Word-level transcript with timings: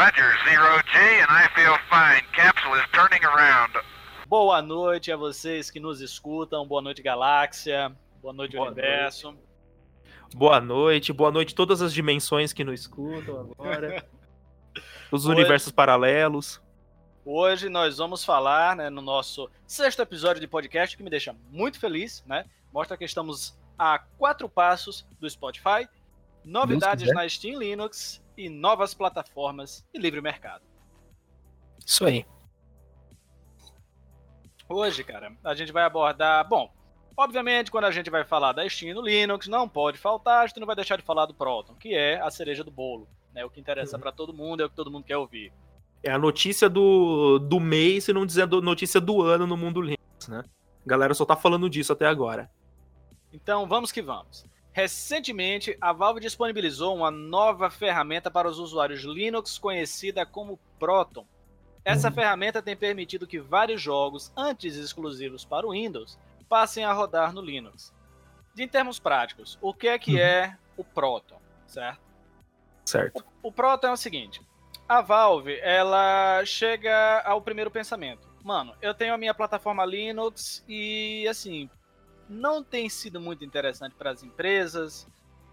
Roger, 0.00 0.32
zero 0.48 0.80
J, 0.94 0.98
and 1.20 1.28
I 1.30 1.46
feel 1.54 1.76
fine. 1.90 2.22
Capsule 2.32 2.74
is 2.76 2.86
turning 2.90 3.22
around. 3.22 3.74
Boa 4.26 4.62
noite 4.62 5.12
a 5.12 5.16
vocês 5.16 5.70
que 5.70 5.78
nos 5.78 6.00
escutam. 6.00 6.66
Boa 6.66 6.80
noite, 6.80 7.02
Galáxia. 7.02 7.94
Boa 8.22 8.32
noite, 8.32 8.56
Boa 8.56 8.68
Universo. 8.68 9.32
Noite. 9.32 9.44
Boa 10.34 10.58
noite, 10.58 11.12
boa 11.12 11.30
noite 11.30 11.54
todas 11.54 11.82
as 11.82 11.92
dimensões 11.92 12.50
que 12.50 12.64
nos 12.64 12.80
escutam 12.80 13.40
agora. 13.40 14.02
Os 15.12 15.26
Hoje- 15.26 15.34
universos 15.34 15.70
paralelos. 15.70 16.62
Hoje 17.22 17.68
nós 17.68 17.98
vamos 17.98 18.24
falar 18.24 18.76
né, 18.76 18.88
no 18.88 19.02
nosso 19.02 19.50
sexto 19.66 20.00
episódio 20.00 20.40
de 20.40 20.46
podcast, 20.48 20.96
que 20.96 21.02
me 21.02 21.10
deixa 21.10 21.36
muito 21.50 21.78
feliz, 21.78 22.24
né? 22.26 22.46
Mostra 22.72 22.96
que 22.96 23.04
estamos 23.04 23.54
a 23.78 23.98
quatro 24.16 24.48
passos 24.48 25.06
do 25.20 25.28
Spotify, 25.28 25.86
novidades 26.42 27.12
na 27.12 27.28
Steam 27.28 27.58
Linux 27.58 28.19
e 28.36 28.48
novas 28.48 28.94
plataformas 28.94 29.84
e 29.92 29.98
livre 29.98 30.20
mercado. 30.20 30.62
Isso 31.84 32.04
aí. 32.04 32.24
Hoje, 34.68 35.02
cara, 35.02 35.32
a 35.42 35.54
gente 35.54 35.72
vai 35.72 35.82
abordar. 35.84 36.46
Bom, 36.48 36.72
obviamente, 37.16 37.70
quando 37.70 37.84
a 37.84 37.90
gente 37.90 38.08
vai 38.10 38.24
falar 38.24 38.52
da 38.52 38.68
Steam 38.68 38.94
no 38.94 39.02
Linux, 39.02 39.48
não 39.48 39.68
pode 39.68 39.98
faltar, 39.98 40.44
a 40.44 40.46
gente 40.46 40.60
não 40.60 40.66
vai 40.66 40.76
deixar 40.76 40.96
de 40.96 41.02
falar 41.02 41.26
do 41.26 41.34
Proton, 41.34 41.74
que 41.74 41.94
é 41.94 42.20
a 42.20 42.30
cereja 42.30 42.62
do 42.62 42.70
bolo. 42.70 43.08
Né? 43.34 43.44
O 43.44 43.50
que 43.50 43.60
interessa 43.60 43.96
Uhum. 43.96 44.02
pra 44.02 44.12
todo 44.12 44.32
mundo 44.32 44.62
é 44.62 44.66
o 44.66 44.70
que 44.70 44.76
todo 44.76 44.90
mundo 44.90 45.04
quer 45.04 45.16
ouvir. 45.16 45.52
É 46.02 46.10
a 46.10 46.18
notícia 46.18 46.68
do, 46.68 47.38
do 47.38 47.60
mês, 47.60 48.04
se 48.04 48.12
não 48.12 48.24
dizer 48.24 48.42
a 48.42 48.46
notícia 48.46 49.00
do 49.00 49.22
ano 49.22 49.46
no 49.46 49.56
mundo 49.56 49.82
Linux, 49.82 50.28
né? 50.28 50.44
A 50.84 50.88
galera 50.88 51.12
só 51.12 51.26
tá 51.26 51.36
falando 51.36 51.68
disso 51.68 51.92
até 51.92 52.06
agora. 52.06 52.50
Então, 53.32 53.66
vamos 53.68 53.92
que 53.92 54.00
vamos. 54.00 54.46
Recentemente, 54.72 55.76
a 55.80 55.92
Valve 55.92 56.20
disponibilizou 56.20 56.94
uma 56.96 57.10
nova 57.10 57.70
ferramenta 57.70 58.30
para 58.30 58.48
os 58.48 58.58
usuários 58.58 59.02
Linux 59.02 59.58
conhecida 59.58 60.24
como 60.24 60.58
Proton. 60.78 61.26
Essa 61.84 62.08
Uhum. 62.08 62.14
ferramenta 62.14 62.62
tem 62.62 62.76
permitido 62.76 63.26
que 63.26 63.40
vários 63.40 63.80
jogos, 63.80 64.32
antes 64.36 64.76
exclusivos 64.76 65.44
para 65.44 65.66
o 65.66 65.72
Windows, 65.72 66.18
passem 66.48 66.84
a 66.84 66.92
rodar 66.92 67.32
no 67.32 67.40
Linux. 67.40 67.92
De 68.54 68.62
em 68.62 68.68
termos 68.68 68.98
práticos, 68.98 69.58
o 69.60 69.72
que 69.74 69.88
é 69.88 69.98
que 69.98 70.12
Uhum. 70.12 70.18
é 70.20 70.56
o 70.76 70.84
Proton, 70.84 71.40
certo? 71.66 72.00
Certo. 72.84 73.24
O 73.42 73.50
Proton 73.52 73.88
é 73.88 73.92
o 73.92 73.96
seguinte: 73.96 74.40
a 74.88 75.00
Valve 75.00 75.58
ela 75.60 76.44
chega 76.44 77.20
ao 77.24 77.40
primeiro 77.40 77.70
pensamento. 77.70 78.28
Mano, 78.42 78.74
eu 78.80 78.94
tenho 78.94 79.14
a 79.14 79.18
minha 79.18 79.34
plataforma 79.34 79.84
Linux 79.84 80.64
e 80.68 81.26
assim 81.28 81.68
não 82.30 82.62
tem 82.62 82.88
sido 82.88 83.20
muito 83.20 83.44
interessante 83.44 83.94
para 83.96 84.10
as 84.10 84.22
empresas, 84.22 85.06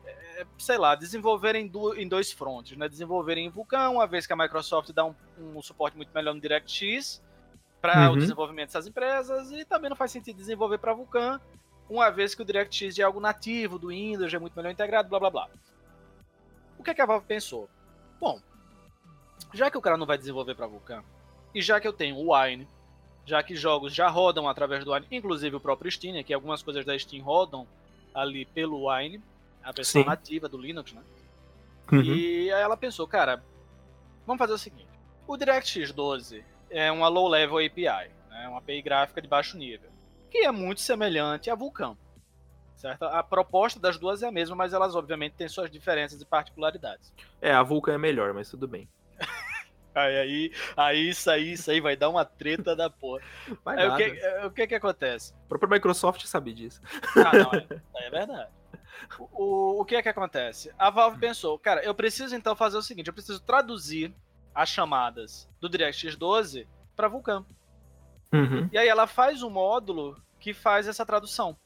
é, 0.05 0.45
sei 0.59 0.77
lá, 0.77 0.93
desenvolverem 0.93 1.71
em 1.97 2.07
dois 2.07 2.31
frontes, 2.31 2.77
né? 2.77 2.87
Desenvolverem 2.87 3.47
em 3.47 3.49
Vulkan, 3.49 3.89
uma 3.89 4.05
vez 4.05 4.27
que 4.27 4.33
a 4.33 4.35
Microsoft 4.35 4.91
dá 4.91 5.03
um, 5.03 5.15
um 5.39 5.61
suporte 5.61 5.97
muito 5.97 6.13
melhor 6.13 6.35
no 6.35 6.39
DirectX 6.39 7.21
para 7.81 8.09
o 8.09 8.13
Uhum. 8.13 8.19
desenvolvimento 8.19 8.67
dessas 8.67 8.85
empresas 8.87 9.51
e 9.51 9.65
também 9.65 9.89
não 9.89 9.97
faz 9.97 10.11
sentido 10.11 10.37
desenvolver 10.37 10.77
para 10.77 10.93
Vulkan, 10.93 11.41
uma 11.89 12.09
vez 12.11 12.35
que 12.35 12.41
o 12.41 12.45
DirectX 12.45 12.99
é 12.99 13.03
algo 13.03 13.19
nativo 13.19 13.79
do 13.79 13.87
Windows, 13.87 14.33
é 14.33 14.37
muito 14.37 14.55
melhor 14.55 14.71
integrado, 14.71 15.09
blá 15.09 15.19
blá 15.19 15.29
blá. 15.31 15.49
O 16.77 16.83
que, 16.83 16.91
é 16.91 16.93
que 16.93 17.01
a 17.01 17.05
Valve 17.05 17.25
pensou? 17.25 17.67
Bom, 18.19 18.39
já 19.53 19.71
que 19.71 19.77
o 19.77 19.81
cara 19.81 19.97
não 19.97 20.05
vai 20.05 20.17
desenvolver 20.17 20.53
para 20.53 20.67
Vulkan, 20.67 21.03
e 21.55 21.61
já 21.61 21.79
que 21.79 21.87
eu 21.87 21.93
tenho 21.93 22.15
o 22.17 22.33
Wine, 22.35 22.67
já 23.27 23.43
que 23.43 23.55
jogos 23.55 23.93
já 23.93 24.07
rodam 24.07 24.47
através 24.47 24.85
do 24.85 24.93
Wine, 24.93 25.05
inclusive 25.11 25.57
o 25.57 25.59
próprio 25.59 25.91
Steam, 25.91 26.13
né, 26.13 26.23
que 26.23 26.33
algumas 26.33 26.63
coisas 26.63 26.85
da 26.85 26.97
Steam 26.97 27.21
rodam 27.21 27.67
ali 28.15 28.45
pelo 28.45 28.89
Wine, 28.89 29.21
a 29.61 29.73
versão 29.73 30.01
Sim. 30.01 30.07
nativa 30.07 30.47
do 30.47 30.57
Linux, 30.57 30.93
né? 30.93 31.01
Uhum. 31.91 32.01
E 32.01 32.51
aí 32.51 32.61
ela 32.61 32.77
pensou, 32.77 33.05
cara, 33.05 33.43
vamos 34.25 34.39
fazer 34.39 34.53
o 34.53 34.57
seguinte: 34.57 34.87
o 35.27 35.35
DirectX 35.35 35.91
12 35.91 36.43
é 36.69 36.89
uma 36.89 37.09
low-level 37.09 37.57
API, 37.57 38.09
né, 38.29 38.47
uma 38.47 38.59
API 38.59 38.81
gráfica 38.81 39.21
de 39.21 39.27
baixo 39.27 39.57
nível, 39.57 39.89
que 40.31 40.39
é 40.39 40.51
muito 40.51 40.79
semelhante 40.79 41.49
a 41.49 41.55
Vulkan. 41.55 41.97
Certo? 42.77 43.03
A 43.05 43.23
proposta 43.23 43.79
das 43.79 43.97
duas 43.97 44.21
é 44.21 44.27
a 44.27 44.31
mesma, 44.31 44.55
mas 44.55 44.71
elas 44.71 44.95
obviamente 44.95 45.33
têm 45.33 45.49
suas 45.49 45.69
diferenças 45.69 46.21
e 46.21 46.25
particularidades. 46.25 47.11
É, 47.41 47.51
a 47.51 47.63
Vulkan 47.63 47.93
é 47.93 47.97
melhor, 47.97 48.33
mas 48.33 48.49
tudo 48.49 48.67
bem. 48.67 48.87
Aí, 49.97 50.17
aí, 50.17 50.51
aí 50.75 51.09
isso 51.09 51.31
aí, 51.31 51.53
isso 51.53 51.71
aí 51.71 51.81
vai 51.81 51.95
dar 51.95 52.09
uma 52.09 52.23
treta 52.23 52.75
da 52.75 52.89
porra. 52.89 53.21
Vai 53.65 53.77
Aí, 53.79 53.87
o, 53.87 53.95
que, 53.95 54.03
é, 54.03 54.45
o 54.45 54.51
que 54.51 54.67
que 54.67 54.75
acontece? 54.75 55.33
A 55.45 55.47
própria 55.49 55.69
Microsoft 55.69 56.23
sabe 56.25 56.53
disso. 56.53 56.79
Ah, 57.15 57.31
não, 57.35 57.51
é, 57.53 58.05
é 58.05 58.09
verdade. 58.09 58.51
O, 59.19 59.23
o, 59.43 59.81
o 59.81 59.85
que 59.85 59.95
é 59.95 60.01
que 60.03 60.09
acontece? 60.09 60.71
A 60.77 60.89
Valve 60.89 61.19
pensou, 61.19 61.57
cara, 61.57 61.83
eu 61.83 61.95
preciso 61.95 62.35
então 62.35 62.55
fazer 62.55 62.77
o 62.77 62.81
seguinte, 62.81 63.07
eu 63.07 63.13
preciso 63.13 63.39
traduzir 63.39 64.13
as 64.53 64.69
chamadas 64.69 65.49
do 65.59 65.69
DirectX 65.69 66.15
12 66.15 66.67
para 66.95 67.07
Vulkan. 67.07 67.45
Uhum. 68.33 68.69
E 68.71 68.77
aí 68.77 68.87
ela 68.87 69.07
faz 69.07 69.41
um 69.41 69.49
módulo 69.49 70.21
que 70.39 70.53
faz 70.53 70.87
essa 70.87 71.05
tradução. 71.05 71.57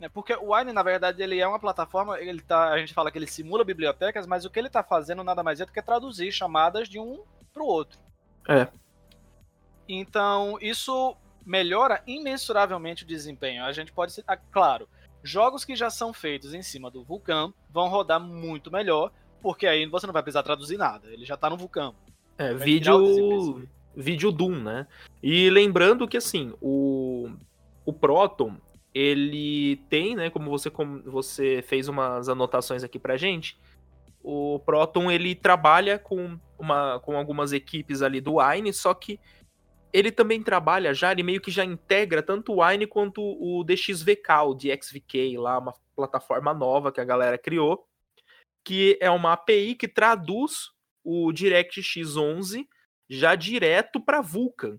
né? 0.00 0.08
Porque 0.08 0.34
o 0.34 0.54
Wine, 0.54 0.72
na 0.72 0.82
verdade, 0.82 1.22
ele 1.22 1.38
é 1.38 1.46
uma 1.46 1.58
plataforma, 1.58 2.20
ele 2.20 2.42
tá, 2.42 2.70
a 2.70 2.78
gente 2.78 2.92
fala 2.92 3.10
que 3.10 3.18
ele 3.18 3.26
simula 3.26 3.64
bibliotecas, 3.64 4.26
mas 4.26 4.44
o 4.44 4.50
que 4.50 4.58
ele 4.58 4.68
está 4.68 4.82
fazendo 4.82 5.24
nada 5.24 5.42
mais 5.42 5.60
é 5.60 5.66
do 5.66 5.72
que 5.72 5.82
traduzir 5.82 6.32
chamadas 6.32 6.88
de 6.88 6.98
um 6.98 7.22
para 7.48 7.62
o 7.62 7.66
outro. 7.66 7.98
É. 8.48 8.68
Então, 9.88 10.58
isso 10.60 11.16
melhora 11.44 12.02
imensuravelmente 12.06 13.04
o 13.04 13.06
desempenho. 13.06 13.64
A 13.64 13.72
gente 13.72 13.92
pode 13.92 14.12
ser, 14.12 14.24
ah, 14.26 14.36
claro, 14.36 14.88
jogos 15.22 15.64
que 15.64 15.74
já 15.74 15.90
são 15.90 16.12
feitos 16.12 16.52
em 16.52 16.62
cima 16.62 16.90
do 16.90 17.02
Vulkan 17.02 17.52
vão 17.70 17.88
rodar 17.88 18.20
muito 18.20 18.70
melhor, 18.70 19.10
porque 19.40 19.66
aí 19.66 19.86
você 19.86 20.06
não 20.06 20.12
vai 20.12 20.22
precisar 20.22 20.42
traduzir 20.42 20.76
nada, 20.76 21.08
ele 21.10 21.24
já 21.24 21.34
está 21.34 21.48
no 21.48 21.56
Vulkan. 21.56 21.94
É, 22.36 22.52
Vai 22.52 22.64
vídeo, 22.64 23.66
vídeo 23.96 24.30
Doom, 24.30 24.56
né? 24.62 24.86
E 25.22 25.50
lembrando 25.50 26.06
que, 26.06 26.16
assim, 26.16 26.52
o, 26.60 27.30
o 27.84 27.92
Proton, 27.92 28.56
ele 28.94 29.76
tem, 29.88 30.14
né, 30.14 30.30
como 30.30 30.50
você, 30.50 30.70
como 30.70 31.02
você 31.02 31.62
fez 31.66 31.88
umas 31.88 32.28
anotações 32.28 32.84
aqui 32.84 32.98
pra 32.98 33.16
gente, 33.16 33.58
o 34.22 34.58
Proton, 34.60 35.10
ele 35.10 35.34
trabalha 35.34 35.98
com, 35.98 36.38
uma, 36.58 37.00
com 37.00 37.16
algumas 37.16 37.52
equipes 37.52 38.02
ali 38.02 38.20
do 38.20 38.36
Wine, 38.36 38.72
só 38.72 38.92
que 38.94 39.20
ele 39.92 40.12
também 40.12 40.42
trabalha 40.42 40.92
já, 40.92 41.12
ele 41.12 41.22
meio 41.22 41.40
que 41.40 41.50
já 41.50 41.64
integra 41.64 42.22
tanto 42.22 42.52
o 42.52 42.64
Wine 42.64 42.86
quanto 42.86 43.22
o 43.22 43.64
DXVK, 43.64 44.32
o 44.46 44.54
DXVK, 44.54 45.38
lá, 45.38 45.58
uma 45.58 45.74
plataforma 45.96 46.52
nova 46.52 46.92
que 46.92 47.00
a 47.00 47.04
galera 47.04 47.38
criou, 47.38 47.86
que 48.64 48.98
é 49.00 49.10
uma 49.10 49.32
API 49.32 49.74
que 49.74 49.88
traduz 49.88 50.70
o 51.02 51.32
DirectX 51.32 52.16
11 52.16 52.68
já 53.08 53.34
direto 53.34 54.00
para 54.00 54.20
Vulkan. 54.20 54.78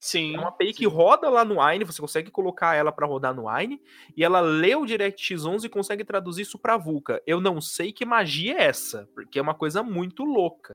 Sim. 0.00 0.36
É 0.36 0.38
uma 0.38 0.48
API 0.48 0.72
que 0.72 0.86
roda 0.86 1.28
lá 1.28 1.44
no 1.44 1.60
Wine, 1.60 1.84
você 1.84 2.00
consegue 2.00 2.30
colocar 2.30 2.74
ela 2.74 2.92
para 2.92 3.06
rodar 3.06 3.34
no 3.34 3.48
Wine, 3.48 3.80
e 4.16 4.22
ela 4.22 4.40
lê 4.40 4.74
o 4.74 4.86
DirectX 4.86 5.44
11 5.44 5.66
e 5.66 5.70
consegue 5.70 6.04
traduzir 6.04 6.42
isso 6.42 6.58
para 6.58 6.76
Vulkan. 6.76 7.18
Eu 7.26 7.40
não 7.40 7.60
sei 7.60 7.92
que 7.92 8.04
magia 8.04 8.54
é 8.58 8.64
essa, 8.64 9.08
porque 9.14 9.38
é 9.38 9.42
uma 9.42 9.54
coisa 9.54 9.82
muito 9.82 10.24
louca. 10.24 10.74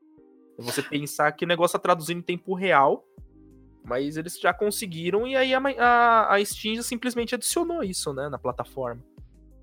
Você 0.57 0.81
pensar 0.83 1.31
que 1.31 1.45
o 1.45 1.47
negócio 1.47 1.79
tá 1.79 1.81
traduzindo 1.81 2.19
em 2.19 2.23
tempo 2.23 2.53
real, 2.53 3.05
mas 3.83 4.17
eles 4.17 4.39
já 4.39 4.53
conseguiram, 4.53 5.25
e 5.25 5.35
aí 5.35 5.53
a, 5.53 5.59
a, 5.59 6.35
a 6.35 6.45
Steam 6.45 6.81
simplesmente 6.81 7.35
adicionou 7.35 7.83
isso, 7.83 8.13
né, 8.13 8.29
na 8.29 8.37
plataforma. 8.37 9.03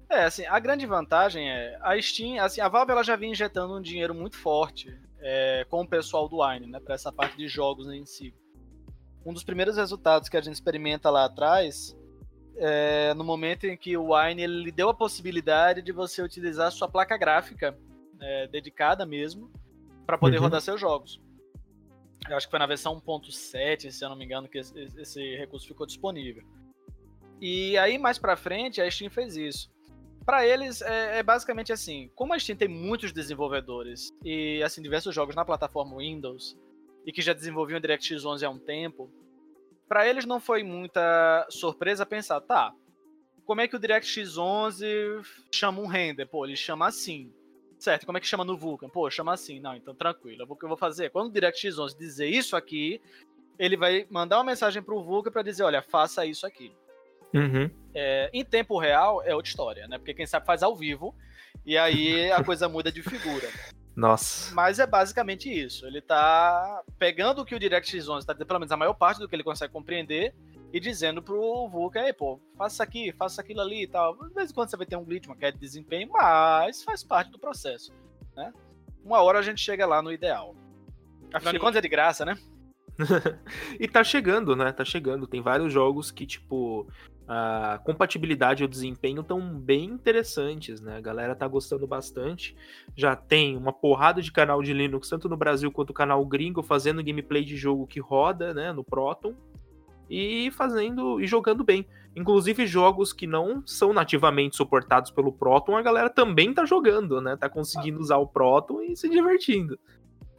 É, 0.09 0.25
assim, 0.25 0.45
a 0.47 0.59
grande 0.59 0.87
vantagem 0.87 1.49
é 1.49 1.79
a 1.81 2.01
Steam, 2.01 2.43
assim, 2.43 2.61
a 2.61 2.69
Valve 2.69 2.91
ela 2.91 3.05
já 3.05 3.15
vinha 3.15 3.31
injetando 3.31 3.77
um 3.77 3.81
dinheiro 3.81 4.13
muito 4.13 4.37
forte 4.37 4.99
é, 5.21 5.65
com 5.71 5.83
o 5.83 5.87
pessoal 5.87 6.29
do 6.29 6.43
Wine, 6.43 6.67
né, 6.67 6.81
para 6.81 6.95
essa 6.95 7.13
parte 7.13 7.37
de 7.37 7.47
jogos 7.47 7.87
em 7.89 8.05
si. 8.05 8.35
Um 9.25 9.33
dos 9.33 9.45
primeiros 9.45 9.77
resultados 9.77 10.29
que 10.29 10.37
a 10.37 10.41
gente 10.41 10.55
experimenta 10.55 11.11
lá 11.11 11.25
atrás 11.27 11.97
é 12.57 13.15
no 13.15 13.25
momento 13.25 13.65
em 13.67 13.77
que 13.77 13.97
o 13.97 14.15
Wine 14.15 14.43
ele 14.43 14.65
lhe 14.65 14.73
deu 14.73 14.89
a 14.89 14.95
possibilidade 14.95 15.83
de 15.83 15.93
você 15.93 16.23
utilizar 16.23 16.69
a 16.69 16.71
sua 16.71 16.89
placa 16.89 17.17
gráfica 17.17 17.77
é, 18.21 18.47
dedicada 18.49 19.07
mesmo 19.07 19.51
para 20.07 20.19
poder 20.19 20.37
Uhum. 20.37 20.45
rodar 20.45 20.61
seus 20.61 20.81
jogos. 20.81 21.21
Eu 22.29 22.37
acho 22.37 22.47
que 22.47 22.51
foi 22.51 22.59
na 22.59 22.67
versão 22.67 23.01
1.7, 23.01 23.91
se 23.91 24.05
eu 24.05 24.11
não 24.11 24.17
me 24.17 24.25
engano, 24.25 24.49
que 24.49 24.59
esse, 24.59 24.79
esse 24.99 25.37
recurso 25.37 25.67
ficou 25.67 25.87
disponível. 25.87 26.45
E 27.41 27.79
aí 27.79 27.97
mais 27.97 28.19
para 28.19 28.37
frente 28.37 28.81
a 28.81 28.91
Steam 28.91 29.11
fez 29.11 29.37
isso. 29.37 29.71
Para 30.27 30.47
eles 30.47 30.83
é, 30.83 31.19
é, 31.19 31.23
basicamente 31.23 31.73
assim, 31.73 32.11
como 32.15 32.35
a 32.35 32.39
Steam 32.39 32.57
tem 32.57 32.69
muitos 32.69 33.11
desenvolvedores 33.13 34.13
e 34.23 34.63
assim 34.63 34.83
diversos 34.83 35.15
jogos 35.15 35.35
na 35.35 35.47
plataforma 35.47 35.97
Windows 35.97 36.59
e 37.07 37.13
que 37.13 37.23
já 37.23 37.33
desenvolviam 37.33 37.79
o 37.79 37.81
DirectX 37.81 38.25
11 38.25 38.45
há 38.45 38.51
um 38.51 38.59
tempo, 38.59 39.11
para 39.89 40.09
eles 40.09 40.25
não 40.25 40.39
foi 40.39 40.63
muita 40.63 41.47
surpresa 41.51 42.07
pensar, 42.07 42.41
tá? 42.41 42.73
Como 43.45 43.61
é 43.61 43.67
que 43.67 43.75
o 43.75 43.79
DirectX 43.79 44.39
11 44.39 44.87
chama 45.53 45.81
um 45.81 45.87
render? 45.87 46.27
Pô, 46.27 46.45
ele 46.47 46.57
chama 46.57 46.87
assim. 46.87 47.33
Certo, 47.79 48.07
como 48.07 48.19
é 48.19 48.21
que 48.21 48.27
chama 48.27 48.45
no 48.45 48.57
Vulkan? 48.57 48.89
Pô, 48.89 49.11
chama 49.11 49.33
assim. 49.33 49.59
Não, 49.59 49.75
então 49.75 49.95
tranquilo. 49.95 50.45
O 50.49 50.55
que 50.55 50.65
eu 50.65 50.69
vou 50.69 50.79
fazer? 50.79 51.11
Quando 51.11 51.29
o 51.29 51.33
DirectX 51.33 51.79
11 51.79 51.99
dizer 51.99 52.29
isso 52.29 52.55
aqui, 52.55 53.01
ele 53.59 53.77
vai 53.77 54.07
mandar 54.09 54.39
uma 54.39 54.45
mensagem 54.45 54.83
pro 54.83 55.03
Vulkan 55.03 55.33
para 55.33 55.43
dizer, 55.43 55.65
olha, 55.65 55.83
faça 55.83 56.25
isso 56.25 56.47
aqui. 56.47 56.73
Uhum. 57.35 57.71
É, 57.95 58.31
em 58.33 58.45
tempo 58.45 58.79
real 58.79 59.23
é 59.23 59.35
outra 59.35 59.51
história, 59.51 59.89
né? 59.89 59.99
Porque 59.99 60.15
quem 60.15 60.27
sabe 60.27 60.47
faz 60.47 60.63
ao 60.63 60.77
vivo 60.77 61.15
e 61.65 61.77
aí 61.77 62.31
a 62.31 62.43
coisa 62.43 62.69
muda 62.69 62.93
de 62.93 63.03
figura. 63.03 63.49
Nossa. 63.95 64.55
Mas 64.55 64.79
é 64.79 64.87
basicamente 64.87 65.51
isso. 65.51 65.87
Ele 65.87 66.01
tá 66.01 66.83
pegando 66.99 67.43
o 67.43 67.45
que 67.45 67.55
o 67.55 67.59
DirectX 67.59 68.09
11 68.09 68.27
tá 68.27 68.35
pelo 68.35 68.61
menos 68.61 68.73
a 68.73 68.77
maior 68.77 68.95
parte 68.95 69.19
do 69.19 69.29
que 69.29 69.35
ele 69.35 69.45
consegue 69.45 69.73
compreender 69.73 70.35
e 70.73 70.79
dizendo 70.79 71.23
pro 71.23 71.69
Vulkan, 71.69 72.03
aí, 72.03 72.13
pô, 72.13 72.41
faça 72.57 72.75
isso 72.75 72.83
aqui, 72.83 73.13
faça 73.13 73.41
aquilo 73.41 73.61
ali 73.61 73.83
e 73.83 73.87
tal. 73.89 74.17
De 74.29 74.35
vez 74.35 74.51
em 74.51 74.55
quando 74.55 74.71
você 74.71 74.77
vai 74.77 74.87
ter 74.87 74.97
um 74.97 75.05
glitch, 75.05 75.27
uma 75.27 75.37
queda 75.37 75.53
de 75.53 75.59
desempenho, 75.59 76.09
mas 76.13 76.85
faz 76.85 77.03
parte 77.03 77.31
do 77.31 77.39
processo, 77.39 77.93
né? 78.37 78.53
Uma 79.05 79.21
hora 79.23 79.41
a 79.41 79.43
gente 79.43 79.61
chega 79.61 79.87
lá 79.87 80.01
no 80.01 80.13
ideal. 80.13 80.55
Afinal 81.33 81.53
de 81.53 81.59
contas 81.59 81.77
é 81.77 81.81
de 81.81 81.89
graça, 81.89 82.25
né? 82.25 82.37
e 83.81 83.89
tá 83.89 84.05
chegando, 84.05 84.55
né? 84.55 84.73
Tá 84.73 84.85
chegando. 84.85 85.27
Tem 85.27 85.41
vários 85.41 85.73
jogos 85.73 86.11
que, 86.11 86.27
tipo, 86.27 86.87
a 87.33 87.79
compatibilidade 87.85 88.65
e 88.65 88.67
o 88.67 88.69
desempenho 88.69 89.21
estão 89.21 89.41
bem 89.41 89.85
interessantes, 89.85 90.81
né? 90.81 90.97
A 90.97 91.01
galera 91.01 91.37
tá 91.37 91.47
gostando 91.47 91.87
bastante. 91.87 92.57
Já 92.97 93.15
tem 93.15 93.57
uma 93.57 93.73
porrada 93.73 94.21
de 94.21 94.33
canal 94.33 94.61
de 94.61 94.73
Linux, 94.73 95.09
tanto 95.09 95.29
no 95.29 95.37
Brasil 95.37 95.71
quanto 95.71 95.93
canal 95.93 96.27
gringo, 96.27 96.61
fazendo 96.61 97.05
gameplay 97.05 97.45
de 97.45 97.57
jogo 97.57 97.87
que 97.87 98.01
roda, 98.01 98.53
né? 98.53 98.73
No 98.73 98.83
Proton. 98.83 99.37
E 100.11 100.51
fazendo 100.51 101.21
e 101.21 101.27
jogando 101.29 101.63
bem. 101.63 101.87
Inclusive 102.17 102.67
jogos 102.67 103.13
que 103.13 103.29
não 103.29 103.63
são 103.65 103.93
nativamente 103.93 104.57
suportados 104.57 105.13
pelo 105.13 105.33
Proton, 105.33 105.77
a 105.77 105.83
galera 105.83 106.11
também 106.11 106.53
tá 106.53 106.65
jogando, 106.65 107.21
né? 107.21 107.37
Tá 107.37 107.49
conseguindo 107.49 108.01
usar 108.01 108.17
o 108.17 108.27
Proton 108.27 108.83
e 108.83 108.97
se 108.97 109.09
divertindo. 109.09 109.79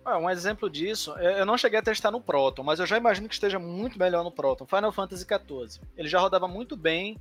Ah, 0.04 0.18
um 0.18 0.30
exemplo 0.30 0.70
disso, 0.70 1.16
é, 1.18 1.42
eu 1.42 1.46
não 1.46 1.58
cheguei 1.58 1.80
a 1.80 1.82
testar 1.82 2.10
no 2.12 2.20
Proton, 2.20 2.64
mas 2.64 2.80
eu 2.80 2.86
já 2.86 2.98
imagino 2.98 3.28
que 3.28 3.34
esteja 3.34 3.60
muito 3.60 4.00
melhor 4.00 4.24
no 4.24 4.32
Proton. 4.32 4.66
Final 4.66 4.92
Fantasy 4.92 5.26
XIV. 5.26 5.82
Ele 5.96 6.10
já 6.10 6.20
rodava 6.20 6.48
muito 6.48 6.76
bem 6.76 7.20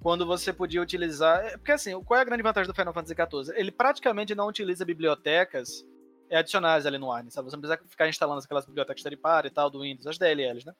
quando 0.00 0.26
você 0.26 0.52
podia 0.52 0.82
utilizar. 0.82 1.44
é, 1.44 1.56
Porque 1.56 1.72
assim, 1.72 1.98
qual 2.02 2.18
é 2.18 2.22
a 2.22 2.24
grande 2.24 2.42
vantagem 2.42 2.70
do 2.70 2.74
Final 2.74 2.92
Fantasy 2.92 3.14
XIV? 3.14 3.58
Ele 3.58 3.70
praticamente 3.70 4.34
não 4.34 4.48
utiliza 4.48 4.84
bibliotecas 4.84 5.86
é, 6.28 6.36
adicionais 6.36 6.86
ali 6.86 6.98
no 6.98 7.10
ARN, 7.10 7.30
sabe? 7.30 7.50
Você 7.50 7.56
não 7.56 7.62
precisa 7.62 7.88
ficar 7.88 8.08
instalando 8.08 8.40
aquelas 8.42 8.66
bibliotecas 8.66 9.02
third 9.02 9.16
party 9.16 9.48
e 9.48 9.50
tal 9.50 9.70
do 9.70 9.80
Windows, 9.80 10.06
as 10.06 10.18
DLLs, 10.18 10.66
né? 10.66 10.74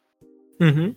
Uhum. 0.60 0.94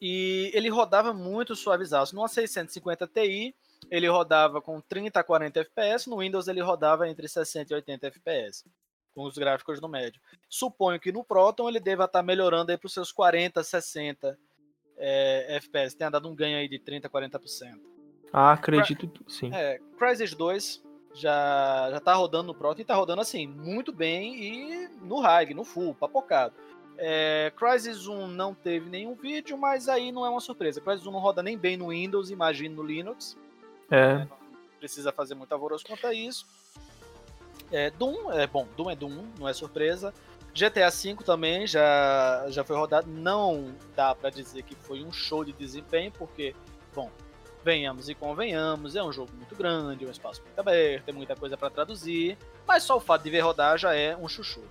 E 0.00 0.50
ele 0.54 0.68
rodava 0.68 1.12
muito 1.12 1.54
suavizado. 1.54 2.10
Numa 2.14 2.28
650 2.28 3.06
Ti, 3.06 3.54
ele 3.90 4.08
rodava 4.08 4.60
com 4.60 4.80
30 4.80 5.20
a 5.20 5.24
40 5.24 5.60
FPS, 5.60 6.08
no 6.08 6.18
Windows 6.18 6.48
ele 6.48 6.60
rodava 6.60 7.08
entre 7.08 7.28
60 7.28 7.72
e 7.72 7.76
80 7.76 8.06
FPS, 8.06 8.64
os 9.14 9.36
gráficos 9.36 9.80
no 9.80 9.88
médio. 9.88 10.20
Suponho 10.48 11.00
que 11.00 11.12
no 11.12 11.24
Proton 11.24 11.68
ele 11.68 11.80
deva 11.80 12.04
estar 12.04 12.22
melhorando 12.22 12.70
aí 12.70 12.78
para 12.78 12.86
os 12.86 12.92
seus 12.92 13.10
40, 13.12 13.62
60 13.62 14.38
é, 14.96 15.56
FPS, 15.56 15.96
tenha 15.96 16.10
dado 16.10 16.28
um 16.28 16.34
ganho 16.34 16.58
aí 16.58 16.68
de 16.68 16.78
30, 16.78 17.08
40%. 17.08 17.78
Ah, 18.32 18.52
acredito 18.52 19.08
que 19.08 19.32
sim. 19.32 19.50
É, 19.54 19.78
Crysis 19.96 20.34
2 20.34 20.82
já, 21.14 21.88
já 21.90 22.00
tá 22.00 22.14
rodando 22.14 22.48
no 22.48 22.54
Proton 22.54 22.82
e 22.82 22.84
tá 22.84 22.94
rodando 22.94 23.22
assim, 23.22 23.46
muito 23.46 23.92
bem 23.92 24.42
e 24.42 24.88
no 25.00 25.20
high, 25.20 25.54
no 25.54 25.64
full, 25.64 25.94
papocado. 25.94 26.54
É, 27.00 27.52
Crysis 27.56 28.08
1 28.08 28.26
não 28.26 28.52
teve 28.52 28.90
nenhum 28.90 29.14
vídeo, 29.14 29.56
mas 29.56 29.88
aí 29.88 30.10
não 30.10 30.26
é 30.26 30.30
uma 30.30 30.40
surpresa. 30.40 30.80
Crysis 30.80 31.06
1 31.06 31.12
não 31.12 31.20
roda 31.20 31.42
nem 31.42 31.56
bem 31.56 31.76
no 31.76 31.88
Windows, 31.88 32.30
imagino 32.30 32.76
no 32.76 32.82
Linux. 32.82 33.36
É. 33.90 34.26
Precisa 34.78 35.12
fazer 35.12 35.36
muito 35.36 35.52
alvoroço 35.52 35.84
quanto 35.86 36.06
a 36.06 36.12
isso. 36.12 36.44
É, 37.70 37.90
Doom, 37.90 38.32
é 38.32 38.46
bom, 38.46 38.66
Doom 38.76 38.90
é 38.90 38.96
Doom, 38.96 39.24
não 39.38 39.48
é 39.48 39.52
surpresa. 39.52 40.12
GTA 40.54 40.90
V 40.90 41.16
também 41.24 41.66
já, 41.66 42.46
já 42.48 42.64
foi 42.64 42.76
rodado. 42.76 43.08
Não 43.08 43.74
dá 43.94 44.14
pra 44.14 44.30
dizer 44.30 44.62
que 44.62 44.74
foi 44.74 45.02
um 45.02 45.12
show 45.12 45.44
de 45.44 45.52
desempenho, 45.52 46.10
porque, 46.12 46.54
bom, 46.94 47.10
venhamos 47.64 48.08
e 48.08 48.14
convenhamos, 48.14 48.96
é 48.96 49.02
um 49.02 49.12
jogo 49.12 49.30
muito 49.36 49.54
grande, 49.54 50.06
um 50.06 50.10
espaço 50.10 50.42
muito 50.42 50.58
aberto, 50.58 51.04
tem 51.04 51.14
muita 51.14 51.36
coisa 51.36 51.56
pra 51.56 51.70
traduzir. 51.70 52.36
Mas 52.66 52.82
só 52.82 52.96
o 52.96 53.00
fato 53.00 53.22
de 53.22 53.30
ver 53.30 53.40
rodar 53.40 53.78
já 53.78 53.94
é 53.94 54.16
um 54.16 54.28
chuchu. 54.28 54.62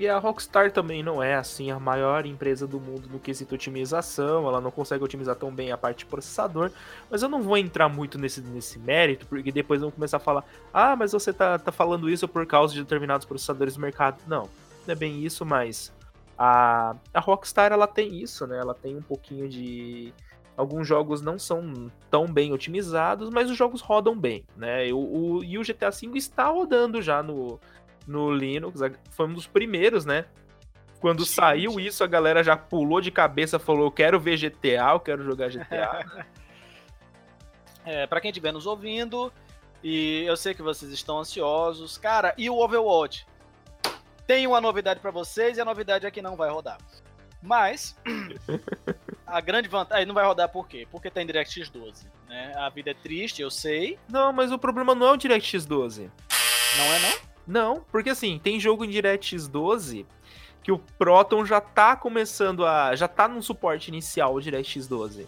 E 0.00 0.08
a 0.08 0.16
Rockstar 0.16 0.72
também 0.72 1.02
não 1.02 1.22
é 1.22 1.34
assim 1.34 1.70
a 1.70 1.78
maior 1.78 2.24
empresa 2.24 2.66
do 2.66 2.80
mundo 2.80 3.06
no 3.12 3.18
quesito 3.18 3.54
otimização, 3.54 4.48
ela 4.48 4.58
não 4.58 4.70
consegue 4.70 5.04
otimizar 5.04 5.36
tão 5.36 5.54
bem 5.54 5.72
a 5.72 5.76
parte 5.76 6.06
processador, 6.06 6.70
mas 7.10 7.22
eu 7.22 7.28
não 7.28 7.42
vou 7.42 7.58
entrar 7.58 7.86
muito 7.86 8.16
nesse, 8.16 8.40
nesse 8.40 8.78
mérito, 8.78 9.26
porque 9.26 9.52
depois 9.52 9.82
vão 9.82 9.90
começar 9.90 10.16
a 10.16 10.20
falar, 10.20 10.42
ah, 10.72 10.96
mas 10.96 11.12
você 11.12 11.34
tá, 11.34 11.58
tá 11.58 11.70
falando 11.70 12.08
isso 12.08 12.26
por 12.26 12.46
causa 12.46 12.72
de 12.72 12.80
determinados 12.80 13.26
processadores 13.26 13.74
do 13.74 13.80
mercado. 13.82 14.22
Não, 14.26 14.48
não 14.86 14.92
é 14.92 14.94
bem 14.94 15.22
isso, 15.22 15.44
mas 15.44 15.92
a, 16.38 16.96
a 17.12 17.20
Rockstar 17.20 17.70
ela 17.70 17.86
tem 17.86 18.22
isso, 18.22 18.46
né? 18.46 18.56
Ela 18.56 18.72
tem 18.72 18.96
um 18.96 19.02
pouquinho 19.02 19.50
de. 19.50 20.14
Alguns 20.56 20.88
jogos 20.88 21.20
não 21.20 21.38
são 21.38 21.90
tão 22.10 22.26
bem 22.26 22.54
otimizados, 22.54 23.28
mas 23.28 23.50
os 23.50 23.56
jogos 23.56 23.82
rodam 23.82 24.18
bem, 24.18 24.44
né? 24.56 24.90
O, 24.92 24.98
o, 24.98 25.44
e 25.44 25.58
o 25.58 25.62
GTA 25.62 25.90
V 25.90 26.10
está 26.14 26.46
rodando 26.46 27.02
já 27.02 27.22
no, 27.22 27.60
no 28.10 28.30
Linux. 28.32 28.80
Foi 29.10 29.26
um 29.26 29.32
dos 29.32 29.46
primeiros, 29.46 30.04
né? 30.04 30.26
Quando 31.00 31.24
Sim, 31.24 31.34
saiu 31.34 31.80
isso, 31.80 32.04
a 32.04 32.06
galera 32.06 32.44
já 32.44 32.56
pulou 32.56 33.00
de 33.00 33.10
cabeça, 33.10 33.58
falou: 33.58 33.84
eu 33.84 33.90
quero 33.90 34.20
ver 34.20 34.36
GTA, 34.36 34.90
eu 34.92 35.00
quero 35.00 35.24
jogar 35.24 35.48
GTA. 35.48 36.26
É, 37.82 38.06
para 38.06 38.20
quem 38.20 38.30
estiver 38.30 38.52
nos 38.52 38.66
ouvindo, 38.66 39.32
e 39.82 40.22
eu 40.26 40.36
sei 40.36 40.52
que 40.52 40.60
vocês 40.60 40.92
estão 40.92 41.18
ansiosos, 41.18 41.96
cara, 41.96 42.34
e 42.36 42.50
o 42.50 42.58
Overwatch? 42.58 43.26
Tem 44.26 44.46
uma 44.46 44.60
novidade 44.60 45.00
para 45.00 45.10
vocês 45.10 45.56
e 45.56 45.62
a 45.62 45.64
novidade 45.64 46.04
é 46.04 46.10
que 46.10 46.20
não 46.20 46.36
vai 46.36 46.50
rodar. 46.50 46.76
Mas 47.42 47.96
a 49.26 49.40
grande 49.40 49.66
vantagem, 49.66 50.04
não 50.04 50.14
vai 50.14 50.26
rodar 50.26 50.50
por 50.50 50.68
quê? 50.68 50.86
Porque 50.90 51.10
tem 51.10 51.24
DirectX 51.24 51.70
12, 51.70 52.06
né? 52.28 52.52
A 52.54 52.68
vida 52.68 52.90
é 52.90 52.94
triste, 52.94 53.40
eu 53.40 53.50
sei, 53.50 53.98
não, 54.10 54.30
mas 54.30 54.52
o 54.52 54.58
problema 54.58 54.94
não 54.94 55.06
é 55.06 55.12
o 55.12 55.16
DirectX 55.16 55.64
12. 55.64 56.02
não 56.76 56.84
é 56.84 56.98
não? 56.98 57.29
Não, 57.50 57.84
porque 57.90 58.10
assim, 58.10 58.38
tem 58.38 58.60
jogo 58.60 58.84
em 58.84 58.88
DirectX 58.88 59.48
12 59.48 60.06
que 60.62 60.70
o 60.70 60.78
Proton 60.78 61.44
já 61.44 61.60
tá 61.60 61.96
começando 61.96 62.64
a. 62.64 62.94
já 62.94 63.08
tá 63.08 63.26
num 63.26 63.42
suporte 63.42 63.88
inicial 63.88 64.34
o 64.34 64.40
DirectX 64.40 64.86
12. 64.86 65.26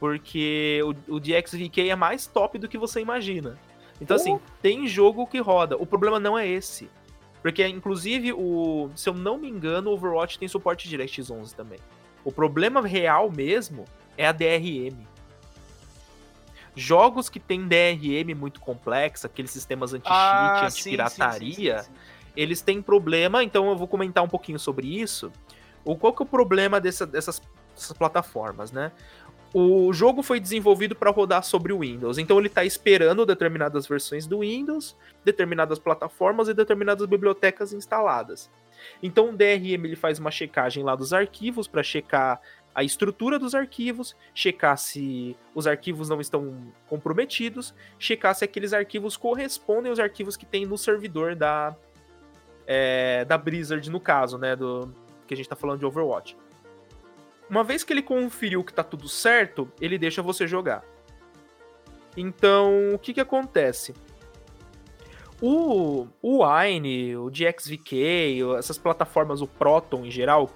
Porque 0.00 0.80
o, 0.82 1.14
o 1.14 1.20
DXVK 1.20 1.90
é 1.90 1.94
mais 1.94 2.26
top 2.26 2.58
do 2.58 2.66
que 2.66 2.76
você 2.76 3.00
imagina. 3.00 3.56
Então, 4.00 4.16
assim, 4.16 4.40
tem 4.60 4.88
jogo 4.88 5.26
que 5.26 5.38
roda. 5.38 5.76
O 5.76 5.86
problema 5.86 6.18
não 6.18 6.36
é 6.36 6.48
esse. 6.48 6.90
Porque, 7.40 7.64
inclusive, 7.66 8.32
o. 8.32 8.90
Se 8.96 9.08
eu 9.08 9.14
não 9.14 9.38
me 9.38 9.48
engano, 9.48 9.90
o 9.90 9.94
Overwatch 9.94 10.40
tem 10.40 10.48
suporte 10.48 10.88
DirectX 10.88 11.30
11 11.30 11.54
também. 11.54 11.78
O 12.24 12.32
problema 12.32 12.80
real 12.80 13.30
mesmo 13.30 13.84
é 14.18 14.26
a 14.26 14.32
DRM. 14.32 15.06
Jogos 16.80 17.28
que 17.28 17.38
tem 17.38 17.66
DRM 17.68 18.34
muito 18.34 18.60
complexa, 18.60 19.26
aqueles 19.26 19.50
sistemas 19.50 19.92
anti-cheat, 19.92 20.14
Ah, 20.16 20.66
anti-pirataria, 20.66 21.84
eles 22.36 22.62
têm 22.62 22.80
problema, 22.80 23.44
então 23.44 23.68
eu 23.68 23.76
vou 23.76 23.86
comentar 23.86 24.24
um 24.24 24.28
pouquinho 24.28 24.58
sobre 24.58 24.86
isso. 25.00 25.30
O 25.84 25.96
qual 25.96 26.12
que 26.12 26.22
é 26.22 26.24
o 26.24 26.28
problema 26.28 26.80
dessa- 26.80 27.06
dessas, 27.06 27.40
dessas 27.74 27.92
plataformas, 27.96 28.72
né? 28.72 28.92
O 29.52 29.92
jogo 29.92 30.22
foi 30.22 30.38
desenvolvido 30.38 30.94
para 30.94 31.10
rodar 31.10 31.42
sobre 31.42 31.72
o 31.72 31.80
Windows, 31.80 32.18
então 32.18 32.38
ele 32.38 32.46
está 32.46 32.64
esperando 32.64 33.26
determinadas 33.26 33.84
versões 33.86 34.24
do 34.24 34.38
Windows, 34.40 34.96
determinadas 35.24 35.76
plataformas 35.78 36.48
e 36.48 36.54
determinadas 36.54 37.04
bibliotecas 37.06 37.72
instaladas. 37.72 38.48
Então 39.02 39.30
o 39.30 39.36
DRM 39.36 39.84
ele 39.84 39.96
faz 39.96 40.18
uma 40.20 40.30
checagem 40.30 40.84
lá 40.84 40.94
dos 40.94 41.12
arquivos 41.12 41.66
para 41.66 41.82
checar 41.82 42.40
a 42.74 42.84
estrutura 42.84 43.38
dos 43.38 43.54
arquivos, 43.54 44.16
checar 44.34 44.76
se 44.78 45.36
os 45.54 45.66
arquivos 45.66 46.08
não 46.08 46.20
estão 46.20 46.72
comprometidos, 46.88 47.74
checar 47.98 48.34
se 48.34 48.44
aqueles 48.44 48.72
arquivos 48.72 49.16
correspondem 49.16 49.90
aos 49.90 49.98
arquivos 49.98 50.36
que 50.36 50.46
tem 50.46 50.64
no 50.64 50.78
servidor 50.78 51.34
da, 51.34 51.74
é, 52.66 53.24
da 53.24 53.36
Blizzard, 53.36 53.90
no 53.90 54.00
caso, 54.00 54.38
né? 54.38 54.54
Do, 54.54 54.94
que 55.26 55.34
a 55.34 55.36
gente 55.36 55.48
tá 55.48 55.56
falando 55.56 55.78
de 55.78 55.86
Overwatch. 55.86 56.36
Uma 57.48 57.64
vez 57.64 57.82
que 57.82 57.92
ele 57.92 58.02
conferiu 58.02 58.62
que 58.62 58.72
tá 58.72 58.84
tudo 58.84 59.08
certo, 59.08 59.70
ele 59.80 59.98
deixa 59.98 60.22
você 60.22 60.46
jogar. 60.46 60.84
Então, 62.16 62.94
o 62.94 62.98
que 62.98 63.14
que 63.14 63.20
acontece? 63.20 63.94
O, 65.40 66.06
o 66.20 66.44
Wine, 66.44 67.16
o 67.16 67.30
DXVK, 67.30 68.40
essas 68.58 68.76
plataformas, 68.76 69.40
o 69.40 69.46
Proton 69.46 70.04
em 70.04 70.10
geral, 70.10 70.50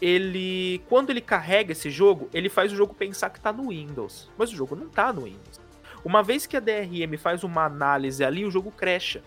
ele. 0.00 0.82
Quando 0.88 1.10
ele 1.10 1.20
carrega 1.20 1.72
esse 1.72 1.90
jogo, 1.90 2.28
ele 2.32 2.48
faz 2.48 2.72
o 2.72 2.76
jogo 2.76 2.94
pensar 2.94 3.30
que 3.30 3.40
tá 3.40 3.52
no 3.52 3.68
Windows. 3.68 4.30
Mas 4.36 4.52
o 4.52 4.56
jogo 4.56 4.76
não 4.76 4.88
tá 4.88 5.12
no 5.12 5.22
Windows. 5.22 5.60
Uma 6.04 6.22
vez 6.22 6.46
que 6.46 6.56
a 6.56 6.60
DRM 6.60 7.16
faz 7.18 7.42
uma 7.42 7.64
análise 7.64 8.24
ali, 8.24 8.44
o 8.44 8.50
jogo 8.50 8.70
cresce. 8.70 9.22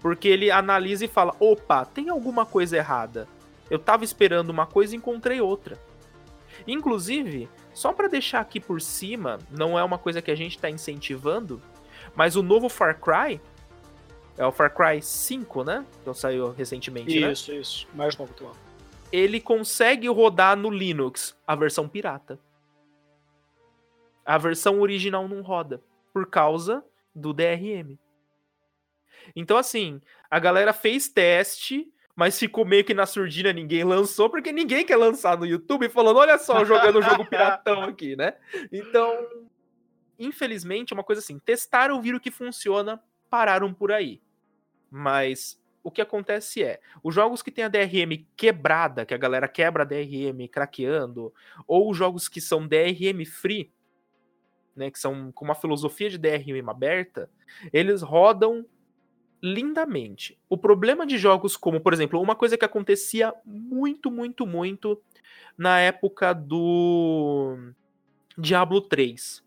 Porque 0.00 0.28
ele 0.28 0.50
analisa 0.50 1.04
e 1.04 1.08
fala: 1.08 1.34
opa, 1.38 1.84
tem 1.84 2.08
alguma 2.08 2.44
coisa 2.44 2.76
errada. 2.76 3.28
Eu 3.70 3.78
tava 3.78 4.04
esperando 4.04 4.50
uma 4.50 4.66
coisa 4.66 4.94
e 4.94 4.98
encontrei 4.98 5.40
outra. 5.40 5.78
Inclusive, 6.66 7.48
só 7.72 7.92
para 7.92 8.08
deixar 8.08 8.40
aqui 8.40 8.58
por 8.58 8.80
cima, 8.80 9.38
não 9.50 9.78
é 9.78 9.84
uma 9.84 9.96
coisa 9.96 10.20
que 10.20 10.30
a 10.30 10.34
gente 10.34 10.58
tá 10.58 10.68
incentivando, 10.68 11.62
mas 12.14 12.36
o 12.36 12.42
novo 12.42 12.68
Far 12.68 12.98
Cry, 13.00 13.40
é 14.36 14.44
o 14.44 14.52
Far 14.52 14.74
Cry 14.74 15.00
5, 15.00 15.64
né? 15.64 15.84
Que 16.02 16.12
saiu 16.14 16.52
recentemente, 16.52 17.20
né? 17.20 17.32
Isso, 17.32 17.52
isso. 17.52 17.88
Mais 17.94 18.16
novo 18.16 18.34
que 18.34 18.42
o 18.42 18.50
Ele 19.12 19.40
consegue 19.40 20.08
rodar 20.08 20.56
no 20.56 20.70
Linux 20.70 21.36
a 21.46 21.54
versão 21.54 21.88
pirata. 21.88 22.38
A 24.24 24.38
versão 24.38 24.80
original 24.80 25.26
não 25.26 25.42
roda, 25.42 25.82
por 26.12 26.26
causa 26.28 26.84
do 27.14 27.32
DRM. 27.32 27.98
Então, 29.34 29.56
assim, 29.56 30.00
a 30.30 30.38
galera 30.38 30.72
fez 30.72 31.08
teste, 31.08 31.92
mas 32.14 32.38
ficou 32.38 32.64
meio 32.64 32.84
que 32.84 32.94
na 32.94 33.06
surdina, 33.06 33.52
ninguém 33.52 33.84
lançou, 33.84 34.28
porque 34.30 34.52
ninguém 34.52 34.84
quer 34.84 34.96
lançar 34.96 35.38
no 35.38 35.46
YouTube 35.46 35.88
falando, 35.88 36.18
olha 36.18 36.38
só, 36.38 36.64
jogando 36.64 36.98
o 36.98 37.02
jogo 37.02 37.24
piratão 37.24 37.82
aqui, 37.82 38.14
né? 38.14 38.34
Então, 38.72 39.26
infelizmente, 40.18 40.92
é 40.92 40.94
uma 40.94 41.04
coisa 41.04 41.20
assim, 41.20 41.38
testaram, 41.38 42.00
viram 42.00 42.20
que 42.20 42.30
funciona, 42.30 43.02
pararam 43.28 43.72
por 43.72 43.90
aí. 43.90 44.20
Mas 44.90 45.58
o 45.82 45.90
que 45.90 46.00
acontece 46.00 46.62
é, 46.62 46.80
os 47.02 47.14
jogos 47.14 47.42
que 47.42 47.50
tem 47.50 47.64
a 47.64 47.68
DRM 47.68 48.26
quebrada, 48.36 49.06
que 49.06 49.14
a 49.14 49.18
galera 49.18 49.48
quebra 49.48 49.82
a 49.82 49.86
DRM 49.86 50.46
craqueando, 50.50 51.32
ou 51.66 51.90
os 51.90 51.96
jogos 51.96 52.28
que 52.28 52.40
são 52.40 52.66
DRM 52.66 53.24
free, 53.24 53.72
né, 54.76 54.90
que 54.90 54.98
são 54.98 55.32
com 55.32 55.44
uma 55.44 55.54
filosofia 55.54 56.10
de 56.10 56.18
DRM 56.18 56.68
aberta, 56.68 57.30
eles 57.72 58.02
rodam 58.02 58.66
lindamente. 59.42 60.38
O 60.48 60.56
problema 60.56 61.06
de 61.06 61.16
jogos 61.16 61.56
como, 61.56 61.80
por 61.80 61.92
exemplo, 61.92 62.20
uma 62.20 62.36
coisa 62.36 62.58
que 62.58 62.64
acontecia 62.64 63.32
muito, 63.44 64.10
muito, 64.10 64.46
muito 64.46 65.00
na 65.56 65.80
época 65.80 66.32
do 66.34 67.56
Diablo 68.36 68.80
3. 68.82 69.42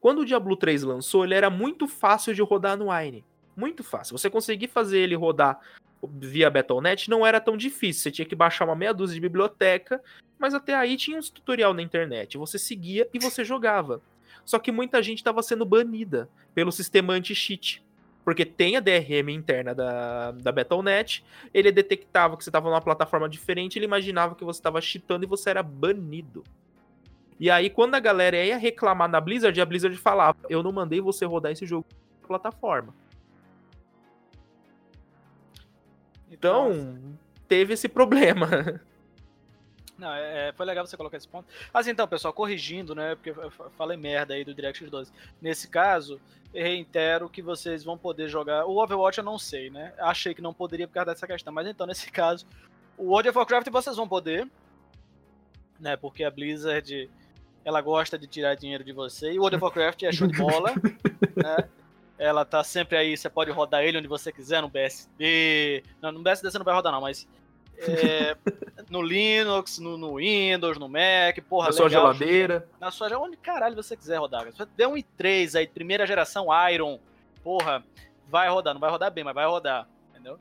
Quando 0.00 0.20
o 0.20 0.24
Diablo 0.24 0.56
3 0.56 0.82
lançou, 0.82 1.24
ele 1.24 1.34
era 1.34 1.50
muito 1.50 1.86
fácil 1.86 2.34
de 2.34 2.42
rodar 2.42 2.76
no 2.76 2.90
Wine. 2.90 3.24
Muito 3.60 3.84
fácil. 3.84 4.16
Você 4.16 4.30
conseguir 4.30 4.68
fazer 4.68 5.00
ele 5.00 5.14
rodar 5.14 5.60
via 6.02 6.48
Battle.net 6.48 7.10
não 7.10 7.26
era 7.26 7.38
tão 7.38 7.58
difícil. 7.58 8.04
Você 8.04 8.10
tinha 8.10 8.24
que 8.24 8.34
baixar 8.34 8.64
uma 8.64 8.74
meia 8.74 8.94
dúzia 8.94 9.14
de 9.14 9.20
biblioteca, 9.20 10.02
mas 10.38 10.54
até 10.54 10.74
aí 10.74 10.96
tinha 10.96 11.18
uns 11.18 11.28
tutorial 11.28 11.74
na 11.74 11.82
internet. 11.82 12.38
Você 12.38 12.58
seguia 12.58 13.06
e 13.12 13.18
você 13.18 13.44
jogava. 13.44 14.00
Só 14.46 14.58
que 14.58 14.72
muita 14.72 15.02
gente 15.02 15.18
estava 15.18 15.42
sendo 15.42 15.66
banida 15.66 16.26
pelo 16.54 16.72
sistema 16.72 17.12
anti-cheat. 17.12 17.84
Porque 18.24 18.46
tem 18.46 18.76
a 18.76 18.80
DRM 18.80 19.28
interna 19.28 19.74
da, 19.74 20.30
da 20.30 20.52
Battle.net, 20.52 21.22
ele 21.52 21.70
detectava 21.70 22.36
que 22.36 22.44
você 22.44 22.48
estava 22.48 22.70
numa 22.70 22.80
plataforma 22.80 23.28
diferente, 23.28 23.78
ele 23.78 23.84
imaginava 23.84 24.34
que 24.34 24.44
você 24.44 24.58
estava 24.58 24.80
cheatando 24.80 25.24
e 25.24 25.26
você 25.26 25.50
era 25.50 25.62
banido. 25.62 26.44
E 27.38 27.50
aí, 27.50 27.68
quando 27.68 27.94
a 27.94 28.00
galera 28.00 28.42
ia 28.42 28.56
reclamar 28.56 29.08
na 29.08 29.20
Blizzard, 29.20 29.58
a 29.60 29.66
Blizzard 29.66 29.96
falava: 29.96 30.38
Eu 30.48 30.62
não 30.62 30.72
mandei 30.72 31.00
você 31.00 31.24
rodar 31.24 31.52
esse 31.52 31.66
jogo 31.66 31.86
na 32.22 32.28
plataforma. 32.28 32.94
Então, 36.30 36.98
teve 37.48 37.74
esse 37.74 37.88
problema. 37.88 38.48
Não, 40.00 40.14
é, 40.14 40.48
é, 40.48 40.52
foi 40.52 40.64
legal 40.64 40.86
você 40.86 40.96
colocar 40.96 41.18
esse 41.18 41.28
ponto. 41.28 41.46
Mas 41.74 41.86
então, 41.86 42.08
pessoal, 42.08 42.32
corrigindo, 42.32 42.94
né? 42.94 43.14
Porque 43.14 43.30
eu 43.30 43.50
falei 43.76 43.98
merda 43.98 44.32
aí 44.32 44.42
do 44.42 44.54
DirectX 44.54 44.88
12. 44.88 45.12
Nesse 45.42 45.68
caso, 45.68 46.18
reitero 46.54 47.28
que 47.28 47.42
vocês 47.42 47.84
vão 47.84 47.98
poder 47.98 48.26
jogar. 48.26 48.64
O 48.64 48.82
Overwatch 48.82 49.18
eu 49.18 49.24
não 49.24 49.38
sei, 49.38 49.68
né? 49.68 49.92
Achei 49.98 50.34
que 50.34 50.40
não 50.40 50.54
poderia 50.54 50.88
por 50.88 50.94
causa 50.94 51.12
dessa 51.12 51.26
questão. 51.26 51.52
Mas 51.52 51.66
então, 51.66 51.86
nesse 51.86 52.10
caso, 52.10 52.46
o 52.96 53.08
World 53.08 53.28
of 53.28 53.36
Warcraft 53.36 53.68
vocês 53.68 53.96
vão 53.96 54.08
poder. 54.08 54.48
Né? 55.78 55.98
Porque 55.98 56.24
a 56.24 56.30
Blizzard 56.30 57.10
ela 57.62 57.82
gosta 57.82 58.18
de 58.18 58.26
tirar 58.26 58.54
dinheiro 58.54 58.82
de 58.82 58.92
você. 58.92 59.32
E 59.32 59.38
o 59.38 59.42
World 59.42 59.56
of 59.56 59.64
Warcraft 59.64 60.02
é 60.04 60.12
show 60.12 60.26
de 60.26 60.38
bola. 60.38 60.72
né? 61.36 61.68
Ela 62.20 62.44
tá 62.44 62.62
sempre 62.62 62.98
aí, 62.98 63.16
você 63.16 63.30
pode 63.30 63.50
rodar 63.50 63.82
ele 63.82 63.96
onde 63.96 64.06
você 64.06 64.30
quiser, 64.30 64.60
no 64.60 64.68
BSD. 64.68 65.82
Não, 66.02 66.12
no 66.12 66.20
BSD 66.20 66.50
você 66.50 66.58
não 66.58 66.66
vai 66.66 66.74
rodar, 66.74 66.92
não, 66.92 67.00
mas. 67.00 67.26
É, 67.78 68.36
no 68.90 69.00
Linux, 69.00 69.78
no, 69.78 69.96
no, 69.96 70.16
Windows, 70.16 70.76
no 70.76 70.86
Mac, 70.86 71.40
porra. 71.48 71.68
Na 71.68 71.72
legal, 71.72 71.76
sua 71.76 71.88
geladeira. 71.88 72.68
Na 72.78 72.90
sua 72.90 73.18
onde 73.18 73.38
caralho 73.38 73.74
você 73.74 73.96
quiser 73.96 74.18
rodar. 74.18 74.44
Se 74.52 74.58
você 74.58 74.68
der 74.76 74.86
um 74.86 74.96
i3 74.96 75.58
aí, 75.58 75.66
primeira 75.66 76.06
geração 76.06 76.48
Iron, 76.70 77.00
porra, 77.42 77.82
vai 78.28 78.50
rodar. 78.50 78.74
Não 78.74 78.80
vai 78.82 78.90
rodar 78.90 79.10
bem, 79.10 79.24
mas 79.24 79.34
vai 79.34 79.46
rodar. 79.46 79.88
Entendeu? 80.10 80.38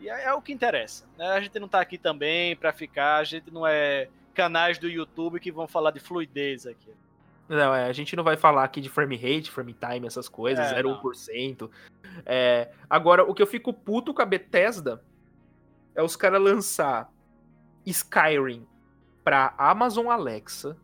E 0.00 0.08
é, 0.08 0.24
é 0.24 0.32
o 0.32 0.40
que 0.40 0.50
interessa. 0.50 1.04
Né? 1.18 1.26
A 1.26 1.42
gente 1.42 1.60
não 1.60 1.68
tá 1.68 1.78
aqui 1.78 1.98
também 1.98 2.56
pra 2.56 2.72
ficar, 2.72 3.18
a 3.18 3.24
gente 3.24 3.50
não 3.50 3.66
é 3.66 4.08
canais 4.32 4.78
do 4.78 4.88
YouTube 4.88 5.38
que 5.40 5.52
vão 5.52 5.68
falar 5.68 5.90
de 5.90 6.00
fluidez 6.00 6.66
aqui. 6.66 6.90
Não, 7.48 7.74
é, 7.74 7.86
a 7.86 7.92
gente 7.92 8.16
não 8.16 8.24
vai 8.24 8.36
falar 8.36 8.64
aqui 8.64 8.80
de 8.80 8.88
frame 8.88 9.16
rate, 9.16 9.50
frame 9.50 9.74
time, 9.74 10.06
essas 10.06 10.28
coisas, 10.28 10.72
é, 10.72 10.82
0,1%. 10.82 11.70
É, 12.24 12.70
agora, 12.88 13.24
o 13.24 13.34
que 13.34 13.42
eu 13.42 13.46
fico 13.46 13.72
puto 13.72 14.14
com 14.14 14.22
a 14.22 14.26
Bethesda 14.26 15.02
é 15.94 16.02
os 16.02 16.16
caras 16.16 16.40
lançar 16.40 17.10
Skyrim 17.84 18.66
pra 19.24 19.54
Amazon 19.58 20.08
Alexa. 20.08 20.76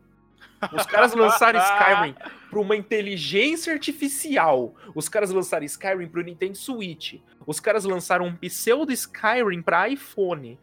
Os 0.73 0.85
caras 0.85 1.13
lançaram 1.13 1.59
Skyrim 1.59 2.15
pra 2.49 2.59
uma 2.59 2.75
inteligência 2.75 3.73
artificial. 3.73 4.75
Os 4.93 5.07
caras 5.07 5.31
lançaram 5.31 5.65
Skyrim 5.65 6.07
pro 6.07 6.21
Nintendo 6.21 6.55
Switch. 6.55 7.15
Os 7.45 7.59
caras 7.59 7.85
lançaram 7.85 8.25
um 8.25 8.35
pseudo 8.35 8.91
Skyrim 8.91 9.61
pra 9.61 9.87
iPhone. 9.89 10.59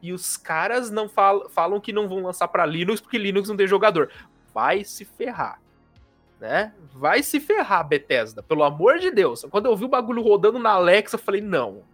E 0.00 0.12
os 0.12 0.36
caras 0.36 0.90
não 0.90 1.08
falam, 1.08 1.48
falam 1.48 1.80
que 1.80 1.92
não 1.92 2.08
vão 2.08 2.22
lançar 2.22 2.48
para 2.48 2.64
Linux 2.64 3.00
porque 3.00 3.18
Linux 3.18 3.48
não 3.48 3.56
tem 3.56 3.66
jogador 3.66 4.10
vai 4.58 4.82
se 4.82 5.04
ferrar. 5.04 5.60
Né? 6.40 6.74
Vai 6.92 7.22
se 7.22 7.38
ferrar, 7.38 7.86
Bethesda, 7.86 8.42
pelo 8.42 8.64
amor 8.64 8.98
de 8.98 9.08
Deus. 9.12 9.44
Quando 9.48 9.66
eu 9.66 9.76
vi 9.76 9.84
o 9.84 9.88
bagulho 9.88 10.20
rodando 10.20 10.58
na 10.58 10.70
Alexa, 10.70 11.14
eu 11.14 11.20
falei, 11.20 11.40
não. 11.40 11.84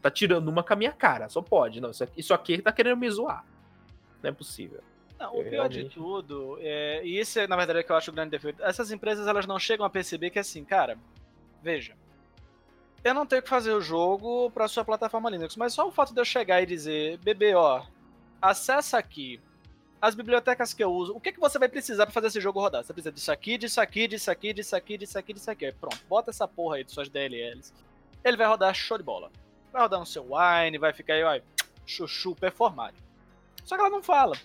Tá 0.00 0.10
tirando 0.10 0.48
uma 0.48 0.62
com 0.62 0.72
a 0.72 0.76
minha 0.76 0.92
cara, 0.92 1.28
só 1.28 1.42
pode. 1.42 1.78
Não, 1.78 1.90
isso 1.90 2.02
aqui, 2.02 2.18
isso 2.18 2.32
aqui 2.32 2.62
tá 2.62 2.72
querendo 2.72 2.96
me 2.96 3.10
zoar. 3.10 3.44
Não 4.22 4.30
é 4.30 4.32
possível. 4.32 4.80
Não, 5.18 5.38
o 5.38 5.44
pior 5.44 5.68
de 5.68 5.84
tudo, 5.84 6.56
é, 6.62 7.04
e 7.04 7.20
isso 7.20 7.38
é 7.38 7.46
na 7.46 7.54
verdade 7.54 7.80
é 7.80 7.82
que 7.82 7.92
eu 7.92 7.96
acho 7.96 8.10
o 8.10 8.14
grande 8.14 8.30
defeito, 8.30 8.62
essas 8.62 8.90
empresas 8.90 9.26
elas 9.26 9.46
não 9.46 9.58
chegam 9.58 9.84
a 9.84 9.90
perceber 9.90 10.30
que 10.30 10.38
assim, 10.38 10.64
cara, 10.64 10.96
veja, 11.62 11.94
eu 13.04 13.12
não 13.12 13.26
tenho 13.26 13.42
que 13.42 13.48
fazer 13.50 13.72
o 13.72 13.82
jogo 13.82 14.50
para 14.50 14.66
sua 14.66 14.82
plataforma 14.82 15.28
Linux, 15.28 15.56
mas 15.56 15.74
só 15.74 15.86
o 15.86 15.92
fato 15.92 16.14
de 16.14 16.20
eu 16.22 16.24
chegar 16.24 16.62
e 16.62 16.66
dizer, 16.66 17.18
bebê, 17.18 17.54
ó, 17.54 17.82
acessa 18.40 18.96
aqui, 18.96 19.38
as 20.00 20.14
bibliotecas 20.14 20.72
que 20.72 20.82
eu 20.82 20.90
uso, 20.92 21.14
o 21.14 21.20
que, 21.20 21.32
que 21.32 21.40
você 21.40 21.58
vai 21.58 21.68
precisar 21.68 22.06
para 22.06 22.12
fazer 22.12 22.28
esse 22.28 22.40
jogo 22.40 22.60
rodar? 22.60 22.82
Você 22.82 22.92
precisa 22.92 23.12
disso 23.12 23.30
aqui, 23.30 23.58
disso 23.58 23.80
aqui, 23.80 24.08
disso 24.08 24.30
aqui, 24.30 24.52
disso 24.52 24.76
aqui, 24.76 24.98
disso 24.98 25.18
aqui, 25.18 25.32
disso 25.34 25.50
aqui. 25.50 25.72
Pronto, 25.72 25.98
bota 26.08 26.30
essa 26.30 26.48
porra 26.48 26.76
aí 26.76 26.84
de 26.84 26.92
suas 26.92 27.08
DLLs. 27.08 27.72
Ele 28.24 28.36
vai 28.36 28.46
rodar 28.46 28.74
show 28.74 28.96
de 28.96 29.04
bola. 29.04 29.30
Vai 29.70 29.82
rodar 29.82 30.00
no 30.00 30.06
seu 30.06 30.24
Wine, 30.24 30.78
vai 30.78 30.92
ficar 30.92 31.14
aí, 31.14 31.22
ó, 31.22 31.40
chuchu 31.84 32.34
performado. 32.34 32.96
Só 33.64 33.76
que 33.76 33.82
ela 33.82 33.90
não 33.90 34.02
fala, 34.02 34.36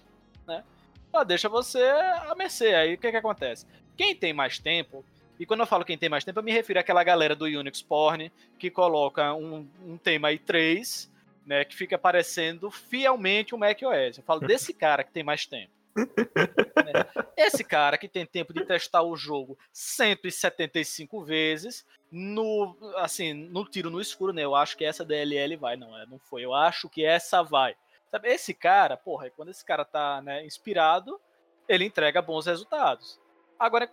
né? 0.45 0.63
Ela 1.11 1.23
deixa 1.23 1.47
você 1.47 1.81
a 1.81 2.35
mercê. 2.35 2.73
Aí 2.73 2.93
o 2.95 2.97
que 2.97 3.09
que 3.09 3.17
acontece? 3.17 3.65
Quem 3.95 4.13
tem 4.13 4.33
mais 4.33 4.59
tempo, 4.59 5.05
e 5.39 5.45
quando 5.45 5.61
eu 5.61 5.65
falo 5.65 5.85
quem 5.85 5.97
tem 5.97 6.09
mais 6.09 6.25
tempo, 6.25 6.39
eu 6.39 6.43
me 6.43 6.51
refiro 6.51 6.79
àquela 6.79 7.03
galera 7.03 7.35
do 7.35 7.45
Unix 7.45 7.81
Porn 7.81 8.29
que 8.59 8.69
coloca 8.69 9.33
um, 9.33 9.65
um 9.85 9.97
tema 9.97 10.27
aí 10.27 10.37
3 10.37 11.09
né, 11.45 11.63
que 11.63 11.75
fica 11.75 11.97
parecendo 11.97 12.71
fielmente 12.71 13.53
o 13.53 13.57
macOS. 13.57 14.17
Eu 14.17 14.23
falo 14.23 14.41
desse 14.41 14.73
cara 14.73 15.03
que 15.03 15.11
tem 15.11 15.23
mais 15.23 15.45
tempo. 15.45 15.71
né? 15.95 17.25
Esse 17.37 17.63
cara 17.63 17.97
que 17.97 18.09
tem 18.09 18.25
tempo 18.25 18.53
de 18.53 18.65
testar 18.65 19.01
o 19.03 19.15
jogo 19.15 19.57
175 19.71 21.23
vezes 21.23 21.85
no 22.11 22.75
assim, 22.97 23.33
no 23.33 23.65
tiro 23.65 23.89
no 23.89 24.01
escuro, 24.01 24.33
né? 24.33 24.43
Eu 24.43 24.55
acho 24.55 24.75
que 24.77 24.83
essa 24.83 25.05
DLL 25.05 25.55
vai, 25.55 25.75
não 25.75 25.97
é, 25.97 26.05
não 26.05 26.19
foi. 26.19 26.43
Eu 26.43 26.53
acho 26.53 26.89
que 26.89 27.05
essa 27.05 27.41
vai. 27.43 27.75
Sabe, 28.09 28.29
esse 28.29 28.53
cara, 28.53 28.95
porra, 28.97 29.29
quando 29.29 29.49
esse 29.49 29.63
cara 29.63 29.83
tá, 29.83 30.21
né, 30.21 30.45
inspirado, 30.45 31.19
ele 31.67 31.85
entrega 31.85 32.21
bons 32.21 32.45
resultados. 32.45 33.19
Agora 33.57 33.91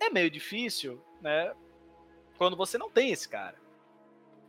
é 0.00 0.10
meio 0.10 0.30
difícil, 0.30 1.04
né, 1.20 1.54
quando 2.36 2.56
você 2.56 2.78
não 2.78 2.90
tem 2.90 3.10
esse 3.10 3.28
cara. 3.28 3.56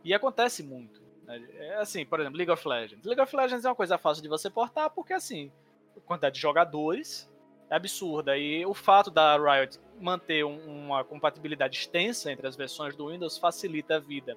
E 0.02 0.14
acontece 0.14 0.62
muito. 0.62 1.05
É 1.28 1.76
assim, 1.76 2.04
por 2.04 2.20
exemplo, 2.20 2.36
League 2.36 2.50
of 2.50 2.66
Legends. 2.66 3.04
League 3.04 3.20
of 3.20 3.34
Legends 3.34 3.64
é 3.64 3.68
uma 3.68 3.74
coisa 3.74 3.98
fácil 3.98 4.22
de 4.22 4.28
você 4.28 4.48
portar, 4.48 4.90
porque 4.90 5.12
assim, 5.12 5.50
a 5.96 6.00
quantidade 6.00 6.36
de 6.36 6.40
jogadores 6.40 7.28
é 7.68 7.76
absurda. 7.76 8.36
E 8.36 8.64
o 8.64 8.74
fato 8.74 9.10
da 9.10 9.36
Riot 9.36 9.78
manter 10.00 10.44
uma 10.44 11.02
compatibilidade 11.04 11.78
extensa 11.78 12.30
entre 12.30 12.46
as 12.46 12.56
versões 12.56 12.94
do 12.94 13.08
Windows 13.08 13.38
facilita 13.38 13.96
a 13.96 13.98
vida 13.98 14.36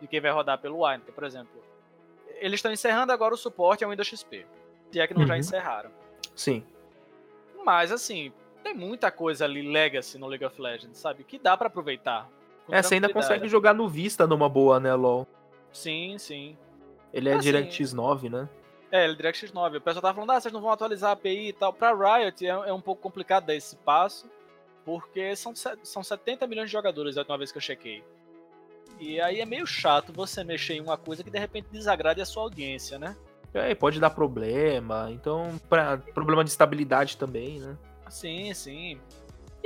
de 0.00 0.06
quem 0.06 0.20
vai 0.20 0.30
rodar 0.30 0.58
pelo 0.58 0.86
Wine. 0.86 1.02
Por 1.02 1.24
exemplo, 1.24 1.62
eles 2.36 2.58
estão 2.58 2.72
encerrando 2.72 3.12
agora 3.12 3.34
o 3.34 3.36
suporte 3.36 3.82
ao 3.84 3.90
Windows 3.90 4.08
XP. 4.08 4.46
Se 4.90 5.00
é 5.00 5.06
que 5.06 5.14
não 5.14 5.22
uhum. 5.22 5.28
já 5.28 5.38
encerraram. 5.38 5.90
Sim. 6.34 6.64
Mas 7.64 7.90
assim, 7.90 8.32
tem 8.62 8.74
muita 8.74 9.10
coisa 9.10 9.44
ali 9.44 9.62
legacy 9.62 10.18
no 10.18 10.26
League 10.26 10.44
of 10.44 10.60
Legends, 10.60 10.98
sabe? 10.98 11.24
Que 11.24 11.38
dá 11.38 11.56
para 11.56 11.68
aproveitar. 11.68 12.28
É, 12.68 12.82
você 12.82 12.94
ainda 12.94 13.08
consegue 13.08 13.48
jogar 13.48 13.72
no 13.72 13.88
Vista 13.88 14.26
numa 14.26 14.48
boa, 14.48 14.80
né, 14.80 14.92
LoL? 14.94 15.26
Sim, 15.76 16.16
sim. 16.18 16.56
Ele 17.12 17.28
é 17.28 17.34
assim, 17.34 17.42
DirectX 17.42 17.92
9, 17.92 18.30
né? 18.30 18.48
É, 18.90 19.04
ele 19.04 19.12
é 19.12 19.16
DirectX 19.16 19.52
9. 19.52 19.76
O 19.76 19.80
pessoal 19.80 20.02
tava 20.02 20.14
falando, 20.14 20.30
ah, 20.30 20.40
vocês 20.40 20.52
não 20.52 20.60
vão 20.60 20.70
atualizar 20.70 21.10
a 21.10 21.12
API 21.12 21.48
e 21.48 21.52
tal. 21.52 21.72
Pra 21.72 21.92
Riot 21.92 22.44
é, 22.44 22.48
é 22.48 22.72
um 22.72 22.80
pouco 22.80 23.02
complicado 23.02 23.44
dar 23.44 23.54
esse 23.54 23.76
passo, 23.76 24.30
porque 24.86 25.36
são, 25.36 25.52
são 25.54 26.02
70 26.02 26.46
milhões 26.46 26.68
de 26.68 26.72
jogadores 26.72 27.16
a 27.16 27.20
última 27.20 27.36
vez 27.36 27.52
que 27.52 27.58
eu 27.58 27.62
chequei. 27.62 28.02
E 28.98 29.20
aí 29.20 29.40
é 29.40 29.44
meio 29.44 29.66
chato 29.66 30.14
você 30.14 30.42
mexer 30.42 30.74
em 30.74 30.80
uma 30.80 30.96
coisa 30.96 31.22
que 31.22 31.30
de 31.30 31.38
repente 31.38 31.68
desagrade 31.70 32.22
a 32.22 32.24
sua 32.24 32.44
audiência, 32.44 32.98
né? 32.98 33.14
É, 33.52 33.74
pode 33.74 34.00
dar 34.00 34.10
problema. 34.10 35.08
Então, 35.10 35.60
pra, 35.68 35.98
problema 35.98 36.42
de 36.42 36.48
estabilidade 36.48 37.18
também, 37.18 37.60
né? 37.60 37.76
Sim, 38.08 38.54
sim. 38.54 38.98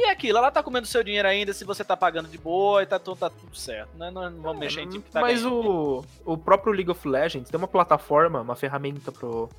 E 0.00 0.04
é 0.04 0.10
aquilo, 0.10 0.38
ela 0.38 0.50
tá 0.50 0.62
comendo 0.62 0.86
seu 0.86 1.04
dinheiro 1.04 1.28
ainda 1.28 1.52
se 1.52 1.62
você 1.62 1.84
tá 1.84 1.94
pagando 1.94 2.26
de 2.26 2.38
boa 2.38 2.82
e 2.82 2.86
tá, 2.86 2.98
tudo- 2.98 3.18
tá 3.18 3.28
tudo 3.28 3.54
certo. 3.54 3.94
Né? 3.98 4.10
Não, 4.10 4.30
não 4.30 4.40
vamos 4.40 4.58
mexer 4.58 4.80
em 4.80 4.88
time 4.88 5.02
que 5.04 5.10
tá 5.10 5.20
Mas 5.20 5.44
o, 5.44 6.02
o 6.24 6.38
próprio 6.38 6.72
League 6.72 6.90
of 6.90 7.06
Legends 7.06 7.50
tem 7.50 7.58
uma 7.58 7.68
plataforma, 7.68 8.40
uma 8.40 8.56
ferramenta 8.56 9.12
pro, 9.12 9.50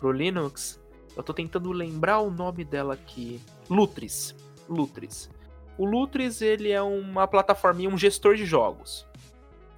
pro 0.00 0.10
Linux. 0.10 0.80
Eu 1.16 1.22
tô 1.22 1.32
tentando 1.32 1.70
lembrar 1.70 2.18
o 2.18 2.28
nome 2.28 2.64
dela 2.64 2.94
aqui. 2.94 3.40
Lutris. 3.70 4.34
Lutris. 4.68 5.30
O 5.78 5.84
Lutris, 5.84 6.42
ele 6.42 6.72
é 6.72 6.82
uma 6.82 7.28
plataforminha, 7.28 7.88
um 7.88 7.96
gestor 7.96 8.34
de 8.34 8.44
jogos. 8.44 9.06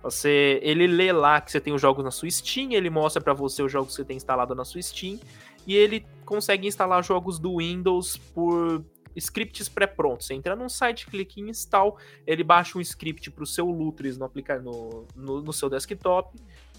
Você, 0.03 0.61
ele 0.63 0.87
lê 0.87 1.13
lá 1.13 1.43
que 1.43 1.53
você 1.53 1.61
tem 1.61 1.75
os 1.75 1.83
jogos 1.83 2.03
na 2.03 2.11
sua 2.11 2.31
Steam, 2.31 2.73
ele 2.73 2.89
mostra 2.89 3.21
pra 3.21 3.35
você 3.35 3.63
os 3.63 3.71
jogos 3.71 3.89
que 3.91 3.97
você 3.97 4.05
tem 4.05 4.17
instalado 4.17 4.55
na 4.55 4.65
sua 4.65 4.81
Steam, 4.81 5.19
e 5.67 5.75
ele 5.77 6.07
consegue 6.25 6.67
instalar 6.67 7.05
jogos 7.05 7.39
do 7.39 7.59
Windows 7.59 8.17
por 8.17 8.83
scripts 9.17 9.69
pré-prontos. 9.69 10.27
Você 10.27 10.35
entra 10.35 10.55
num 10.55 10.69
site, 10.69 11.07
clica 11.07 11.41
em 11.41 11.49
install, 11.49 11.99
ele 12.27 12.45
baixa 12.45 12.79
um 12.79 12.81
script 12.81 13.31
pro 13.31 13.47
seu 13.47 13.67
Lutris 13.71 14.17
no, 14.17 14.25
aplica 14.25 14.59
no, 14.59 15.07
no, 15.15 15.43
no 15.43 15.53
seu 15.53 15.69
desktop 15.69 16.39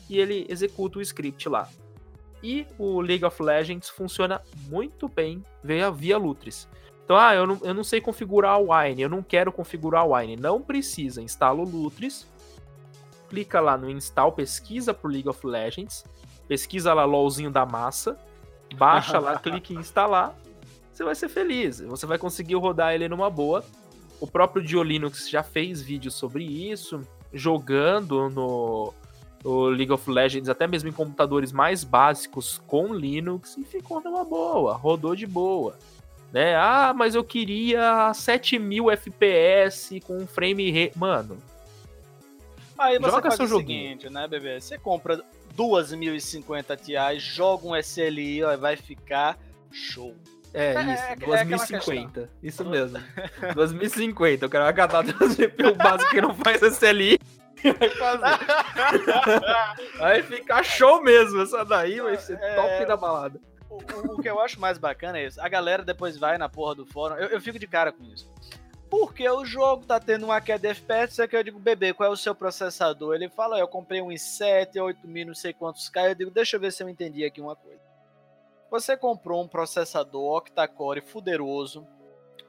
e 0.10 0.20
ele 0.20 0.46
executa 0.50 1.00
o 1.00 1.02
script 1.02 1.50
lá. 1.50 1.70
E 2.42 2.68
o 2.78 3.02
League 3.02 3.26
of 3.26 3.42
Legends 3.42 3.90
funciona 3.90 4.42
muito 4.68 5.08
bem 5.08 5.44
via, 5.64 5.90
via 5.92 6.18
Lutris. 6.18 6.70
Então, 7.04 7.18
ah, 7.18 7.34
eu 7.34 7.48
não, 7.48 7.60
eu 7.64 7.74
não 7.74 7.84
sei 7.84 8.02
configurar 8.02 8.60
o 8.60 8.74
Wine, 8.74 9.02
eu 9.02 9.10
não 9.10 9.24
quero 9.24 9.52
configurar 9.52 10.06
o 10.06 10.14
Wine. 10.14 10.36
Não 10.36 10.62
precisa, 10.62 11.22
instala 11.22 11.62
o 11.62 11.64
Lutris, 11.64 12.28
clica 13.30 13.60
lá 13.60 13.78
no 13.78 13.90
install, 13.90 14.34
pesquisa 14.34 14.94
por 14.94 15.10
League 15.10 15.30
of 15.30 15.46
Legends, 15.46 16.04
pesquisa 16.48 16.94
lá 16.94 17.06
LOLzinho 17.06 17.50
da 17.50 17.66
massa, 17.66 18.20
baixa 18.76 19.20
lá, 19.20 19.40
clica 19.40 19.74
em 19.74 19.78
instalar, 19.78 20.36
você 20.98 21.04
vai 21.04 21.14
ser 21.14 21.30
feliz. 21.30 21.80
Você 21.80 22.08
vai 22.08 22.18
conseguir 22.18 22.56
rodar 22.56 22.94
ele 22.96 23.08
numa 23.08 23.30
boa. 23.30 23.64
O 24.20 24.26
próprio 24.26 24.64
Dio 24.64 24.82
Linux 24.82 25.30
já 25.30 25.44
fez 25.44 25.80
vídeos 25.80 26.16
sobre 26.16 26.44
isso, 26.44 27.02
jogando 27.32 28.32
no, 28.32 28.94
no 29.44 29.66
League 29.66 29.92
of 29.92 30.10
Legends, 30.10 30.50
até 30.50 30.66
mesmo 30.66 30.90
em 30.90 30.92
computadores 30.92 31.52
mais 31.52 31.84
básicos 31.84 32.60
com 32.66 32.96
Linux, 32.96 33.56
e 33.58 33.64
ficou 33.64 34.02
numa 34.02 34.26
boa, 34.26 34.74
rodou 34.74 35.16
de 35.16 35.28
boa. 35.28 35.76
Né? 36.34 36.56
Ah, 36.56 36.96
mas 36.96 37.14
eu 37.14 37.24
queria 37.24 38.12
7000 38.12 38.90
FPS 38.90 40.00
com 40.00 40.26
frame 40.26 40.72
rate. 40.72 40.98
Mano, 40.98 41.38
Aí 42.76 42.98
você 42.98 43.12
joga 43.12 43.22
faz 43.22 43.36
seu 43.36 43.46
o 43.46 43.48
joguinho. 43.48 43.88
seguinte, 43.88 44.10
né, 44.10 44.28
bebê? 44.28 44.60
Você 44.60 44.80
compra 44.80 45.24
2050 45.54 46.76
Ti, 46.76 46.94
joga 47.20 47.68
um 47.68 47.76
SLI, 47.76 48.44
ó, 48.44 48.58
vai 48.58 48.76
ficar 48.76 49.38
show. 49.72 50.16
É, 50.54 50.74
É, 50.74 50.82
isso, 50.94 51.04
é- 51.04 51.12
é 51.14 51.16
2050. 51.18 52.30
isso 52.42 52.66
mesmo. 52.66 53.00
2050. 53.54 54.46
O 54.46 54.50
cara 54.50 54.66
vai 54.66 54.74
catar 54.74 55.04
o 55.06 55.30
CPU 55.30 55.76
básico 55.76 56.10
que 56.12 56.22
não 56.22 56.34
faz 56.36 56.62
SLI 56.62 57.20
vai 57.80 57.90
fazer. 57.90 58.46
Vai 60.00 60.22
ficar 60.24 60.64
show 60.64 61.02
mesmo. 61.02 61.42
Essa 61.42 61.64
daí 61.66 62.00
vai 62.00 62.18
ser 62.18 62.38
É. 62.42 62.56
top 62.56 62.86
da 62.86 62.96
balada. 62.98 63.40
O, 63.70 63.76
o- 63.76 64.14
o 64.16 64.22
que 64.22 64.30
eu 64.30 64.40
acho 64.40 64.60
mais 64.60 64.78
bacana 64.78 65.18
é 65.20 65.26
isso. 65.26 65.42
A 65.42 65.50
galera 65.50 65.84
depois 65.84 66.18
vai 66.18 66.38
na 66.38 66.48
porra 66.48 66.76
do 66.76 66.86
fórum. 66.86 67.16
Eu, 67.16 67.28
eu 67.30 67.42
fico 67.42 67.58
de 67.60 67.68
cara 67.68 67.92
com 67.92 68.04
isso. 68.06 68.32
Porque 68.90 69.28
o 69.30 69.44
jogo 69.44 69.86
tá 69.86 70.00
tendo 70.00 70.24
uma 70.26 70.40
queda 70.40 70.60
de 70.60 70.68
FPS, 70.70 71.22
é 71.22 71.28
que 71.28 71.36
eu 71.36 71.44
digo, 71.44 71.60
bebê, 71.60 71.94
qual 71.94 72.10
é 72.10 72.14
o 72.14 72.16
seu 72.16 72.34
processador? 72.34 73.16
Ele 73.16 73.28
fala, 73.28 73.60
eu 73.60 73.68
comprei 73.68 74.02
um 74.02 74.08
i7, 74.08 74.82
8000, 74.82 75.26
não 75.28 75.36
sei 75.36 75.52
quantos 75.52 75.90
K. 75.90 76.08
Eu 76.12 76.16
digo, 76.16 76.32
deixa 76.32 76.56
eu 76.56 76.60
ver 76.62 76.72
se 76.72 76.82
eu 76.84 76.88
entendi 76.88 77.26
aqui 77.26 77.42
uma 77.42 77.56
coisa. 77.56 77.82
Você 78.70 78.98
comprou 78.98 79.44
um 79.44 79.48
processador 79.48 80.38
octa-core 80.38 81.02
fuderoso, 81.02 81.88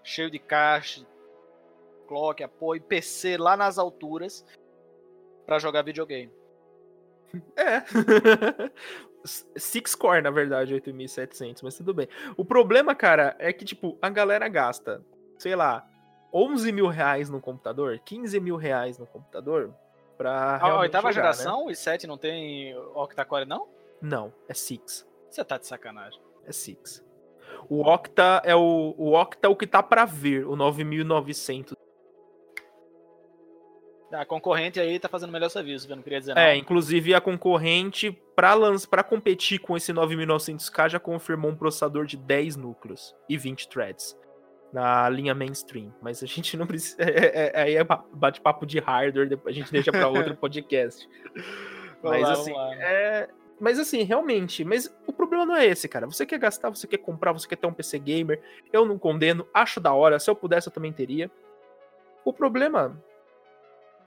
cheio 0.03 0.31
de 0.31 0.39
caixa, 0.39 1.07
clock, 2.07 2.43
apoio, 2.43 2.83
PC 2.83 3.37
lá 3.37 3.57
nas 3.57 3.79
alturas, 3.79 4.45
pra 5.47 5.59
jogar 5.59 5.83
videogame. 5.83 6.33
É. 7.57 7.83
Six 9.57 9.95
core, 9.95 10.23
na 10.23 10.31
verdade, 10.31 10.73
8700, 10.73 11.63
mas 11.63 11.77
tudo 11.77 11.93
bem. 11.93 12.09
O 12.37 12.45
problema, 12.45 12.95
cara, 12.95 13.37
é 13.39 13.53
que, 13.53 13.65
tipo, 13.65 13.99
a 14.01 14.09
galera 14.09 14.49
gasta, 14.49 15.05
sei 15.37 15.55
lá, 15.55 15.87
11 16.33 16.73
mil 16.73 16.87
reais 16.87 17.29
no 17.29 17.41
computador, 17.41 17.99
15 18.05 18.41
mil 18.41 18.57
reais 18.57 18.99
no 18.99 19.07
computador 19.07 19.75
pra 20.17 20.59
A 20.59 20.81
oitava 20.81 21.13
jogar, 21.13 21.29
né? 21.29 21.35
geração, 21.35 21.67
o 21.67 21.69
i7 21.69 22.05
não 22.05 22.17
tem 22.17 22.77
octa-core, 22.95 23.45
não? 23.45 23.69
Não, 24.01 24.33
é 24.49 24.55
Six. 24.55 25.07
Você 25.31 25.45
tá 25.45 25.59
de 25.59 25.67
sacanagem. 25.67 26.21
É 26.47 26.53
Six. 26.53 27.05
O 27.69 27.81
Octa 27.83 28.41
é 28.45 28.55
o, 28.55 28.95
o 28.97 29.13
Octa 29.15 29.47
é 29.47 29.51
o 29.51 29.57
que 29.57 29.67
tá 29.67 29.83
pra 29.83 30.05
vir, 30.05 30.47
o 30.47 30.55
9900. 30.57 31.75
A 34.11 34.25
concorrente 34.25 34.81
aí 34.81 34.99
tá 34.99 35.07
fazendo 35.09 35.29
o 35.29 35.33
melhor 35.33 35.51
serviço, 35.51 35.91
eu 35.91 35.95
não 35.97 36.03
queria 36.03 36.19
dizer 36.19 36.33
É, 36.33 36.35
nada. 36.35 36.57
inclusive 36.57 37.15
a 37.15 37.21
concorrente 37.21 38.11
pra 38.35 38.55
lanç, 38.55 38.87
para 38.87 39.03
competir 39.03 39.59
com 39.59 39.77
esse 39.77 39.93
9900K 39.93 40.89
já 40.89 40.99
confirmou 41.01 41.51
um 41.51 41.57
processador 41.57 42.07
de 42.07 42.17
10 42.17 42.57
núcleos 42.57 43.15
e 43.29 43.37
20 43.37 43.69
threads 43.69 44.19
na 44.73 45.09
linha 45.11 45.35
mainstream, 45.35 45.95
mas 46.01 46.23
a 46.23 46.27
gente 46.27 46.57
não 46.57 46.67
precisa, 46.67 46.97
é, 47.05 47.51
é- 47.55 47.61
aí 47.63 47.75
é 47.77 47.85
ba- 47.85 48.03
bate-papo 48.15 48.65
de 48.65 48.79
hardware, 48.79 49.29
depois 49.29 49.55
a 49.55 49.59
gente 49.59 49.71
deixa 49.71 49.91
pra 49.93 50.09
outro 50.09 50.35
podcast. 50.37 51.07
Mas 52.03 52.23
lá, 52.23 52.33
assim, 52.33 52.55
é, 52.57 53.29
mas 53.61 53.79
assim, 53.79 54.03
realmente, 54.05 54.65
mas 54.65 54.95
problema 55.39 55.47
não 55.47 55.57
é 55.57 55.67
esse, 55.67 55.89
cara. 55.89 56.07
Você 56.07 56.27
quer 56.27 56.39
gastar, 56.39 56.71
você 56.71 56.87
quer 56.87 56.99
comprar, 56.99 57.33
você 57.33 57.47
quer 57.47 57.57
ter 57.57 57.67
um 57.67 57.73
PC 57.73 57.99
gamer. 57.99 58.41
Eu 58.73 58.85
não 58.85 58.99
condeno, 58.99 59.47
acho 59.55 59.81
da 59.81 59.93
hora. 59.93 60.19
Se 60.19 60.29
eu 60.31 60.35
pudesse, 60.35 60.69
eu 60.69 60.73
também 60.73 60.93
teria. 60.93 61.31
O 62.25 62.33
problema 62.33 63.01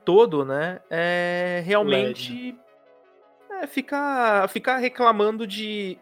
todo, 0.04 0.44
né, 0.44 0.82
é 0.90 1.62
realmente 1.64 2.58
é 3.52 3.68
ficar, 3.68 4.50
ficar 4.50 4.78
reclamando 4.78 5.46
de 5.46 5.98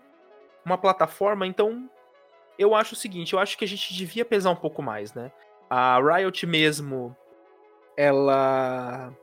uma 0.66 0.78
plataforma. 0.78 1.46
Então, 1.46 1.90
eu 2.58 2.74
acho 2.74 2.94
o 2.94 2.98
seguinte, 2.98 3.34
eu 3.34 3.40
acho 3.40 3.58
que 3.58 3.66
a 3.66 3.68
gente 3.68 3.94
devia 3.94 4.24
pesar 4.26 4.52
um 4.52 4.56
pouco 4.56 4.82
mais, 4.82 5.14
né? 5.14 5.32
A 5.70 6.00
Riot 6.00 6.46
mesmo, 6.48 7.16
ela 7.96 9.14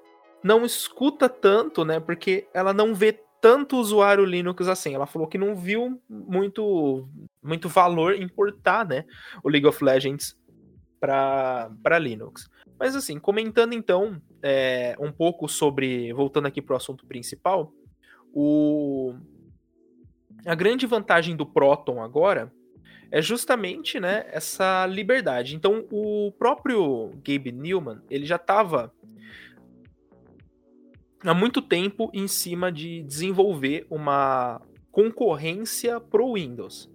não 0.43 0.65
escuta 0.65 1.29
tanto, 1.29 1.85
né? 1.85 1.99
Porque 1.99 2.47
ela 2.55 2.73
não 2.73 2.95
vê 2.95 3.21
tanto 3.47 3.77
usuário 3.77 4.25
Linux 4.25 4.67
assim. 4.67 4.93
Ela 4.93 5.07
falou 5.07 5.29
que 5.29 5.39
não 5.39 5.55
viu 5.55 6.03
muito, 6.11 7.09
muito 7.41 7.69
valor 7.69 8.13
em 8.15 8.27
portar, 8.27 8.85
né? 8.85 9.05
O 9.41 9.49
League 9.49 9.65
of 9.65 9.85
Legends 9.85 10.37
para 10.99 11.99
Linux. 12.01 12.51
Mas 12.77 12.97
assim, 12.97 13.21
comentando 13.21 13.73
então 13.73 14.21
é, 14.43 14.97
um 14.99 15.13
pouco 15.13 15.49
sobre, 15.49 16.13
voltando 16.13 16.47
aqui 16.47 16.61
para 16.61 16.75
o 16.75 16.77
assunto 16.77 17.07
principal, 17.07 17.73
o, 18.35 19.15
a 20.45 20.57
grande 20.57 20.85
vantagem 20.85 21.37
do 21.37 21.47
Proton 21.47 22.03
agora 22.03 22.53
é 23.13 23.23
justamente 23.23 24.01
né, 24.01 24.27
essa 24.33 24.85
liberdade. 24.87 25.55
Então, 25.55 25.87
o 25.93 26.33
próprio 26.37 27.13
Gabe 27.25 27.53
Newman, 27.53 28.01
ele 28.11 28.27
já 28.27 28.35
estava 28.35 28.93
há 31.25 31.35
muito 31.35 31.63
tempo 31.63 32.11
em 32.13 32.27
cima 32.27 32.71
de 32.71 33.03
desenvolver 33.03 33.87
uma 33.91 34.61
concorrência 34.91 36.01
pro 36.01 36.35
Windows. 36.35 36.91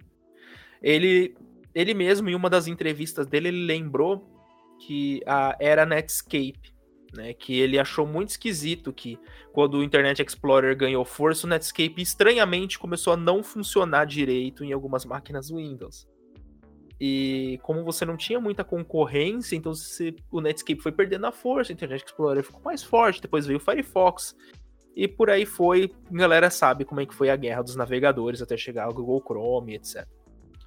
Ele, 0.82 1.34
ele 1.74 1.94
mesmo, 1.94 2.28
em 2.28 2.34
uma 2.34 2.50
das 2.50 2.66
entrevistas 2.66 3.26
dele, 3.26 3.48
ele 3.48 3.64
lembrou 3.64 4.28
que 4.80 5.22
a 5.26 5.56
era 5.60 5.86
Netscape, 5.86 6.72
né, 7.12 7.32
que 7.34 7.58
ele 7.60 7.78
achou 7.78 8.06
muito 8.06 8.30
esquisito 8.30 8.92
que 8.92 9.18
quando 9.52 9.74
o 9.74 9.84
Internet 9.84 10.22
Explorer 10.22 10.76
ganhou 10.76 11.04
força, 11.04 11.46
o 11.46 11.50
Netscape 11.50 12.00
estranhamente 12.00 12.78
começou 12.78 13.12
a 13.12 13.16
não 13.16 13.42
funcionar 13.42 14.06
direito 14.06 14.64
em 14.64 14.72
algumas 14.72 15.04
máquinas 15.04 15.50
Windows. 15.50 16.08
E 17.04 17.58
como 17.64 17.82
você 17.82 18.04
não 18.04 18.16
tinha 18.16 18.38
muita 18.38 18.62
concorrência, 18.62 19.56
então 19.56 19.74
você, 19.74 20.14
o 20.30 20.40
Netscape 20.40 20.80
foi 20.80 20.92
perdendo 20.92 21.26
a 21.26 21.32
força, 21.32 21.72
o 21.72 21.74
Internet 21.74 22.04
Explorer 22.04 22.44
ficou 22.44 22.60
mais 22.62 22.80
forte, 22.80 23.20
depois 23.20 23.44
veio 23.44 23.56
o 23.56 23.60
Firefox. 23.60 24.36
E 24.94 25.08
por 25.08 25.28
aí 25.28 25.44
foi, 25.44 25.90
a 26.08 26.16
galera 26.16 26.48
sabe 26.48 26.84
como 26.84 27.00
é 27.00 27.06
que 27.06 27.12
foi 27.12 27.28
a 27.28 27.34
guerra 27.34 27.60
dos 27.62 27.74
navegadores 27.74 28.40
até 28.40 28.56
chegar 28.56 28.84
ao 28.84 28.94
Google 28.94 29.20
Chrome, 29.20 29.74
etc. 29.74 30.06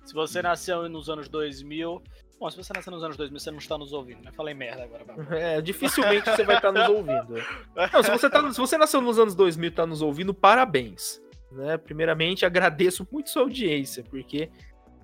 Se 0.03 0.13
você 0.13 0.41
nasceu 0.41 0.89
nos 0.89 1.09
anos 1.09 1.29
2000... 1.29 2.03
Bom, 2.37 2.51
se 2.51 2.57
você 2.57 2.73
nasceu 2.73 2.91
nos 2.91 3.01
anos 3.01 3.15
2000, 3.15 3.39
você 3.39 3.51
não 3.51 3.59
está 3.59 3.77
nos 3.77 3.93
ouvindo, 3.93 4.21
né? 4.21 4.31
Falei 4.33 4.53
merda 4.53 4.83
agora. 4.83 5.05
É, 5.39 5.61
dificilmente 5.61 6.29
você 6.29 6.43
vai 6.43 6.57
estar 6.57 6.73
nos 6.73 6.89
ouvindo. 6.89 7.35
Não, 7.93 8.03
se 8.03 8.11
você, 8.11 8.29
tá, 8.29 8.51
se 8.51 8.59
você 8.59 8.77
nasceu 8.77 8.99
nos 8.99 9.17
anos 9.17 9.35
2000 9.35 9.67
e 9.67 9.69
está 9.69 9.85
nos 9.85 10.01
ouvindo, 10.01 10.33
parabéns. 10.33 11.21
Né? 11.49 11.77
Primeiramente, 11.77 12.45
agradeço 12.45 13.07
muito 13.09 13.29
sua 13.29 13.43
audiência, 13.43 14.03
porque 14.03 14.51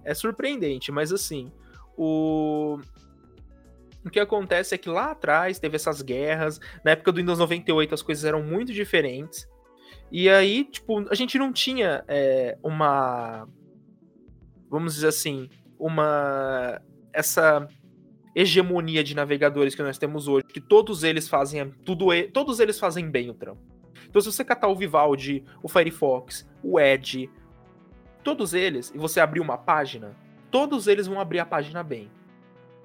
é 0.04 0.14
surpreendente, 0.14 0.92
mas 0.92 1.12
assim, 1.12 1.52
o. 1.98 2.80
O 4.04 4.10
que 4.10 4.20
acontece 4.20 4.74
é 4.74 4.80
que 4.80 4.90
lá 4.90 5.12
atrás 5.12 5.60
teve 5.60 5.76
essas 5.76 6.02
guerras, 6.02 6.60
na 6.84 6.92
época 6.92 7.12
do 7.12 7.18
Windows 7.18 7.38
98 7.38 7.94
as 7.94 8.02
coisas 8.02 8.26
eram 8.26 8.42
muito 8.42 8.74
diferentes, 8.74 9.48
e 10.12 10.30
aí, 10.30 10.66
tipo, 10.66 11.08
a 11.10 11.16
gente 11.16 11.38
não 11.40 11.54
tinha 11.54 12.04
é, 12.08 12.58
uma. 12.62 13.48
Vamos 14.70 14.96
dizer 14.96 15.08
assim, 15.08 15.50
uma. 15.80 16.82
Essa 17.14 17.68
hegemonia 18.36 19.04
de 19.04 19.16
navegadores 19.16 19.76
que 19.76 19.84
nós 19.84 19.98
temos 19.98 20.28
hoje, 20.28 20.46
que 20.46 20.62
todos 20.62 21.04
eles 21.04 21.28
fazem 21.28 21.70
tudo, 21.86 22.08
todos 22.34 22.60
eles 22.60 22.80
fazem 22.80 23.10
bem 23.10 23.30
o 23.30 23.34
trampo. 23.34 23.62
Então, 24.10 24.22
se 24.22 24.32
você 24.32 24.44
catar 24.44 24.68
o 24.68 24.76
Vivaldi, 24.76 25.44
o 25.64 25.70
Firefox, 25.70 26.50
o 26.62 26.80
Edge, 26.80 27.30
todos 28.24 28.54
eles, 28.54 28.92
e 28.94 28.98
você 28.98 29.20
abrir 29.20 29.40
uma 29.40 29.58
página, 29.58 30.16
todos 30.50 30.88
eles 30.88 31.08
vão 31.08 31.20
abrir 31.20 31.40
a 31.40 31.46
página 31.46 31.84
bem. 31.84 32.10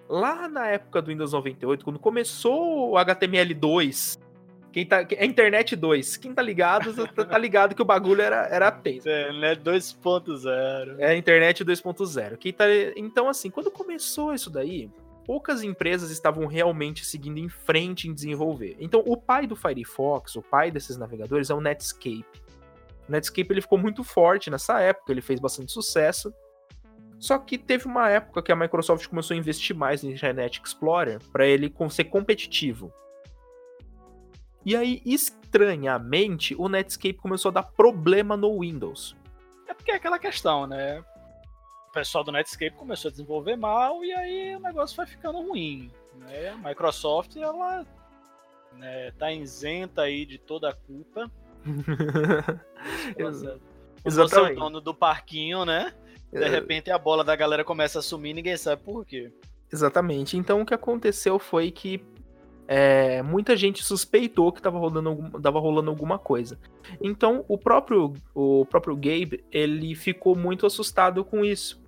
Lá 0.08 0.48
na 0.48 0.66
época 0.68 1.02
do 1.02 1.08
Windows 1.08 1.32
98, 1.32 1.84
quando 1.84 1.98
começou 1.98 2.92
o 2.92 2.94
HTML2, 2.94 4.18
quem 4.76 4.84
tá, 4.84 4.98
a 4.98 5.24
Internet 5.24 5.74
2, 5.74 6.16
quem 6.18 6.34
tá 6.34 6.42
ligado, 6.42 6.92
tá, 7.26 7.38
ligado 7.38 7.74
que 7.74 7.80
o 7.80 7.84
bagulho 7.84 8.20
era, 8.20 8.46
era 8.48 8.70
tenso. 8.70 9.08
Internet 9.08 9.62
2.0. 9.62 10.96
É 10.98 11.16
Internet 11.16 11.64
2.0. 11.64 12.54
Tá, 12.54 12.64
então, 12.94 13.28
assim, 13.28 13.50
quando 13.50 13.70
começou 13.70 14.34
isso 14.34 14.50
daí, 14.50 14.90
poucas 15.24 15.62
empresas 15.62 16.10
estavam 16.10 16.46
realmente 16.46 17.06
seguindo 17.06 17.38
em 17.38 17.48
frente 17.48 18.06
em 18.06 18.12
desenvolver. 18.12 18.76
Então, 18.78 19.02
o 19.06 19.16
pai 19.16 19.46
do 19.46 19.56
Firefox, 19.56 20.36
o 20.36 20.42
pai 20.42 20.70
desses 20.70 20.96
navegadores, 20.96 21.48
é 21.48 21.54
o 21.54 21.60
Netscape. 21.60 22.45
O 23.08 23.12
Netscape 23.12 23.50
ele 23.50 23.60
ficou 23.60 23.78
muito 23.78 24.02
forte 24.02 24.50
nessa 24.50 24.80
época, 24.80 25.12
ele 25.12 25.20
fez 25.20 25.40
bastante 25.40 25.72
sucesso. 25.72 26.32
Só 27.18 27.38
que 27.38 27.56
teve 27.56 27.86
uma 27.86 28.10
época 28.10 28.42
que 28.42 28.52
a 28.52 28.56
Microsoft 28.56 29.06
começou 29.08 29.34
a 29.34 29.38
investir 29.38 29.74
mais 29.74 30.02
no 30.02 30.10
Internet 30.10 30.60
Explorer 30.62 31.18
para 31.32 31.46
ele 31.46 31.72
ser 31.90 32.04
competitivo. 32.04 32.92
E 34.64 34.76
aí, 34.76 35.00
estranhamente, 35.06 36.54
o 36.58 36.68
Netscape 36.68 37.14
começou 37.14 37.50
a 37.50 37.54
dar 37.54 37.62
problema 37.62 38.36
no 38.36 38.60
Windows. 38.60 39.16
É 39.66 39.72
porque 39.72 39.92
é 39.92 39.94
aquela 39.94 40.18
questão, 40.18 40.66
né? 40.66 41.02
pessoal 41.96 42.22
do 42.22 42.30
Netscape 42.30 42.76
começou 42.76 43.08
a 43.08 43.10
desenvolver 43.10 43.56
mal 43.56 44.04
e 44.04 44.12
aí 44.12 44.54
o 44.54 44.60
negócio 44.60 44.94
vai 44.94 45.06
ficando 45.06 45.40
ruim. 45.40 45.90
Né? 46.16 46.50
A 46.50 46.68
Microsoft, 46.68 47.34
ela 47.36 47.86
né, 48.74 49.10
tá 49.12 49.32
isenta 49.32 50.02
aí 50.02 50.26
de 50.26 50.36
toda 50.36 50.68
a 50.68 50.74
culpa. 50.74 51.30
Exatamente. 54.04 54.56
o 54.56 54.60
dono 54.60 54.80
do 54.80 54.94
parquinho, 54.94 55.64
né? 55.64 55.92
De 56.32 56.42
é. 56.42 56.48
repente 56.48 56.90
a 56.90 56.98
bola 56.98 57.24
da 57.24 57.34
galera 57.34 57.64
começa 57.64 57.98
a 57.98 58.02
sumir 58.02 58.30
e 58.30 58.34
ninguém 58.34 58.56
sabe 58.56 58.82
por 58.82 59.04
quê. 59.04 59.32
Exatamente. 59.72 60.36
Então 60.36 60.60
o 60.60 60.66
que 60.66 60.74
aconteceu 60.74 61.38
foi 61.38 61.70
que 61.70 62.04
é, 62.68 63.22
muita 63.22 63.56
gente 63.56 63.84
suspeitou 63.84 64.52
que 64.52 64.58
estava 64.58 64.78
rolando, 64.78 65.40
tava 65.40 65.58
rolando 65.58 65.90
alguma 65.90 66.18
coisa. 66.18 66.58
Então 67.00 67.44
o 67.48 67.58
próprio, 67.58 68.12
o 68.34 68.64
próprio 68.66 68.96
Gabe 68.96 69.44
ele 69.50 69.94
ficou 69.94 70.36
muito 70.36 70.66
assustado 70.66 71.24
com 71.24 71.44
isso. 71.44 71.84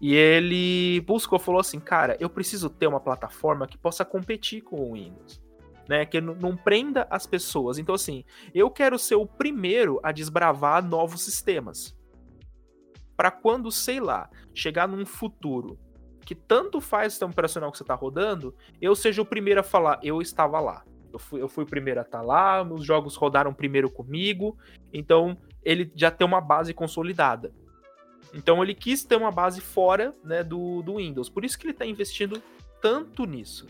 E 0.00 0.14
ele 0.14 1.02
buscou, 1.02 1.38
falou 1.38 1.60
assim, 1.60 1.78
cara, 1.78 2.16
eu 2.18 2.30
preciso 2.30 2.70
ter 2.70 2.86
uma 2.86 3.00
plataforma 3.00 3.66
que 3.66 3.76
possa 3.76 4.02
competir 4.02 4.62
com 4.62 4.76
o 4.76 4.94
Windows. 4.94 5.42
Né, 5.90 6.06
que 6.06 6.20
não 6.20 6.56
prenda 6.56 7.04
as 7.10 7.26
pessoas. 7.26 7.76
Então, 7.76 7.96
assim, 7.96 8.22
eu 8.54 8.70
quero 8.70 8.96
ser 8.96 9.16
o 9.16 9.26
primeiro 9.26 9.98
a 10.04 10.12
desbravar 10.12 10.86
novos 10.86 11.22
sistemas. 11.22 11.98
Para 13.16 13.32
quando, 13.32 13.72
sei 13.72 13.98
lá, 13.98 14.30
chegar 14.54 14.86
num 14.86 15.04
futuro 15.04 15.76
que 16.24 16.34
tanto 16.36 16.80
faz 16.80 17.08
o 17.08 17.10
sistema 17.10 17.32
operacional 17.32 17.72
que 17.72 17.76
você 17.76 17.82
está 17.82 17.96
rodando, 17.96 18.54
eu 18.80 18.94
seja 18.94 19.20
o 19.20 19.26
primeiro 19.26 19.58
a 19.58 19.64
falar, 19.64 19.98
eu 20.00 20.22
estava 20.22 20.60
lá. 20.60 20.84
Eu 21.12 21.18
fui, 21.18 21.42
eu 21.42 21.48
fui 21.48 21.64
o 21.64 21.66
primeiro 21.66 21.98
a 21.98 22.04
estar 22.04 22.20
tá 22.20 22.24
lá, 22.24 22.62
os 22.62 22.84
jogos 22.84 23.16
rodaram 23.16 23.52
primeiro 23.52 23.90
comigo, 23.90 24.56
então 24.92 25.36
ele 25.64 25.90
já 25.96 26.08
tem 26.08 26.24
uma 26.24 26.40
base 26.40 26.72
consolidada. 26.72 27.52
Então 28.32 28.62
ele 28.62 28.76
quis 28.76 29.02
ter 29.02 29.16
uma 29.16 29.32
base 29.32 29.60
fora 29.60 30.14
né, 30.22 30.44
do, 30.44 30.82
do 30.82 30.98
Windows. 30.98 31.28
Por 31.28 31.44
isso 31.44 31.58
que 31.58 31.66
ele 31.66 31.72
está 31.72 31.84
investindo 31.84 32.40
tanto 32.80 33.24
nisso. 33.24 33.66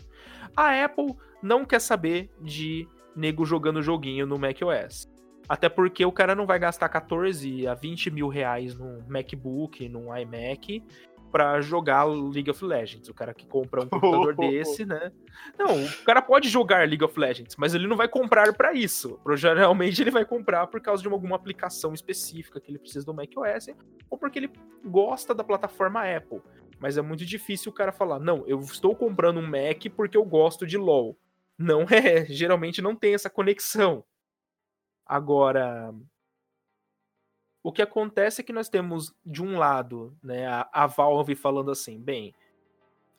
A 0.55 0.83
Apple 0.83 1.15
não 1.41 1.65
quer 1.65 1.79
saber 1.79 2.29
de 2.39 2.87
nego 3.15 3.45
jogando 3.45 3.81
joguinho 3.81 4.25
no 4.25 4.37
macOS. 4.37 5.09
Até 5.47 5.67
porque 5.67 6.05
o 6.05 6.11
cara 6.11 6.35
não 6.35 6.45
vai 6.45 6.59
gastar 6.59 6.87
14 6.87 7.67
a 7.67 7.73
20 7.73 8.11
mil 8.11 8.27
reais 8.27 8.75
num 8.75 9.03
MacBook, 9.07 9.89
num 9.89 10.15
iMac, 10.15 10.81
para 11.31 11.61
jogar 11.61 12.03
League 12.03 12.49
of 12.49 12.63
Legends. 12.63 13.09
O 13.09 13.13
cara 13.13 13.33
que 13.33 13.47
compra 13.47 13.81
um 13.81 13.87
computador 13.87 14.35
desse, 14.37 14.85
né? 14.85 15.11
Não, 15.57 15.83
o 15.83 16.03
cara 16.05 16.21
pode 16.21 16.49
jogar 16.49 16.87
League 16.87 17.03
of 17.03 17.17
Legends, 17.17 17.55
mas 17.57 17.73
ele 17.73 17.87
não 17.87 17.95
vai 17.95 18.07
comprar 18.07 18.53
para 18.53 18.73
isso. 18.73 19.19
Geralmente 19.35 20.01
ele 20.01 20.11
vai 20.11 20.25
comprar 20.25 20.67
por 20.67 20.81
causa 20.81 21.01
de 21.01 21.09
alguma 21.09 21.35
aplicação 21.35 21.93
específica 21.93 22.59
que 22.59 22.69
ele 22.69 22.79
precisa 22.79 23.05
do 23.05 23.13
macOS 23.13 23.67
ou 24.09 24.17
porque 24.17 24.39
ele 24.39 24.51
gosta 24.85 25.33
da 25.33 25.43
plataforma 25.43 26.03
Apple. 26.03 26.41
Mas 26.81 26.97
é 26.97 27.01
muito 27.01 27.23
difícil 27.23 27.71
o 27.71 27.75
cara 27.75 27.91
falar: 27.91 28.19
"Não, 28.19 28.43
eu 28.47 28.59
estou 28.59 28.95
comprando 28.95 29.39
um 29.39 29.47
Mac 29.47 29.85
porque 29.95 30.17
eu 30.17 30.25
gosto 30.25 30.65
de 30.65 30.77
LoL". 30.77 31.15
Não 31.57 31.83
é, 31.83 32.25
geralmente 32.25 32.81
não 32.81 32.95
tem 32.95 33.13
essa 33.13 33.29
conexão. 33.29 34.03
Agora, 35.05 35.93
o 37.63 37.71
que 37.71 37.81
acontece 37.81 38.41
é 38.41 38.43
que 38.43 38.53
nós 38.53 38.67
temos, 38.67 39.13
de 39.23 39.43
um 39.43 39.57
lado, 39.57 40.17
né, 40.23 40.47
a, 40.47 40.67
a 40.73 40.87
Valve 40.87 41.35
falando 41.35 41.69
assim, 41.69 41.99
bem, 41.99 42.33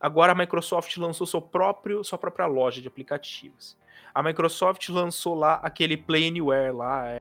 agora 0.00 0.32
a 0.32 0.34
Microsoft 0.34 0.96
lançou 0.96 1.26
seu 1.26 1.40
próprio, 1.40 2.02
sua 2.02 2.18
própria 2.18 2.46
loja 2.46 2.80
de 2.80 2.88
aplicativos. 2.88 3.78
A 4.12 4.22
Microsoft 4.22 4.88
lançou 4.88 5.34
lá 5.34 5.54
aquele 5.62 5.96
Play 5.96 6.28
Anywhere 6.28 6.72
lá, 6.72 7.08
é, 7.08 7.20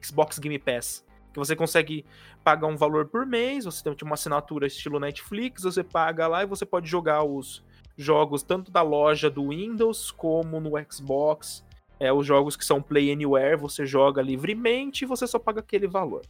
Xbox 0.00 0.38
Game 0.38 0.58
Pass, 0.58 1.04
que 1.34 1.38
você 1.38 1.56
consegue 1.56 2.06
pagar 2.42 2.68
um 2.68 2.76
valor 2.76 3.06
por 3.06 3.26
mês, 3.26 3.64
você 3.64 3.82
tem 3.82 3.94
uma 4.02 4.14
assinatura 4.14 4.66
estilo 4.66 5.00
Netflix, 5.00 5.64
você 5.64 5.82
paga 5.82 6.28
lá 6.28 6.44
e 6.44 6.46
você 6.46 6.64
pode 6.64 6.88
jogar 6.88 7.24
os 7.24 7.62
jogos 7.96 8.42
tanto 8.42 8.70
da 8.70 8.82
loja 8.82 9.28
do 9.28 9.48
Windows 9.48 10.10
como 10.12 10.60
no 10.60 10.72
Xbox. 10.90 11.64
É, 11.98 12.12
os 12.12 12.26
jogos 12.26 12.56
que 12.56 12.64
são 12.64 12.80
Play 12.80 13.12
Anywhere, 13.12 13.56
você 13.56 13.84
joga 13.84 14.22
livremente 14.22 15.04
e 15.04 15.06
você 15.06 15.26
só 15.26 15.38
paga 15.38 15.60
aquele 15.60 15.86
valor. 15.86 16.22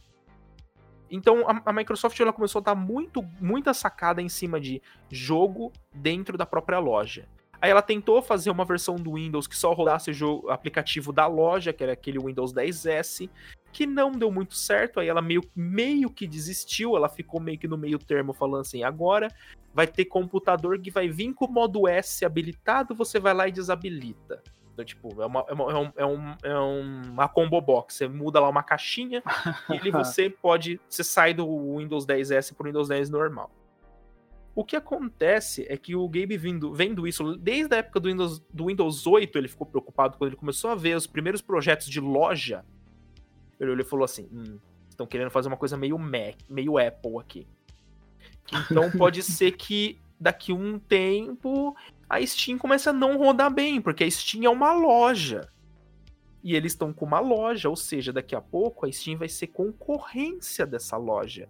Então 1.09 1.47
a, 1.47 1.61
a, 1.65 1.73
Microsoft 1.73 2.19
ela 2.19 2.33
começou 2.33 2.59
a 2.59 2.63
dar 2.63 2.75
muito, 2.75 3.23
muita 3.39 3.73
sacada 3.73 4.21
em 4.21 4.29
cima 4.29 4.59
de 4.59 4.81
jogo 5.09 5.71
dentro 5.93 6.37
da 6.37 6.45
própria 6.45 6.79
loja. 6.79 7.27
Aí 7.61 7.71
ela 7.71 7.81
tentou 7.81 8.21
fazer 8.21 8.49
uma 8.49 8.65
versão 8.65 8.95
do 8.95 9.13
Windows 9.13 9.47
que 9.47 9.55
só 9.55 9.73
rodasse 9.73 10.11
o 10.23 10.49
aplicativo 10.49 11.11
da 11.11 11.25
loja, 11.25 11.73
que 11.73 11.83
era 11.83 11.93
aquele 11.93 12.19
Windows 12.19 12.53
10S, 12.53 13.29
que 13.75 13.85
não 13.85 14.13
deu 14.13 14.31
muito 14.31 14.55
certo. 14.55 15.01
Aí 15.01 15.09
ela 15.09 15.21
meio, 15.21 15.43
meio 15.53 16.09
que 16.09 16.25
desistiu, 16.25 16.95
ela 16.95 17.09
ficou 17.09 17.41
meio 17.41 17.59
que 17.59 17.67
no 17.67 17.77
meio 17.77 17.99
termo 17.99 18.31
falando 18.31 18.61
assim: 18.61 18.83
agora 18.83 19.27
vai 19.73 19.85
ter 19.85 20.05
computador 20.05 20.79
que 20.79 20.89
vai 20.89 21.09
vir 21.09 21.33
com 21.33 21.43
o 21.43 21.51
modo 21.51 21.85
S 21.85 22.23
habilitado, 22.23 22.95
você 22.95 23.19
vai 23.19 23.33
lá 23.33 23.49
e 23.49 23.51
desabilita. 23.51 24.41
Então, 24.71 24.85
tipo, 24.85 25.21
é 25.21 25.25
uma, 25.25 25.45
é 25.49 25.53
uma, 25.53 25.93
é 25.97 26.05
um, 26.05 26.29
é, 26.43 26.49
é 26.49 26.57
uma 26.57 27.27
combo 27.27 27.59
box. 27.59 27.95
Você 27.95 28.07
muda 28.07 28.39
lá 28.39 28.47
uma 28.47 28.63
caixinha 28.63 29.21
e 29.69 29.73
ele 29.73 29.91
você 29.91 30.29
pode. 30.29 30.79
Você 30.87 31.03
sai 31.03 31.33
do 31.33 31.77
Windows 31.77 32.05
10S 32.05 32.55
para 32.55 32.63
o 32.63 32.67
Windows 32.67 32.87
10 32.87 33.09
normal. 33.09 33.51
O 34.55 34.63
que 34.63 34.77
acontece 34.77 35.65
é 35.67 35.75
que 35.75 35.97
o 35.97 36.07
Gabe 36.07 36.37
vindo, 36.37 36.73
vendo 36.73 37.05
isso 37.05 37.35
desde 37.35 37.75
a 37.75 37.79
época 37.79 37.99
do 37.99 38.07
Windows, 38.07 38.39
do 38.53 38.67
Windows 38.67 39.05
8, 39.05 39.37
ele 39.37 39.49
ficou 39.49 39.67
preocupado 39.67 40.17
quando 40.17 40.29
ele 40.29 40.37
começou 40.37 40.71
a 40.71 40.75
ver 40.75 40.95
os 40.95 41.05
primeiros 41.05 41.41
projetos 41.41 41.87
de 41.87 41.99
loja. 41.99 42.63
Ele, 43.59 43.71
ele 43.71 43.83
falou 43.83 44.05
assim: 44.05 44.27
hum, 44.31 44.59
estão 44.89 45.05
querendo 45.05 45.29
fazer 45.29 45.47
uma 45.47 45.57
coisa 45.57 45.77
meio 45.77 45.97
Mac, 45.97 46.35
meio 46.49 46.77
Apple 46.77 47.17
aqui. 47.19 47.47
Então 48.51 48.89
pode 48.97 49.21
ser 49.23 49.51
que 49.51 49.99
daqui 50.19 50.53
um 50.53 50.79
tempo 50.79 51.75
a 52.09 52.25
Steam 52.25 52.57
começa 52.57 52.91
a 52.91 52.93
não 52.93 53.17
rodar 53.17 53.53
bem, 53.53 53.81
porque 53.81 54.03
a 54.03 54.11
Steam 54.11 54.45
é 54.45 54.49
uma 54.49 54.73
loja. 54.73 55.49
E 56.43 56.55
eles 56.55 56.73
estão 56.73 56.93
com 56.93 57.05
uma 57.05 57.19
loja, 57.19 57.67
ou 57.69 57.75
seja, 57.75 58.13
daqui 58.13 58.35
a 58.35 58.41
pouco 58.41 58.85
a 58.85 58.91
Steam 58.91 59.17
vai 59.17 59.27
ser 59.27 59.47
concorrência 59.47 60.65
dessa 60.65 60.95
loja. 60.95 61.49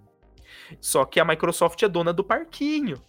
Só 0.80 1.04
que 1.04 1.20
a 1.20 1.26
Microsoft 1.26 1.82
é 1.84 1.90
dona 1.90 2.14
do 2.14 2.24
parquinho. 2.24 3.02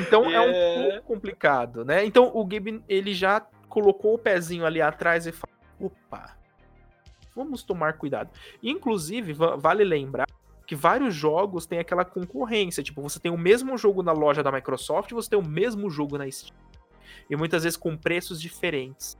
então 0.00 0.24
é. 0.28 0.34
é 0.34 0.40
um 0.40 0.90
pouco 0.90 1.06
complicado, 1.06 1.84
né? 1.84 2.04
Então 2.04 2.32
o 2.34 2.44
Gabe 2.44 2.82
ele 2.88 3.14
já 3.14 3.40
colocou 3.68 4.14
o 4.14 4.18
pezinho 4.18 4.66
ali 4.66 4.82
atrás 4.82 5.26
e 5.26 5.32
falou: 5.32 5.56
opa, 5.78 6.36
vamos 7.34 7.62
tomar 7.62 7.94
cuidado. 7.94 8.30
Inclusive, 8.62 9.32
vale 9.32 9.84
lembrar 9.84 10.26
que 10.66 10.76
vários 10.76 11.14
jogos 11.14 11.66
têm 11.66 11.78
aquela 11.78 12.04
concorrência. 12.04 12.82
Tipo, 12.82 13.02
você 13.02 13.18
tem 13.18 13.32
o 13.32 13.38
mesmo 13.38 13.76
jogo 13.76 14.02
na 14.02 14.12
loja 14.12 14.42
da 14.42 14.52
Microsoft 14.52 15.12
você 15.12 15.30
tem 15.30 15.38
o 15.38 15.46
mesmo 15.46 15.90
jogo 15.90 16.16
na 16.16 16.30
Steam. 16.30 16.56
E 17.28 17.36
muitas 17.36 17.64
vezes 17.64 17.76
com 17.76 17.96
preços 17.96 18.40
diferentes. 18.40 19.18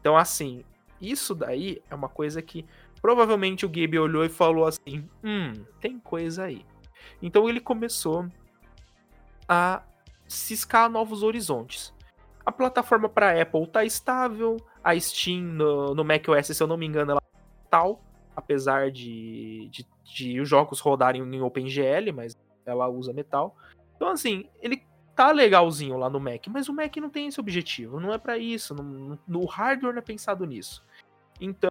Então, 0.00 0.16
assim, 0.16 0.64
isso 1.00 1.34
daí 1.34 1.82
é 1.88 1.94
uma 1.94 2.08
coisa 2.08 2.42
que 2.42 2.66
provavelmente 3.00 3.64
o 3.64 3.68
Gabe 3.68 3.98
olhou 3.98 4.24
e 4.24 4.28
falou 4.28 4.66
assim: 4.66 5.08
hum, 5.24 5.52
tem 5.80 5.98
coisa 5.98 6.44
aí. 6.44 6.64
Então 7.22 7.48
ele 7.48 7.60
começou 7.60 8.28
a 9.48 9.82
ciscar 10.28 10.90
novos 10.90 11.22
horizontes. 11.22 11.92
A 12.44 12.52
plataforma 12.52 13.08
para 13.08 13.40
Apple 13.40 13.66
tá 13.66 13.84
estável, 13.84 14.56
a 14.82 14.98
Steam 14.98 15.42
no, 15.42 15.94
no 15.94 16.04
macOS, 16.04 16.48
se 16.48 16.62
eu 16.62 16.66
não 16.66 16.76
me 16.76 16.86
engano, 16.86 17.12
ela 17.12 17.20
tá 17.20 17.28
tal, 17.70 18.00
apesar 18.34 18.90
de, 18.90 19.68
de 19.70 19.86
de 20.12 20.40
os 20.40 20.48
jogos 20.48 20.80
rodarem 20.80 21.22
em 21.22 21.40
OpenGL, 21.40 22.12
mas 22.14 22.36
ela 22.66 22.88
usa 22.88 23.12
metal. 23.12 23.56
Então, 23.96 24.08
assim, 24.08 24.46
ele 24.60 24.82
tá 25.14 25.30
legalzinho 25.30 25.96
lá 25.96 26.10
no 26.10 26.20
Mac, 26.20 26.46
mas 26.48 26.68
o 26.68 26.72
Mac 26.72 26.96
não 26.96 27.10
tem 27.10 27.28
esse 27.28 27.40
objetivo, 27.40 28.00
não 28.00 28.12
é 28.12 28.18
para 28.18 28.38
isso, 28.38 28.74
no 28.74 29.44
hardware 29.44 29.92
não 29.92 29.98
é 29.98 30.04
pensado 30.04 30.44
nisso. 30.44 30.82
Então, 31.40 31.70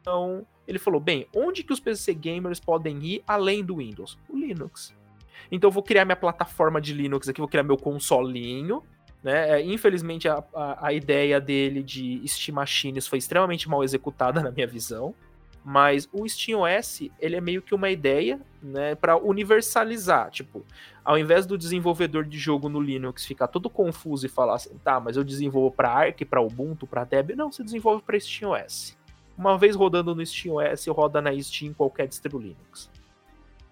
então, 0.00 0.46
ele 0.66 0.78
falou, 0.78 1.00
bem, 1.00 1.26
onde 1.34 1.62
que 1.62 1.72
os 1.72 1.80
PC 1.80 2.14
gamers 2.14 2.58
podem 2.58 2.98
ir 3.04 3.22
além 3.26 3.62
do 3.62 3.76
Windows? 3.76 4.18
O 4.28 4.36
Linux. 4.36 4.94
Então 5.50 5.68
eu 5.68 5.72
vou 5.72 5.82
criar 5.82 6.04
minha 6.04 6.16
plataforma 6.16 6.80
de 6.80 6.94
Linux 6.94 7.28
aqui, 7.28 7.40
vou 7.40 7.48
criar 7.48 7.62
meu 7.62 7.76
consolinho, 7.76 8.82
né? 9.22 9.60
É, 9.60 9.64
infelizmente 9.64 10.28
a, 10.28 10.42
a, 10.54 10.86
a 10.88 10.92
ideia 10.92 11.40
dele 11.40 11.82
de 11.82 12.22
Steam 12.26 12.54
Machines 12.54 13.06
foi 13.06 13.18
extremamente 13.18 13.68
mal 13.68 13.84
executada 13.84 14.40
na 14.42 14.50
minha 14.50 14.66
visão. 14.66 15.14
Mas 15.62 16.08
o 16.10 16.26
SteamOS, 16.26 17.10
ele 17.20 17.36
é 17.36 17.40
meio 17.40 17.60
que 17.60 17.74
uma 17.74 17.90
ideia, 17.90 18.40
né, 18.62 18.94
para 18.94 19.18
universalizar, 19.18 20.30
tipo, 20.30 20.64
ao 21.04 21.18
invés 21.18 21.44
do 21.44 21.58
desenvolvedor 21.58 22.24
de 22.24 22.38
jogo 22.38 22.68
no 22.70 22.80
Linux 22.80 23.26
ficar 23.26 23.46
todo 23.46 23.68
confuso 23.68 24.24
e 24.24 24.28
falar 24.28 24.54
assim, 24.54 24.70
tá, 24.82 24.98
mas 24.98 25.18
eu 25.18 25.24
desenvolvo 25.24 25.70
para 25.70 25.90
Arc, 25.90 26.24
para 26.24 26.40
Ubuntu, 26.40 26.86
para 26.86 27.04
Debian, 27.04 27.36
não, 27.36 27.52
você 27.52 27.62
desenvolve 27.62 28.02
para 28.02 28.18
SteamOS. 28.18 28.96
Uma 29.36 29.58
vez 29.58 29.76
rodando 29.76 30.14
no 30.14 30.24
SteamOS, 30.24 30.86
roda 30.86 31.20
na 31.20 31.38
Steam 31.38 31.74
qualquer 31.74 32.08
distro 32.08 32.38
Linux. 32.38 32.90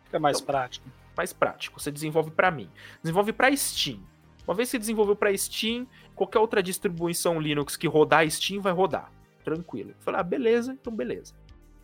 Fica 0.05 0.19
mais 0.19 0.39
então, 0.41 0.47
prático. 0.47 0.87
Mais 1.17 1.33
prático, 1.33 1.81
você 1.81 1.91
desenvolve 1.91 2.31
para 2.31 2.51
mim. 2.51 2.69
Desenvolve 3.03 3.33
para 3.33 3.55
Steam. 3.57 4.01
Uma 4.49 4.55
vez 4.55 4.71
que 4.71 4.79
desenvolveu 4.79 5.15
para 5.15 5.37
Steam, 5.37 5.87
qualquer 6.15 6.39
outra 6.39 6.63
distribuição 6.63 7.39
Linux 7.39 7.77
que 7.77 7.87
rodar 7.87 8.29
Steam 8.31 8.63
vai 8.63 8.73
rodar. 8.73 9.13
Tranquilo. 9.45 9.93
Falei, 9.99 10.21
ah, 10.21 10.25
beleza, 10.25 10.73
então 10.73 10.91
beleza. 10.91 11.35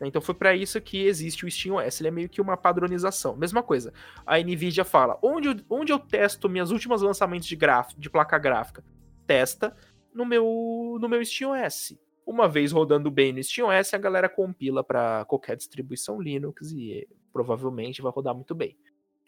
Né? 0.00 0.08
Então 0.08 0.22
foi 0.22 0.34
para 0.34 0.56
isso 0.56 0.80
que 0.80 1.04
existe 1.04 1.44
o 1.44 1.50
SteamOS, 1.50 2.00
ele 2.00 2.08
é 2.08 2.10
meio 2.10 2.26
que 2.26 2.40
uma 2.40 2.56
padronização. 2.56 3.36
Mesma 3.36 3.62
coisa, 3.62 3.92
a 4.24 4.38
Nvidia 4.38 4.82
fala, 4.82 5.18
onde 5.22 5.48
eu, 5.48 5.56
onde 5.68 5.92
eu 5.92 5.98
testo 5.98 6.48
minhas 6.48 6.70
últimas 6.70 7.02
lançamentos 7.02 7.46
de, 7.46 7.58
de 7.98 8.08
placa 8.08 8.38
gráfica? 8.38 8.82
Testa 9.26 9.76
no 10.14 10.24
meu, 10.24 10.96
no 10.98 11.06
meu 11.06 11.22
SteamOS. 11.22 11.94
Uma 12.26 12.48
vez 12.48 12.72
rodando 12.72 13.10
bem 13.10 13.30
no 13.30 13.42
SteamOS, 13.42 13.92
a 13.92 13.98
galera 13.98 14.26
compila 14.26 14.82
para 14.82 15.26
qualquer 15.26 15.54
distribuição 15.54 16.18
Linux 16.18 16.72
e 16.72 17.06
provavelmente 17.30 18.00
vai 18.00 18.10
rodar 18.10 18.34
muito 18.34 18.54
bem. 18.54 18.74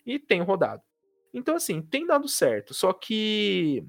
E 0.06 0.18
tem 0.18 0.40
rodado. 0.40 0.82
Então, 1.36 1.54
assim, 1.54 1.82
tem 1.82 2.06
dado 2.06 2.26
certo. 2.26 2.72
Só 2.72 2.94
que 2.94 3.84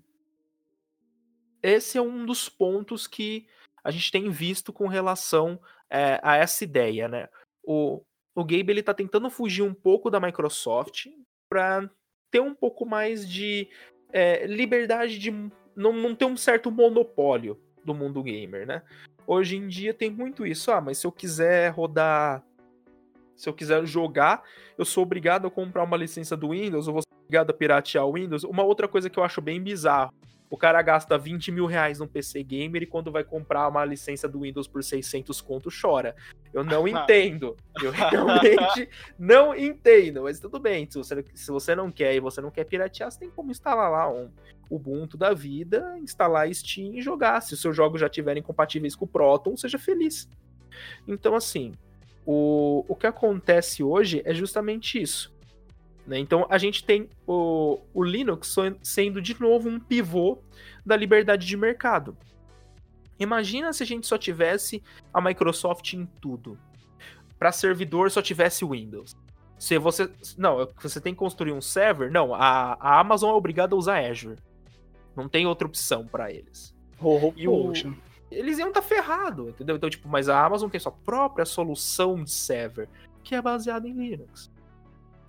esse 1.64 1.98
é 1.98 2.02
um 2.02 2.26
dos 2.26 2.50
pontos 2.50 3.08
que 3.08 3.48
a 3.82 3.90
gente 3.90 4.12
tem 4.12 4.30
visto 4.30 4.74
com 4.74 4.86
relação 4.86 5.58
é, 5.90 6.20
a 6.22 6.36
essa 6.36 6.66
ideia, 6.66 7.08
né? 7.08 7.30
O, 7.64 8.04
o 8.36 8.44
Gabe 8.44 8.72
ele 8.72 8.84
tá 8.84 8.94
tentando 8.94 9.30
fugir 9.30 9.62
um 9.62 9.74
pouco 9.74 10.10
da 10.10 10.20
Microsoft 10.20 11.06
para 11.50 11.90
ter 12.30 12.42
um 12.42 12.54
pouco 12.54 12.86
mais 12.86 13.28
de 13.28 13.70
é, 14.12 14.46
liberdade 14.46 15.18
de 15.18 15.32
não, 15.74 15.94
não 15.94 16.14
ter 16.14 16.26
um 16.26 16.36
certo 16.36 16.70
monopólio 16.70 17.58
do 17.82 17.94
mundo 17.94 18.22
gamer, 18.22 18.68
né? 18.68 18.84
Hoje 19.26 19.56
em 19.56 19.70
dia 19.70 19.94
tem 19.94 20.12
muito 20.12 20.46
isso. 20.46 20.70
Ah, 20.70 20.82
mas 20.82 20.98
se 20.98 21.08
eu 21.08 21.14
quiser 21.14 21.70
rodar. 21.70 22.44
Se 23.38 23.48
eu 23.48 23.54
quiser 23.54 23.86
jogar, 23.86 24.44
eu 24.78 24.84
sou 24.84 25.04
obrigado 25.04 25.48
a 25.48 25.52
comprar 25.52 25.84
uma 25.84 25.96
licença 25.96 26.36
do 26.36 26.50
Windows, 26.50 26.88
eu 26.88 26.94
vou 26.94 27.07
obrigado 27.28 27.52
a 27.52 27.54
piratear 27.54 28.06
o 28.06 28.14
Windows. 28.14 28.44
Uma 28.44 28.64
outra 28.64 28.88
coisa 28.88 29.10
que 29.10 29.20
eu 29.20 29.24
acho 29.24 29.42
bem 29.42 29.62
bizarro 29.62 30.12
o 30.50 30.58
cara 30.58 30.82
gasta 30.82 31.18
20 31.18 31.52
mil 31.52 31.66
reais 31.66 32.00
num 32.00 32.08
PC 32.08 32.42
Gamer 32.42 32.84
e 32.84 32.86
quando 32.86 33.12
vai 33.12 33.24
comprar 33.24 33.68
uma 33.68 33.84
licença 33.84 34.28
do 34.28 34.42
Windows 34.42 34.68
por 34.68 34.84
600 34.84 35.42
conto 35.42 35.70
chora. 35.70 36.16
Eu 36.54 36.64
não 36.64 36.88
entendo. 36.88 37.58
Eu 37.82 37.92
realmente 37.92 38.90
não 39.20 39.54
entendo. 39.54 40.24
Mas 40.24 40.40
tudo 40.40 40.60
bem. 40.60 40.90
Se 40.90 40.98
você, 40.98 41.26
se 41.34 41.52
você 41.52 41.76
não 41.76 41.92
quer 41.92 42.16
e 42.16 42.20
você 42.20 42.40
não 42.40 42.50
quer 42.50 42.64
piratear, 42.64 43.12
você 43.12 43.20
tem 43.20 43.30
como 43.30 43.52
instalar 43.52 43.92
lá 43.92 44.10
um 44.10 44.32
Ubuntu 44.70 45.18
da 45.18 45.34
vida, 45.34 45.98
instalar 46.00 46.54
Steam 46.54 46.94
e 46.94 47.02
jogar. 47.02 47.42
Se 47.42 47.54
os 47.54 47.62
seus 47.62 47.76
jogos 47.76 48.00
já 48.00 48.08
estiverem 48.08 48.44
compatíveis 48.44 48.96
com 48.96 49.06
o 49.06 49.08
Proton, 49.08 49.56
seja 49.58 49.78
feliz. 49.78 50.30
Então, 51.08 51.36
assim, 51.36 51.74
o, 52.26 52.86
o 52.88 52.96
que 52.96 53.08
acontece 53.08 53.84
hoje 53.84 54.22
é 54.26 54.34
justamente 54.34 55.02
isso. 55.02 55.34
Né? 56.08 56.18
Então 56.18 56.48
a 56.50 56.58
gente 56.58 56.84
tem 56.84 57.10
o, 57.28 57.80
o 57.94 58.02
Linux 58.02 58.56
sendo 58.82 59.22
de 59.22 59.40
novo 59.40 59.68
um 59.68 59.80
pivô 59.80 60.40
da 60.86 60.96
liberdade 60.96 61.46
de 61.46 61.58
mercado. 61.58 62.18
Imagina 63.20 63.74
se 63.74 63.84
a 63.84 63.86
gente 63.86 64.08
só 64.08 64.18
tivesse 64.18 64.82
a 65.14 65.20
Microsoft 65.20 65.94
em 65.94 66.06
tudo. 66.22 66.58
Para 67.38 67.52
servidor 67.52 68.10
só 68.10 68.22
tivesse 68.22 68.64
Windows. 68.64 69.16
Se 69.60 69.78
você. 69.78 70.10
Não, 70.38 70.68
você 70.82 71.02
tem 71.02 71.14
que 71.14 71.20
construir 71.20 71.52
um 71.52 71.62
server. 71.62 72.12
Não, 72.12 72.34
a, 72.34 72.78
a 72.80 73.00
Amazon 73.00 73.32
é 73.32 73.34
obrigada 73.34 73.76
a 73.76 73.78
usar 73.78 74.00
Azure. 74.00 74.38
Não 75.16 75.28
tem 75.28 75.46
outra 75.46 75.68
opção 75.68 76.06
para 76.06 76.32
eles. 76.32 76.76
Oh, 77.02 77.34
e 77.36 77.48
o, 77.48 77.74
eles 78.30 78.60
iam 78.60 78.70
estar 78.70 78.82
tá 78.82 78.88
ferrado, 78.88 79.50
entendeu? 79.50 79.76
Então, 79.76 79.90
tipo, 79.90 80.08
mas 80.08 80.30
a 80.30 80.44
Amazon 80.44 80.70
tem 80.70 80.80
sua 80.80 80.92
própria 80.92 81.46
solução 81.46 82.24
de 82.24 82.32
server, 82.32 82.88
que 83.24 83.34
é 83.34 83.42
baseada 83.42 83.88
em 83.88 83.94
Linux. 83.94 84.52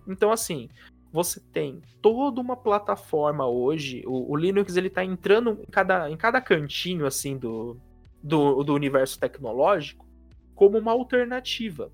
Então, 0.08 0.32
assim, 0.32 0.68
você 1.12 1.40
tem 1.52 1.80
toda 2.02 2.40
uma 2.40 2.56
plataforma 2.56 3.46
hoje. 3.46 4.02
O, 4.06 4.32
o, 4.32 4.36
Linux 4.36 4.76
ele 4.76 4.90
tá 4.90 5.04
entrando 5.04 5.58
em 5.62 5.70
cada, 5.70 6.10
em 6.10 6.16
cada 6.16 6.40
cantinho 6.40 7.06
assim 7.06 7.36
do, 7.36 7.76
do, 8.22 8.62
do 8.62 8.74
universo 8.74 9.18
tecnológico 9.18 10.06
como 10.54 10.78
uma 10.78 10.92
alternativa. 10.92 11.90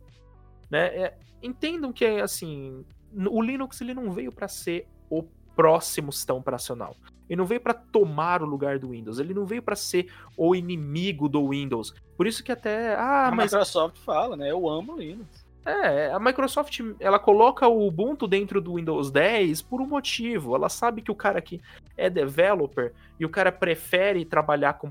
Né? 0.71 0.87
É, 0.87 1.19
entendam 1.43 1.93
que 1.93 2.05
assim, 2.05 2.85
o 3.15 3.43
Linux 3.43 3.81
ele 3.81 3.95
não 3.95 4.11
veio 4.11 4.33
para 4.33 4.49
ser 4.49 4.89
o 5.11 5.23
próximo 5.55 6.13
sistema 6.13 6.39
operacional. 6.39 6.97
Ele 7.29 7.39
não 7.39 7.47
veio 7.47 7.61
para 7.61 7.75
tomar 7.75 8.43
o 8.43 8.47
lugar 8.47 8.79
do 8.79 8.91
Windows. 8.91 9.19
Ele 9.19 9.33
não 9.33 9.47
veio 9.47 9.63
para 9.63 9.77
ser 9.77 10.13
o 10.37 10.55
inimigo 10.55 11.29
do 11.29 11.49
Windows. 11.49 11.95
Por 12.17 12.27
isso 12.27 12.43
que 12.43 12.53
até 12.53 12.95
ah, 12.95 13.29
a 13.29 13.31
mas 13.31 13.53
Microsoft 13.53 13.97
fala, 13.99 14.37
né? 14.37 14.51
Eu 14.51 14.69
amo 14.69 14.95
o 14.95 14.99
Linux. 14.99 15.44
É, 15.65 16.11
a 16.13 16.19
Microsoft, 16.19 16.81
ela 17.01 17.19
coloca 17.19 17.67
o 17.67 17.87
Ubuntu 17.87 18.27
dentro 18.27 18.61
do 18.61 18.75
Windows 18.75 19.11
10 19.11 19.63
por 19.63 19.81
um 19.81 19.87
motivo. 19.87 20.55
Ela 20.55 20.69
sabe 20.69 21.01
que 21.01 21.11
o 21.11 21.15
cara 21.15 21.41
que 21.41 21.61
é 21.97 22.11
developer 22.11 22.93
e 23.19 23.25
o 23.25 23.31
cara 23.31 23.51
prefere 23.51 24.25
trabalhar 24.27 24.75
com, 24.75 24.91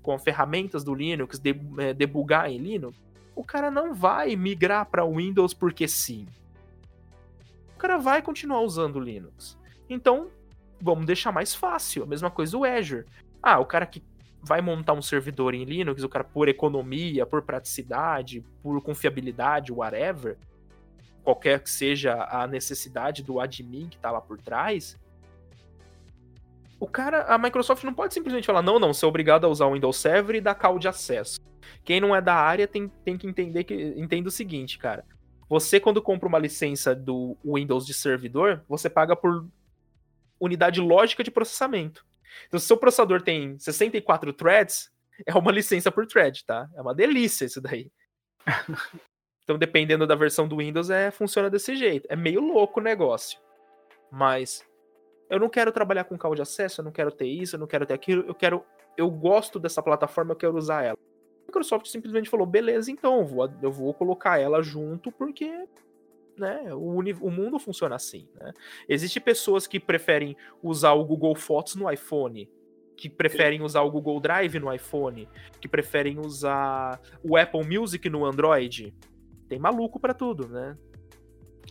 com 0.00 0.18
ferramentas 0.18 0.84
do 0.84 0.94
Linux, 0.94 1.38
de, 1.40 1.60
é, 1.78 1.92
debugar 1.92 2.48
em 2.48 2.58
Linux, 2.58 2.96
o 3.34 3.42
cara 3.42 3.70
não 3.70 3.92
vai 3.92 4.36
migrar 4.36 4.86
para 4.86 5.04
Windows 5.04 5.52
porque 5.52 5.88
sim. 5.88 6.28
O 7.74 7.78
cara 7.78 7.98
vai 7.98 8.22
continuar 8.22 8.60
usando 8.60 9.00
Linux. 9.00 9.58
Então, 9.90 10.28
vamos 10.80 11.06
deixar 11.06 11.32
mais 11.32 11.54
fácil. 11.54 12.04
A 12.04 12.06
mesma 12.06 12.30
coisa 12.30 12.56
o 12.56 12.64
Azure. 12.64 13.04
Ah, 13.42 13.58
o 13.58 13.66
cara 13.66 13.84
que 13.84 14.00
vai 14.44 14.60
montar 14.60 14.92
um 14.92 15.02
servidor 15.02 15.54
em 15.54 15.64
Linux, 15.64 16.02
o 16.02 16.08
cara 16.08 16.24
por 16.24 16.48
economia, 16.48 17.24
por 17.24 17.42
praticidade, 17.42 18.44
por 18.62 18.80
confiabilidade, 18.82 19.72
whatever, 19.72 20.36
qualquer 21.22 21.60
que 21.60 21.70
seja 21.70 22.26
a 22.30 22.46
necessidade 22.46 23.22
do 23.22 23.40
admin 23.40 23.88
que 23.88 23.98
tá 23.98 24.10
lá 24.10 24.20
por 24.20 24.40
trás, 24.40 24.98
o 26.78 26.86
cara, 26.86 27.22
a 27.22 27.38
Microsoft 27.38 27.82
não 27.84 27.94
pode 27.94 28.12
simplesmente 28.12 28.46
falar, 28.46 28.60
não, 28.60 28.78
não, 28.78 28.92
você 28.92 29.06
é 29.06 29.08
obrigado 29.08 29.46
a 29.46 29.48
usar 29.48 29.66
o 29.66 29.72
Windows 29.72 29.96
Server 29.96 30.36
e 30.36 30.40
dar 30.40 30.54
call 30.54 30.78
de 30.78 30.86
acesso. 30.86 31.40
Quem 31.82 31.98
não 31.98 32.14
é 32.14 32.20
da 32.20 32.34
área 32.34 32.68
tem, 32.68 32.88
tem 33.02 33.16
que 33.16 33.26
entender 33.26 33.64
que 33.64 33.74
entenda 33.96 34.28
o 34.28 34.32
seguinte, 34.32 34.76
cara. 34.76 35.04
Você, 35.48 35.80
quando 35.80 36.02
compra 36.02 36.28
uma 36.28 36.38
licença 36.38 36.94
do 36.94 37.36
Windows 37.44 37.86
de 37.86 37.94
servidor, 37.94 38.62
você 38.68 38.90
paga 38.90 39.16
por 39.16 39.46
unidade 40.38 40.80
lógica 40.80 41.24
de 41.24 41.30
processamento. 41.30 42.04
Então, 42.46 42.58
se 42.58 42.64
o 42.64 42.68
seu 42.68 42.76
processador 42.76 43.22
tem 43.22 43.58
64 43.58 44.32
threads, 44.32 44.90
é 45.26 45.34
uma 45.34 45.52
licença 45.52 45.90
por 45.90 46.06
thread, 46.06 46.44
tá? 46.44 46.68
É 46.74 46.82
uma 46.82 46.94
delícia 46.94 47.44
isso 47.44 47.60
daí. 47.60 47.90
então, 49.44 49.58
dependendo 49.58 50.06
da 50.06 50.14
versão 50.14 50.48
do 50.48 50.56
Windows, 50.56 50.90
é, 50.90 51.10
funciona 51.10 51.48
desse 51.48 51.76
jeito. 51.76 52.06
É 52.10 52.16
meio 52.16 52.40
louco 52.40 52.80
o 52.80 52.82
negócio. 52.82 53.38
Mas 54.10 54.64
eu 55.28 55.38
não 55.38 55.48
quero 55.48 55.72
trabalhar 55.72 56.04
com 56.04 56.18
call 56.18 56.34
de 56.34 56.42
acesso, 56.42 56.80
eu 56.80 56.84
não 56.84 56.92
quero 56.92 57.10
ter 57.10 57.26
isso, 57.26 57.56
eu 57.56 57.60
não 57.60 57.66
quero 57.66 57.86
ter 57.86 57.94
aquilo, 57.94 58.24
eu 58.26 58.34
quero. 58.34 58.64
Eu 58.96 59.10
gosto 59.10 59.58
dessa 59.58 59.82
plataforma, 59.82 60.32
eu 60.32 60.36
quero 60.36 60.56
usar 60.56 60.84
ela. 60.84 60.96
A 60.96 61.46
Microsoft 61.46 61.86
simplesmente 61.86 62.30
falou: 62.30 62.46
beleza, 62.46 62.90
então, 62.90 63.20
eu 63.20 63.26
vou, 63.26 63.52
eu 63.62 63.72
vou 63.72 63.92
colocar 63.94 64.38
ela 64.38 64.62
junto 64.62 65.10
porque 65.10 65.66
né? 66.38 66.72
O, 66.74 66.98
o 66.98 67.30
mundo 67.30 67.58
funciona 67.58 67.94
assim, 67.94 68.28
né? 68.40 68.52
Existem 68.88 69.22
pessoas 69.22 69.66
que 69.66 69.78
preferem 69.78 70.36
usar 70.62 70.92
o 70.92 71.04
Google 71.04 71.34
Fotos 71.34 71.74
no 71.74 71.90
iPhone, 71.90 72.50
que 72.96 73.08
preferem 73.08 73.62
usar 73.62 73.82
o 73.82 73.90
Google 73.90 74.20
Drive 74.20 74.58
no 74.58 74.72
iPhone, 74.72 75.28
que 75.60 75.68
preferem 75.68 76.18
usar 76.18 77.00
o 77.22 77.36
Apple 77.36 77.64
Music 77.64 78.08
no 78.08 78.24
Android. 78.24 78.94
Tem 79.48 79.58
maluco 79.58 79.98
para 80.00 80.14
tudo, 80.14 80.48
né? 80.48 80.76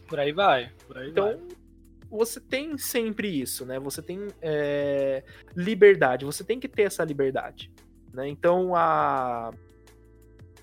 Por 0.08 0.20
aí 0.20 0.32
vai, 0.32 0.72
por 0.88 0.98
aí 0.98 1.10
então, 1.10 1.26
vai. 1.26 1.40
você 2.10 2.40
tem 2.40 2.78
sempre 2.78 3.28
isso, 3.28 3.66
né? 3.66 3.80
Você 3.80 4.02
tem 4.02 4.28
é, 4.42 5.24
liberdade, 5.56 6.26
você 6.26 6.44
tem 6.44 6.60
que 6.60 6.68
ter 6.68 6.84
essa 6.84 7.04
liberdade, 7.04 7.72
né? 8.14 8.28
Então, 8.28 8.76
a 8.76 9.52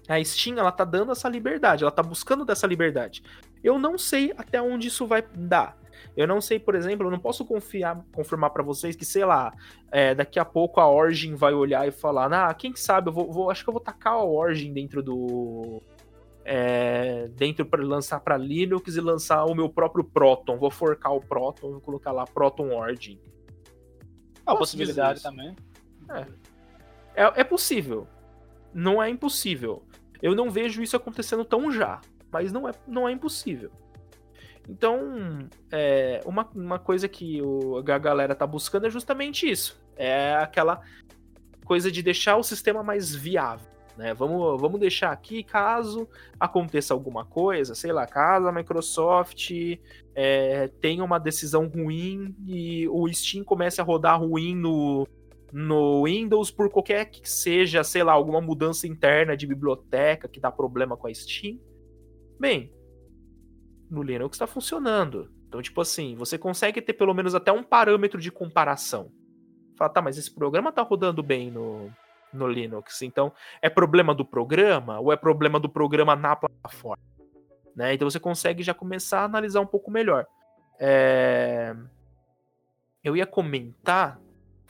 A 0.08 0.22
Steam, 0.24 0.58
ela 0.58 0.72
tá 0.72 0.84
dando 0.84 1.12
essa 1.12 1.28
liberdade, 1.28 1.84
ela 1.84 1.90
tá 1.90 2.02
buscando 2.02 2.44
dessa 2.44 2.66
liberdade. 2.66 3.22
Eu 3.62 3.78
não 3.78 3.98
sei 3.98 4.32
até 4.36 4.60
onde 4.60 4.88
isso 4.88 5.06
vai 5.06 5.22
dar. 5.22 5.78
Eu 6.16 6.26
não 6.26 6.40
sei, 6.40 6.58
por 6.58 6.74
exemplo, 6.74 7.06
eu 7.06 7.10
não 7.10 7.18
posso 7.18 7.44
confiar, 7.44 8.02
confirmar 8.12 8.50
para 8.50 8.62
vocês 8.62 8.96
que, 8.96 9.04
sei 9.04 9.24
lá, 9.24 9.52
é, 9.90 10.14
daqui 10.14 10.38
a 10.38 10.44
pouco 10.44 10.80
a 10.80 10.90
Origin 10.90 11.34
vai 11.34 11.52
olhar 11.52 11.86
e 11.86 11.90
falar, 11.90 12.32
ah, 12.32 12.52
quem 12.54 12.74
sabe, 12.74 13.08
eu 13.08 13.12
vou, 13.12 13.30
vou 13.30 13.50
acho 13.50 13.62
que 13.62 13.70
eu 13.70 13.74
vou 13.74 13.82
tacar 13.82 14.14
a 14.14 14.24
Origin 14.24 14.72
dentro 14.72 15.02
do, 15.02 15.82
é, 16.44 17.28
dentro 17.36 17.64
para 17.64 17.82
lançar 17.82 18.20
para 18.20 18.36
Linux 18.36 18.96
e 18.96 19.00
lançar 19.00 19.44
o 19.44 19.54
meu 19.54 19.68
próprio 19.68 20.02
Proton. 20.02 20.58
Vou 20.58 20.70
forcar 20.70 21.10
o 21.10 21.20
Proton, 21.20 21.70
vou 21.72 21.80
colocar 21.80 22.12
lá 22.12 22.24
Proton 22.24 22.74
Origin. 22.76 23.20
A 24.44 24.56
possibilidade 24.56 25.22
também. 25.22 25.54
É. 26.10 26.20
é. 27.14 27.40
É, 27.40 27.44
possível. 27.44 28.06
Não 28.74 29.02
é 29.02 29.08
impossível. 29.08 29.84
Eu 30.22 30.34
não 30.34 30.50
vejo 30.50 30.82
isso 30.82 30.96
acontecendo 30.96 31.44
tão 31.44 31.70
já, 31.70 32.00
mas 32.32 32.52
não 32.52 32.68
é, 32.68 32.72
não 32.86 33.08
é 33.08 33.12
impossível. 33.12 33.70
Então, 34.68 35.48
é, 35.70 36.20
uma, 36.24 36.48
uma 36.54 36.78
coisa 36.78 37.08
que 37.08 37.42
o, 37.42 37.78
a 37.78 37.98
galera 37.98 38.34
tá 38.34 38.46
buscando 38.46 38.86
é 38.86 38.90
justamente 38.90 39.50
isso. 39.50 39.80
É 39.96 40.34
aquela 40.34 40.80
coisa 41.64 41.90
de 41.90 42.02
deixar 42.02 42.36
o 42.36 42.42
sistema 42.42 42.82
mais 42.82 43.14
viável. 43.14 43.68
Né? 43.96 44.14
Vamos, 44.14 44.60
vamos 44.60 44.80
deixar 44.80 45.10
aqui 45.12 45.42
caso 45.42 46.08
aconteça 46.38 46.94
alguma 46.94 47.24
coisa, 47.24 47.74
sei 47.74 47.92
lá, 47.92 48.06
caso 48.06 48.46
a 48.46 48.52
Microsoft 48.52 49.50
é, 50.14 50.68
tenha 50.80 51.04
uma 51.04 51.18
decisão 51.18 51.66
ruim 51.66 52.34
e 52.46 52.88
o 52.88 53.06
Steam 53.12 53.44
comece 53.44 53.80
a 53.80 53.84
rodar 53.84 54.20
ruim 54.20 54.54
no, 54.54 55.06
no 55.52 56.04
Windows 56.04 56.50
por 56.50 56.70
qualquer 56.70 57.06
que 57.06 57.28
seja, 57.28 57.84
sei 57.84 58.02
lá, 58.02 58.12
alguma 58.12 58.40
mudança 58.40 58.86
interna 58.86 59.36
de 59.36 59.46
biblioteca 59.46 60.28
que 60.28 60.40
dá 60.40 60.50
problema 60.50 60.96
com 60.96 61.06
a 61.06 61.14
Steam. 61.14 61.58
Bem, 62.40 62.72
no 63.90 64.02
Linux 64.02 64.34
está 64.34 64.46
funcionando. 64.46 65.30
Então, 65.46 65.60
tipo 65.60 65.78
assim, 65.82 66.14
você 66.14 66.38
consegue 66.38 66.80
ter 66.80 66.94
pelo 66.94 67.12
menos 67.12 67.34
até 67.34 67.52
um 67.52 67.62
parâmetro 67.62 68.18
de 68.18 68.32
comparação. 68.32 69.12
Fala, 69.76 69.90
tá, 69.90 70.00
mas 70.00 70.16
esse 70.16 70.34
programa 70.34 70.72
tá 70.72 70.80
rodando 70.80 71.22
bem 71.22 71.50
no, 71.50 71.92
no 72.32 72.48
Linux. 72.48 73.02
Então, 73.02 73.30
é 73.60 73.68
problema 73.68 74.14
do 74.14 74.24
programa 74.24 74.98
ou 75.00 75.12
é 75.12 75.16
problema 75.16 75.60
do 75.60 75.68
programa 75.68 76.16
na 76.16 76.34
plataforma? 76.34 77.02
Né? 77.76 77.92
Então 77.92 78.08
você 78.08 78.18
consegue 78.18 78.62
já 78.62 78.72
começar 78.72 79.20
a 79.20 79.24
analisar 79.24 79.60
um 79.60 79.66
pouco 79.66 79.90
melhor. 79.90 80.26
É... 80.78 81.76
Eu 83.04 83.16
ia 83.16 83.26
comentar, 83.26 84.18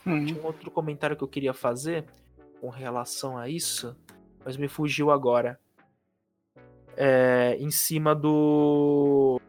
hum. 0.05 0.25
tinha 0.25 0.41
um 0.41 0.45
outro 0.45 0.69
comentário 0.69 1.15
que 1.15 1.23
eu 1.23 1.27
queria 1.27 1.53
fazer 1.53 2.05
com 2.59 2.69
relação 2.69 3.37
a 3.37 3.47
isso, 3.47 3.95
mas 4.43 4.57
me 4.57 4.67
fugiu 4.67 5.09
agora. 5.09 5.57
É... 6.95 7.57
Em 7.59 7.71
cima 7.71 8.13
do 8.13 9.39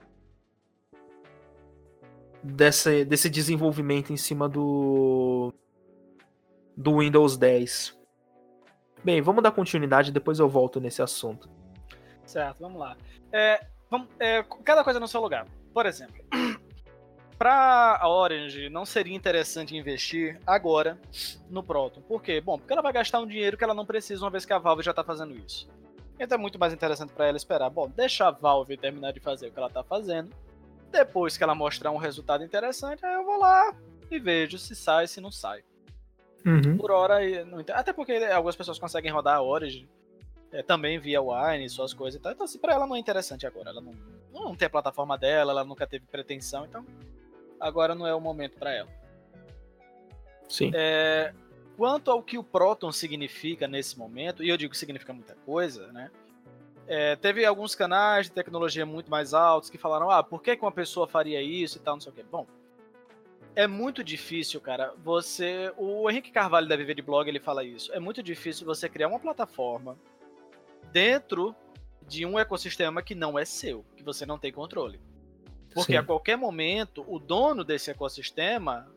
desse, 2.42 3.04
desse 3.04 3.30
desenvolvimento 3.30 4.12
em 4.12 4.16
cima 4.16 4.48
do 4.48 5.52
do 6.76 6.98
Windows 6.98 7.36
10. 7.36 7.98
Bem, 9.04 9.20
vamos 9.20 9.42
dar 9.42 9.52
continuidade, 9.52 10.10
depois 10.10 10.38
eu 10.38 10.48
volto 10.48 10.80
nesse 10.80 11.02
assunto. 11.02 11.48
Certo, 12.24 12.60
vamos 12.60 12.80
lá. 12.80 12.96
É, 13.32 13.66
vamos, 13.90 14.08
é, 14.18 14.42
cada 14.64 14.82
coisa 14.82 14.98
no 14.98 15.08
seu 15.08 15.20
lugar. 15.20 15.46
Por 15.74 15.86
exemplo, 15.86 16.24
para 17.36 17.98
a 18.00 18.08
Orange 18.08 18.68
não 18.70 18.86
seria 18.86 19.14
interessante 19.14 19.76
investir 19.76 20.40
agora 20.46 20.98
no 21.50 21.62
Proton. 21.62 22.00
Por 22.00 22.22
quê? 22.22 22.40
Bom, 22.40 22.58
porque 22.58 22.72
ela 22.72 22.82
vai 22.82 22.92
gastar 22.92 23.20
um 23.20 23.26
dinheiro 23.26 23.56
que 23.56 23.64
ela 23.64 23.74
não 23.74 23.84
precisa 23.84 24.24
uma 24.24 24.30
vez 24.30 24.44
que 24.44 24.52
a 24.52 24.58
Valve 24.58 24.82
já 24.82 24.92
está 24.92 25.04
fazendo 25.04 25.36
isso. 25.36 25.68
Então 26.18 26.36
é 26.36 26.40
muito 26.40 26.58
mais 26.58 26.72
interessante 26.72 27.12
para 27.12 27.26
ela 27.26 27.36
esperar. 27.36 27.70
Bom, 27.70 27.88
deixa 27.88 28.28
a 28.28 28.30
Valve 28.30 28.76
terminar 28.76 29.12
de 29.12 29.20
fazer 29.20 29.48
o 29.48 29.52
que 29.52 29.58
ela 29.58 29.68
está 29.68 29.82
fazendo. 29.82 30.30
Depois 30.90 31.36
que 31.36 31.42
ela 31.42 31.54
mostrar 31.54 31.90
um 31.90 31.96
resultado 31.96 32.44
interessante, 32.44 33.04
aí 33.04 33.14
eu 33.14 33.24
vou 33.24 33.38
lá 33.38 33.74
e 34.10 34.18
vejo 34.18 34.58
se 34.58 34.76
sai, 34.76 35.06
se 35.06 35.20
não 35.20 35.30
sai. 35.30 35.64
Uhum. 36.44 36.76
Por 36.76 36.90
hora, 36.90 37.18
até 37.72 37.92
porque 37.92 38.12
algumas 38.12 38.56
pessoas 38.56 38.78
conseguem 38.78 39.10
rodar 39.10 39.36
a 39.36 39.42
Origin 39.42 39.88
é, 40.52 40.62
também 40.62 40.98
via 40.98 41.22
Wine, 41.22 41.68
suas 41.68 41.94
coisas 41.94 42.20
e 42.20 42.22
tal. 42.22 42.32
Então, 42.32 42.44
assim, 42.44 42.58
pra 42.58 42.74
ela 42.74 42.86
não 42.86 42.94
é 42.94 42.98
interessante 42.98 43.46
agora. 43.46 43.70
Ela 43.70 43.80
não, 43.80 43.92
não 44.32 44.54
tem 44.54 44.66
a 44.66 44.70
plataforma 44.70 45.16
dela, 45.16 45.52
ela 45.52 45.64
nunca 45.64 45.86
teve 45.86 46.04
pretensão, 46.06 46.66
então 46.66 46.84
agora 47.58 47.94
não 47.94 48.06
é 48.06 48.14
o 48.14 48.20
momento 48.20 48.58
para 48.58 48.72
ela. 48.74 48.88
Sim. 50.48 50.70
É, 50.74 51.32
quanto 51.76 52.10
ao 52.10 52.22
que 52.22 52.38
o 52.38 52.44
Proton 52.44 52.92
significa 52.92 53.66
nesse 53.66 53.98
momento, 53.98 54.42
e 54.42 54.48
eu 54.48 54.56
digo 54.56 54.72
que 54.72 54.78
significa 54.78 55.12
muita 55.12 55.34
coisa, 55.46 55.92
né? 55.92 56.10
É, 56.86 57.16
teve 57.16 57.44
alguns 57.44 57.74
canais 57.74 58.26
de 58.26 58.32
tecnologia 58.32 58.84
muito 58.84 59.10
mais 59.10 59.32
altos 59.32 59.70
que 59.70 59.78
falaram: 59.78 60.10
ah, 60.10 60.22
por 60.22 60.42
que, 60.42 60.56
que 60.56 60.62
uma 60.62 60.72
pessoa 60.72 61.06
faria 61.06 61.40
isso 61.40 61.78
e 61.78 61.80
tal, 61.80 61.94
não 61.94 62.00
sei 62.00 62.12
o 62.12 62.14
quê. 62.14 62.24
Bom, 62.28 62.46
é 63.54 63.66
muito 63.66 64.02
difícil, 64.02 64.60
cara. 64.60 64.92
Você. 65.04 65.72
O 65.76 66.10
Henrique 66.10 66.32
Carvalho 66.32 66.68
da 66.68 66.76
Viver 66.76 66.94
de 66.94 67.02
Blog 67.02 67.28
ele 67.28 67.40
fala 67.40 67.64
isso. 67.64 67.92
É 67.92 68.00
muito 68.00 68.22
difícil 68.22 68.66
você 68.66 68.88
criar 68.88 69.08
uma 69.08 69.20
plataforma 69.20 69.96
dentro 70.90 71.54
de 72.06 72.26
um 72.26 72.38
ecossistema 72.38 73.02
que 73.02 73.14
não 73.14 73.38
é 73.38 73.44
seu, 73.44 73.84
que 73.96 74.02
você 74.02 74.26
não 74.26 74.38
tem 74.38 74.52
controle. 74.52 75.00
Porque 75.72 75.92
Sim. 75.92 75.98
a 75.98 76.02
qualquer 76.02 76.36
momento, 76.36 77.04
o 77.08 77.18
dono 77.18 77.64
desse 77.64 77.90
ecossistema 77.90 78.90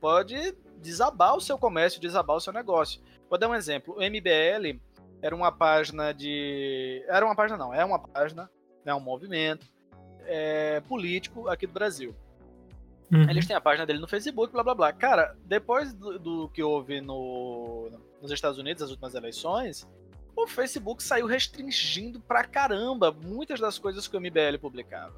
pode 0.00 0.54
desabar 0.80 1.34
o 1.34 1.40
seu 1.40 1.58
comércio, 1.58 2.00
desabar 2.00 2.36
o 2.36 2.40
seu 2.40 2.52
negócio. 2.52 3.00
Vou 3.28 3.38
dar 3.38 3.48
um 3.48 3.54
exemplo. 3.54 3.94
O 3.94 4.00
MBL 4.00 4.80
era 5.22 5.34
uma 5.34 5.50
página 5.50 6.12
de. 6.12 7.04
Era 7.08 7.24
uma 7.24 7.34
página, 7.34 7.58
não, 7.58 7.74
é 7.74 7.84
uma 7.84 7.98
página, 7.98 8.50
é 8.84 8.94
um 8.94 9.00
movimento 9.00 9.66
é, 10.24 10.80
político 10.80 11.48
aqui 11.48 11.66
do 11.66 11.72
Brasil. 11.72 12.14
Uhum. 13.12 13.28
Eles 13.30 13.46
têm 13.46 13.54
a 13.54 13.60
página 13.60 13.86
dele 13.86 14.00
no 14.00 14.08
Facebook, 14.08 14.52
blá 14.52 14.62
blá 14.62 14.74
blá. 14.74 14.92
Cara, 14.92 15.36
depois 15.44 15.92
do, 15.94 16.18
do 16.18 16.48
que 16.48 16.62
houve 16.62 17.00
no, 17.00 17.88
nos 18.20 18.30
Estados 18.30 18.58
Unidos, 18.58 18.82
as 18.82 18.90
últimas 18.90 19.14
eleições, 19.14 19.88
o 20.34 20.46
Facebook 20.46 21.02
saiu 21.02 21.26
restringindo 21.26 22.20
pra 22.20 22.44
caramba 22.44 23.12
muitas 23.12 23.60
das 23.60 23.78
coisas 23.78 24.08
que 24.08 24.16
o 24.16 24.20
MBL 24.20 24.58
publicava. 24.60 25.14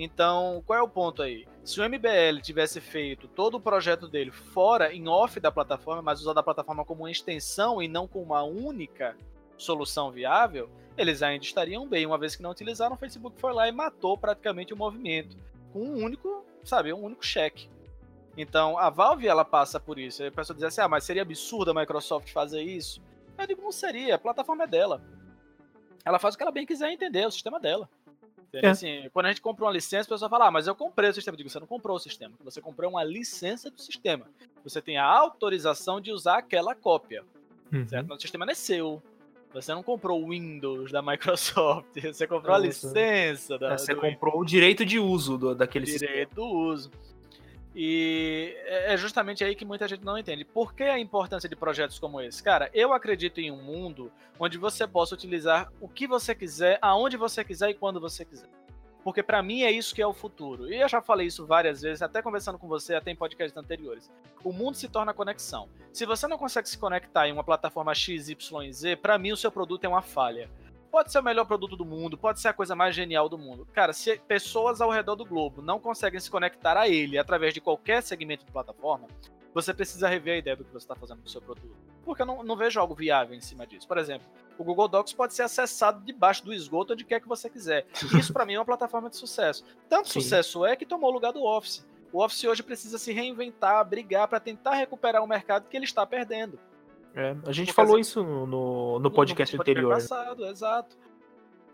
Então, 0.00 0.62
qual 0.64 0.78
é 0.78 0.82
o 0.82 0.88
ponto 0.88 1.22
aí? 1.22 1.44
Se 1.64 1.80
o 1.80 1.84
MBL 1.84 2.40
tivesse 2.40 2.80
feito 2.80 3.26
todo 3.26 3.56
o 3.56 3.60
projeto 3.60 4.06
dele 4.06 4.30
fora, 4.30 4.94
em 4.94 5.08
off 5.08 5.40
da 5.40 5.50
plataforma, 5.50 6.00
mas 6.00 6.20
usado 6.20 6.38
a 6.38 6.42
plataforma 6.42 6.84
como 6.84 7.02
uma 7.02 7.10
extensão 7.10 7.82
e 7.82 7.88
não 7.88 8.06
como 8.06 8.26
uma 8.26 8.44
única 8.44 9.16
solução 9.56 10.12
viável, 10.12 10.70
eles 10.96 11.20
ainda 11.20 11.44
estariam 11.44 11.86
bem, 11.86 12.06
uma 12.06 12.16
vez 12.16 12.36
que 12.36 12.42
não 12.42 12.52
utilizaram, 12.52 12.94
o 12.94 12.98
Facebook 12.98 13.40
foi 13.40 13.52
lá 13.52 13.68
e 13.68 13.72
matou 13.72 14.16
praticamente 14.16 14.72
o 14.72 14.76
movimento 14.76 15.36
com 15.72 15.80
um 15.80 16.04
único 16.04 16.46
sabe, 16.62 16.92
um 16.92 17.02
único 17.02 17.24
cheque. 17.24 17.68
Então, 18.36 18.78
a 18.78 18.88
Valve, 18.90 19.26
ela 19.26 19.44
passa 19.44 19.80
por 19.80 19.98
isso. 19.98 20.22
Aí 20.22 20.28
a 20.28 20.32
pessoa 20.32 20.54
diz 20.54 20.64
assim, 20.64 20.80
ah, 20.80 20.88
mas 20.88 21.04
seria 21.04 21.22
absurdo 21.22 21.70
a 21.70 21.74
Microsoft 21.74 22.30
fazer 22.30 22.62
isso? 22.62 23.02
Eu 23.36 23.46
digo, 23.46 23.62
não 23.62 23.72
seria, 23.72 24.14
a 24.14 24.18
plataforma 24.18 24.64
é 24.64 24.66
dela. 24.66 25.02
Ela 26.04 26.18
faz 26.18 26.34
o 26.34 26.38
que 26.38 26.44
ela 26.44 26.52
bem 26.52 26.66
quiser 26.66 26.92
entender, 26.92 27.20
é 27.20 27.26
o 27.26 27.32
sistema 27.32 27.58
dela. 27.58 27.88
É. 28.52 28.68
Assim, 28.68 29.08
quando 29.12 29.26
a 29.26 29.28
gente 29.28 29.40
compra 29.40 29.64
uma 29.64 29.72
licença, 29.72 30.08
a 30.08 30.14
pessoa 30.14 30.28
fala, 30.28 30.46
ah, 30.46 30.50
mas 30.50 30.66
eu 30.66 30.74
comprei 30.74 31.10
o 31.10 31.14
sistema. 31.14 31.34
Eu 31.34 31.38
digo, 31.38 31.50
você 31.50 31.60
não 31.60 31.66
comprou 31.66 31.96
o 31.96 32.00
sistema, 32.00 32.34
você 32.42 32.60
comprou 32.60 32.90
uma 32.90 33.04
licença 33.04 33.70
do 33.70 33.80
sistema. 33.80 34.26
Você 34.64 34.80
tem 34.80 34.96
a 34.96 35.04
autorização 35.04 36.00
de 36.00 36.10
usar 36.10 36.38
aquela 36.38 36.74
cópia. 36.74 37.24
Uhum. 37.72 37.86
Certo? 37.86 38.06
Mas 38.08 38.18
o 38.18 38.20
sistema 38.22 38.46
não 38.46 38.52
é 38.52 38.54
seu. 38.54 39.02
Você 39.52 39.72
não 39.72 39.82
comprou 39.82 40.22
o 40.22 40.30
Windows 40.30 40.92
da 40.92 41.00
Microsoft, 41.00 41.88
você 42.00 42.26
comprou 42.26 42.54
a 42.54 42.58
licença 42.58 43.58
da. 43.58 43.72
É, 43.72 43.78
você 43.78 43.94
comprou 43.94 44.34
Windows. 44.34 44.42
o 44.42 44.44
direito 44.44 44.84
de 44.84 44.98
uso 44.98 45.38
do, 45.38 45.54
daquele 45.54 45.86
direito 45.86 46.00
sistema. 46.00 46.12
Direito 46.12 46.34
do 46.34 46.44
uso. 46.44 46.90
E 47.80 48.56
é, 48.64 48.94
é 48.94 48.96
justamente 48.96 49.44
aí 49.44 49.54
que 49.54 49.64
muita 49.64 49.86
gente 49.86 50.04
não 50.04 50.18
entende. 50.18 50.44
Por 50.44 50.74
que 50.74 50.82
a 50.82 50.98
importância 50.98 51.48
de 51.48 51.54
projetos 51.54 51.96
como 51.96 52.20
esse? 52.20 52.42
Cara, 52.42 52.68
eu 52.74 52.92
acredito 52.92 53.40
em 53.40 53.52
um 53.52 53.62
mundo 53.62 54.10
onde 54.36 54.58
você 54.58 54.84
possa 54.84 55.14
utilizar 55.14 55.72
o 55.80 55.88
que 55.88 56.04
você 56.04 56.34
quiser, 56.34 56.80
aonde 56.82 57.16
você 57.16 57.44
quiser 57.44 57.70
e 57.70 57.74
quando 57.74 58.00
você 58.00 58.24
quiser. 58.24 58.48
Porque 59.04 59.22
para 59.22 59.40
mim 59.44 59.62
é 59.62 59.70
isso 59.70 59.94
que 59.94 60.02
é 60.02 60.06
o 60.08 60.12
futuro. 60.12 60.68
E 60.68 60.80
eu 60.80 60.88
já 60.88 61.00
falei 61.00 61.28
isso 61.28 61.46
várias 61.46 61.80
vezes, 61.80 62.02
até 62.02 62.20
conversando 62.20 62.58
com 62.58 62.66
você, 62.66 62.96
até 62.96 63.12
em 63.12 63.16
podcasts 63.16 63.56
anteriores. 63.56 64.10
O 64.42 64.52
mundo 64.52 64.74
se 64.74 64.88
torna 64.88 65.14
conexão. 65.14 65.68
Se 65.92 66.04
você 66.04 66.26
não 66.26 66.36
consegue 66.36 66.68
se 66.68 66.76
conectar 66.76 67.28
em 67.28 67.32
uma 67.32 67.44
plataforma 67.44 67.94
XYZ, 67.94 68.96
para 69.00 69.16
mim 69.18 69.30
o 69.30 69.36
seu 69.36 69.52
produto 69.52 69.84
é 69.84 69.88
uma 69.88 70.02
falha. 70.02 70.50
Pode 70.90 71.12
ser 71.12 71.18
o 71.18 71.22
melhor 71.22 71.44
produto 71.44 71.76
do 71.76 71.84
mundo, 71.84 72.16
pode 72.16 72.40
ser 72.40 72.48
a 72.48 72.52
coisa 72.52 72.74
mais 72.74 72.94
genial 72.94 73.28
do 73.28 73.36
mundo. 73.36 73.66
Cara, 73.72 73.92
se 73.92 74.18
pessoas 74.26 74.80
ao 74.80 74.90
redor 74.90 75.16
do 75.16 75.24
globo 75.24 75.60
não 75.60 75.78
conseguem 75.78 76.18
se 76.18 76.30
conectar 76.30 76.76
a 76.76 76.88
ele 76.88 77.18
através 77.18 77.52
de 77.52 77.60
qualquer 77.60 78.02
segmento 78.02 78.44
de 78.44 78.52
plataforma, 78.52 79.06
você 79.52 79.74
precisa 79.74 80.08
rever 80.08 80.34
a 80.34 80.38
ideia 80.38 80.56
do 80.56 80.64
que 80.64 80.70
você 80.70 80.84
está 80.84 80.94
fazendo 80.94 81.20
com 81.20 81.26
o 81.26 81.30
seu 81.30 81.42
produto. 81.42 81.76
Porque 82.04 82.22
eu 82.22 82.26
não, 82.26 82.42
não, 82.42 82.56
vejo 82.56 82.80
algo 82.80 82.94
viável 82.94 83.36
em 83.36 83.40
cima 83.40 83.66
disso. 83.66 83.86
Por 83.86 83.98
exemplo, 83.98 84.26
o 84.56 84.64
Google 84.64 84.88
Docs 84.88 85.12
pode 85.12 85.34
ser 85.34 85.42
acessado 85.42 86.04
debaixo 86.04 86.44
do 86.44 86.54
esgoto 86.54 86.92
onde 86.92 87.04
quer 87.04 87.20
que 87.20 87.28
você 87.28 87.50
quiser. 87.50 87.86
Isso, 88.18 88.32
para 88.32 88.46
mim, 88.46 88.54
é 88.54 88.58
uma 88.58 88.64
plataforma 88.64 89.10
de 89.10 89.16
sucesso. 89.16 89.64
Tanto 89.88 90.08
Sim. 90.08 90.20
sucesso 90.20 90.64
é 90.64 90.76
que 90.76 90.86
tomou 90.86 91.10
o 91.10 91.12
lugar 91.12 91.32
do 91.32 91.42
Office. 91.42 91.86
O 92.12 92.22
Office 92.22 92.44
hoje 92.44 92.62
precisa 92.62 92.98
se 92.98 93.12
reinventar, 93.12 93.84
brigar 93.86 94.26
para 94.28 94.40
tentar 94.40 94.74
recuperar 94.74 95.22
o 95.22 95.26
mercado 95.26 95.68
que 95.68 95.76
ele 95.76 95.84
está 95.84 96.06
perdendo. 96.06 96.58
É, 97.14 97.30
a 97.46 97.52
gente 97.52 97.66
Porque 97.68 97.72
falou 97.72 97.94
assim, 97.94 98.00
isso 98.02 98.22
no, 98.22 98.98
no 98.98 99.10
podcast 99.10 99.54
no 99.56 99.62
anterior. 99.62 99.94
passado, 99.94 100.44
exato. 100.46 100.96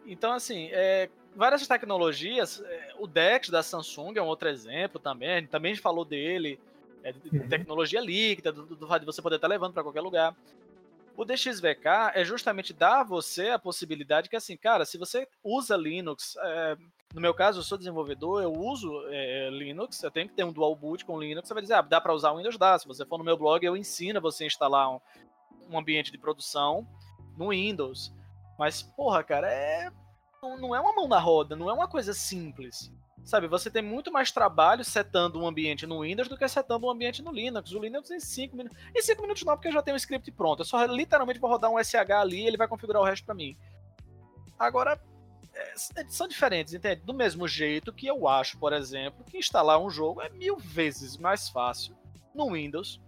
Então, 0.07 0.33
assim, 0.33 0.69
é, 0.73 1.09
várias 1.35 1.67
tecnologias, 1.67 2.63
é, 2.65 2.95
o 2.99 3.07
DeX 3.07 3.51
da 3.51 3.63
Samsung 3.63 4.13
é 4.17 4.23
um 4.23 4.27
outro 4.27 4.49
exemplo 4.49 5.01
também, 5.01 5.31
a 5.35 5.41
gente 5.41 5.51
também 5.51 5.75
falou 5.75 6.05
dele, 6.05 6.59
é, 7.03 7.13
de 7.13 7.39
Uhum. 7.39 7.49
tecnologia 7.49 8.01
líquida, 8.01 8.53
do, 8.53 8.65
do 8.65 8.87
fato 8.87 9.01
de 9.01 9.07
você 9.07 9.21
poder 9.21 9.37
estar 9.37 9.49
levando 9.49 9.73
para 9.73 9.83
qualquer 9.83 10.01
lugar. 10.01 10.35
O 11.17 11.25
DXVK 11.25 12.13
é 12.15 12.25
justamente 12.25 12.73
dar 12.73 13.01
a 13.01 13.05
você 13.05 13.51
a 13.51 13.59
possibilidade 13.59 14.29
que, 14.29 14.37
assim, 14.37 14.57
cara, 14.57 14.85
se 14.85 14.99
você 14.99 15.29
usa 15.45 15.77
Linux, 15.77 16.37
é, 16.43 16.77
no 17.15 17.21
meu 17.21 17.33
caso, 17.33 17.61
eu 17.61 17.63
sou 17.63 17.79
desenvolvedor, 17.79 18.43
eu 18.43 18.53
uso 18.53 18.91
é, 19.09 19.49
Linux, 19.51 20.03
eu 20.03 20.11
tenho 20.11 20.29
que 20.29 20.35
ter 20.35 20.43
um 20.43 20.53
dual 20.53 20.75
boot 20.75 21.05
com 21.05 21.21
Linux, 21.21 21.47
você 21.47 21.55
vai 21.55 21.63
dizer, 21.63 21.75
ah, 21.75 21.83
dá 21.83 22.01
para 22.01 22.13
usar 22.13 22.33
o 22.33 22.39
Windows? 22.39 22.59
Dá. 22.59 22.77
Se 22.79 22.87
você 22.87 23.07
for 23.07 23.19
no 23.19 23.25
meu 23.25 23.37
blog, 23.37 23.65
eu 23.65 23.77
ensino 23.77 24.21
você 24.21 24.45
a 24.45 24.47
instalar 24.49 24.91
um, 24.91 25.01
um 25.71 25.79
ambiente 25.79 26.11
de 26.11 26.19
produção 26.19 26.87
no 27.37 27.51
Windows. 27.51 28.13
Mas, 28.59 28.83
porra, 28.83 29.23
cara, 29.23 29.49
é 29.53 29.91
não, 30.45 30.59
não 30.59 30.75
é 30.75 30.81
uma 30.81 30.95
mão 30.95 31.09
na 31.09 31.19
roda, 31.19 31.57
não 31.57 31.71
é 31.71 31.73
uma 31.73 31.89
coisa 31.89 32.13
simples. 32.13 32.93
Sabe, 33.25 33.49
você 33.49 33.71
tem 33.71 33.83
muito 33.83 34.13
mais 34.13 34.31
trabalho 34.31 34.85
setando 34.85 35.41
um 35.41 35.47
ambiente 35.47 35.87
no 35.87 36.03
Windows 36.03 36.29
do 36.29 36.37
que 36.37 36.47
setando 36.47 36.87
um 36.87 36.91
ambiente 36.91 37.23
no 37.23 37.33
Linux. 37.33 37.73
O 37.73 37.79
Linux 37.79 38.11
em 38.11 38.21
5 38.21 38.55
minutos. 38.55 38.79
Em 38.95 39.01
5 39.01 39.23
minutos 39.23 39.43
não, 39.45 39.55
porque 39.55 39.69
eu 39.69 39.73
já 39.73 39.83
tenho 39.83 39.95
um 39.95 39.97
script 39.97 40.31
pronto. 40.33 40.61
Eu 40.61 40.67
só 40.67 40.85
literalmente 40.85 41.41
vou 41.41 41.49
rodar 41.49 41.71
um 41.71 41.83
SH 41.83 42.11
ali 42.11 42.43
e 42.43 42.47
ele 42.47 42.59
vai 42.59 42.69
configurar 42.69 43.01
o 43.01 43.05
resto 43.05 43.25
para 43.25 43.35
mim. 43.35 43.57
Agora, 44.59 45.01
é, 45.55 45.75
são 46.09 46.29
diferentes, 46.29 46.75
entende? 46.75 47.01
Do 47.01 47.15
mesmo 47.15 47.49
jeito 47.49 47.95
que 47.95 48.07
eu 48.07 48.29
acho, 48.29 48.59
por 48.59 48.75
exemplo, 48.75 49.25
que 49.25 49.39
instalar 49.39 49.81
um 49.81 49.89
jogo 49.89 50.21
é 50.21 50.29
mil 50.29 50.59
vezes 50.59 51.17
mais 51.17 51.49
fácil 51.49 51.97
no 52.35 52.53
Windows. 52.53 53.01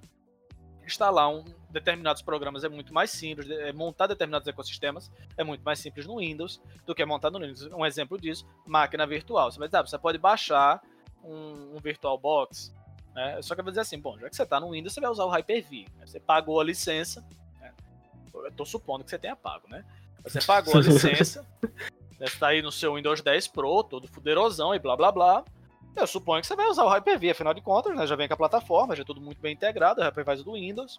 Instalar 0.86 1.28
um, 1.28 1.44
determinados 1.76 2.22
programas 2.22 2.64
é 2.64 2.70
muito 2.70 2.92
mais 2.94 3.10
simples, 3.10 3.50
é, 3.50 3.70
montar 3.70 4.06
determinados 4.06 4.48
ecossistemas 4.48 5.10
é 5.36 5.44
muito 5.44 5.62
mais 5.62 5.78
simples 5.78 6.06
no 6.06 6.18
Windows 6.18 6.58
do 6.86 6.94
que 6.94 7.04
montar 7.04 7.30
no 7.30 7.38
Linux. 7.38 7.62
Um 7.64 7.84
exemplo 7.84 8.18
disso, 8.18 8.46
máquina 8.66 9.06
virtual. 9.06 9.52
Você 9.52 9.58
vai 9.58 9.68
dizer, 9.68 9.78
ah, 9.78 9.82
você 9.82 9.98
pode 9.98 10.16
baixar 10.16 10.80
um, 11.22 11.76
um 11.76 11.78
VirtualBox, 11.78 12.72
né? 13.14 13.42
Só 13.42 13.54
que 13.54 13.60
eu 13.60 13.64
vou 13.64 13.70
dizer 13.70 13.82
assim, 13.82 13.98
bom, 13.98 14.18
já 14.18 14.30
que 14.30 14.34
você 14.34 14.42
está 14.42 14.58
no 14.58 14.70
Windows, 14.70 14.94
você 14.94 15.00
vai 15.00 15.10
usar 15.10 15.24
o 15.24 15.28
Hyper-V. 15.28 15.86
Né? 15.98 16.06
Você 16.06 16.18
pagou 16.18 16.58
a 16.58 16.64
licença, 16.64 17.22
né? 17.60 17.74
eu 18.32 18.48
estou 18.48 18.64
supondo 18.64 19.04
que 19.04 19.10
você 19.10 19.18
tenha 19.18 19.36
pago, 19.36 19.68
né? 19.68 19.84
Você 20.24 20.40
pagou 20.40 20.78
a 20.78 20.80
licença, 20.80 21.46
né? 21.62 21.70
você 22.16 22.24
está 22.24 22.48
aí 22.48 22.62
no 22.62 22.72
seu 22.72 22.94
Windows 22.94 23.20
10 23.20 23.48
Pro, 23.48 23.84
todo 23.84 24.08
fuderosão 24.08 24.74
e 24.74 24.78
blá 24.78 24.96
blá 24.96 25.12
blá. 25.12 25.44
Eu 25.94 26.06
suponho 26.06 26.40
que 26.40 26.46
você 26.46 26.56
vai 26.56 26.68
usar 26.68 26.84
o 26.84 26.88
Hyper-V, 26.88 27.30
afinal 27.30 27.52
de 27.52 27.60
contas, 27.60 27.94
né? 27.94 28.06
Já 28.06 28.16
vem 28.16 28.28
com 28.28 28.34
a 28.34 28.36
plataforma, 28.38 28.96
já 28.96 29.02
é 29.02 29.06
tudo 29.06 29.20
muito 29.20 29.42
bem 29.42 29.52
integrado, 29.52 30.00
o 30.00 30.04
Hyper-V 30.04 30.42
do 30.42 30.54
Windows 30.54 30.98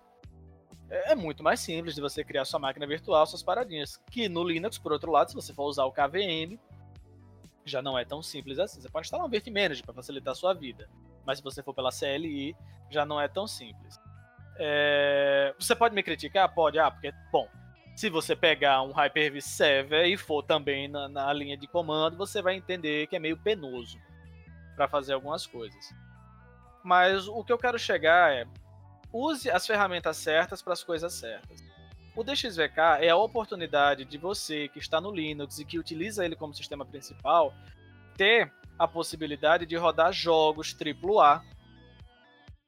é 0.89 1.15
muito 1.15 1.43
mais 1.43 1.59
simples 1.59 1.95
de 1.95 2.01
você 2.01 2.23
criar 2.23 2.45
sua 2.45 2.59
máquina 2.59 2.87
virtual, 2.87 3.25
suas 3.25 3.43
paradinhas. 3.43 4.01
Que 4.09 4.29
no 4.29 4.43
Linux, 4.43 4.77
por 4.77 4.91
outro 4.91 5.11
lado, 5.11 5.29
se 5.29 5.35
você 5.35 5.53
for 5.53 5.65
usar 5.65 5.85
o 5.85 5.91
KVM, 5.91 6.57
já 7.65 7.81
não 7.81 7.97
é 7.97 8.05
tão 8.05 8.21
simples 8.21 8.57
assim. 8.59 8.81
Você 8.81 8.89
pode 8.89 9.05
instalar 9.05 9.25
um 9.25 9.29
Virtmanager 9.29 9.83
para 9.83 9.93
facilitar 9.93 10.31
a 10.31 10.35
sua 10.35 10.53
vida. 10.53 10.89
Mas 11.25 11.39
se 11.39 11.43
você 11.43 11.61
for 11.61 11.73
pela 11.73 11.89
CLI, 11.91 12.55
já 12.89 13.05
não 13.05 13.19
é 13.19 13.27
tão 13.27 13.45
simples. 13.45 13.99
É... 14.57 15.53
Você 15.59 15.75
pode 15.75 15.93
me 15.93 16.01
criticar? 16.01 16.53
Pode. 16.53 16.79
Ah, 16.79 16.89
porque, 16.89 17.11
bom, 17.31 17.49
se 17.95 18.09
você 18.09 18.35
pegar 18.35 18.81
um 18.83 18.91
Hyper-V 18.91 19.41
Server 19.41 20.05
e 20.05 20.15
for 20.15 20.41
também 20.41 20.87
na, 20.87 21.09
na 21.09 21.33
linha 21.33 21.57
de 21.57 21.67
comando, 21.67 22.15
você 22.15 22.41
vai 22.41 22.55
entender 22.55 23.07
que 23.07 23.15
é 23.15 23.19
meio 23.19 23.37
penoso 23.37 23.97
para 24.75 24.87
fazer 24.87 25.13
algumas 25.13 25.45
coisas. 25.45 25.93
Mas 26.83 27.27
o 27.27 27.43
que 27.43 27.51
eu 27.51 27.57
quero 27.57 27.77
chegar 27.77 28.31
é 28.31 28.45
use 29.11 29.49
as 29.49 29.65
ferramentas 29.65 30.17
certas 30.17 30.61
para 30.61 30.73
as 30.73 30.83
coisas 30.83 31.13
certas. 31.13 31.63
O 32.15 32.23
DXVK 32.23 32.79
é 33.01 33.09
a 33.09 33.15
oportunidade 33.15 34.03
de 34.03 34.17
você 34.17 34.67
que 34.67 34.79
está 34.79 34.99
no 34.99 35.11
Linux 35.11 35.59
e 35.59 35.65
que 35.65 35.77
utiliza 35.77 36.25
ele 36.25 36.35
como 36.35 36.53
sistema 36.53 36.83
principal 36.85 37.53
ter 38.15 38.51
a 38.77 38.87
possibilidade 38.87 39.65
de 39.65 39.75
rodar 39.75 40.11
jogos 40.11 40.75
AAA 40.75 41.43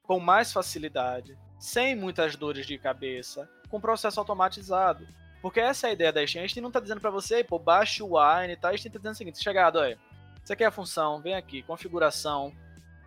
com 0.04 0.20
mais 0.20 0.52
facilidade, 0.52 1.36
sem 1.58 1.96
muitas 1.96 2.36
dores 2.36 2.66
de 2.66 2.78
cabeça, 2.78 3.48
com 3.68 3.80
processo 3.80 4.20
automatizado. 4.20 5.06
Porque 5.42 5.58
essa 5.58 5.88
é 5.88 5.90
a 5.90 5.92
ideia 5.92 6.12
da 6.12 6.24
Steam. 6.26 6.44
A 6.44 6.46
gente 6.46 6.60
não 6.60 6.68
está 6.68 6.80
dizendo 6.80 7.00
para 7.00 7.10
você, 7.10 7.42
pô, 7.42 7.58
baixe 7.58 8.02
o 8.02 8.16
Wine 8.16 8.56
tal. 8.56 8.70
A 8.70 8.76
gente 8.76 8.86
está 8.86 8.98
dizendo 8.98 9.14
o 9.14 9.16
seguinte: 9.16 9.42
chegado, 9.42 9.78
olha, 9.78 9.98
você 10.44 10.54
quer 10.54 10.66
a 10.66 10.70
função, 10.70 11.20
vem 11.20 11.34
aqui, 11.34 11.62
configuração, 11.62 12.52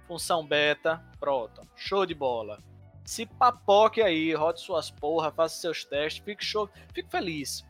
função 0.07 0.45
beta, 0.45 1.01
pronto, 1.19 1.61
show 1.75 2.05
de 2.05 2.13
bola 2.13 2.57
se 3.05 3.25
papoque 3.25 4.01
aí, 4.01 4.33
rode 4.33 4.61
suas 4.61 4.89
porra, 4.89 5.31
faça 5.31 5.59
seus 5.59 5.83
testes, 5.83 6.23
fique 6.23 6.43
show, 6.43 6.69
fique 6.93 7.09
feliz. 7.09 7.65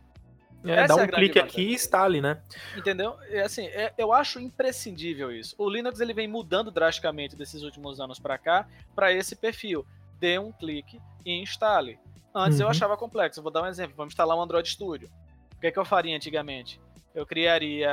É, 0.66 0.88
dá 0.88 0.96
um 0.96 1.02
é 1.02 1.08
clique 1.08 1.38
aqui 1.38 1.62
e 1.62 1.74
instale, 1.74 2.22
né? 2.22 2.42
Entendeu? 2.78 3.18
É, 3.28 3.42
assim, 3.42 3.66
é, 3.66 3.94
eu 3.98 4.14
acho 4.14 4.40
imprescindível 4.40 5.30
isso. 5.32 5.56
O 5.58 5.70
Linux 5.70 6.00
ele 6.00 6.14
vem 6.14 6.28
mudando 6.28 6.72
drasticamente 6.72 7.36
desses 7.36 7.64
últimos 7.64 8.00
anos 8.00 8.18
para 8.18 8.38
cá 8.38 8.66
para 8.96 9.12
esse 9.12 9.36
perfil. 9.36 9.86
Dê 10.20 10.40
um 10.40 10.54
clique 10.54 11.02
e 11.26 11.34
instale. 11.42 12.00
Antes 12.34 12.60
uhum. 12.60 12.66
eu 12.66 12.70
achava 12.70 12.96
complexo. 12.96 13.40
Eu 13.40 13.44
vou 13.44 13.52
dar 13.52 13.64
um 13.64 13.68
exemplo. 13.68 13.94
Vamos 13.98 14.14
instalar 14.14 14.38
um 14.38 14.42
Android 14.42 14.70
Studio. 14.70 15.12
O 15.58 15.60
que, 15.60 15.68
é 15.68 15.72
que 15.72 15.78
eu 15.78 15.84
faria 15.84 16.16
antigamente? 16.16 16.80
Eu 17.14 17.26
criaria 17.26 17.92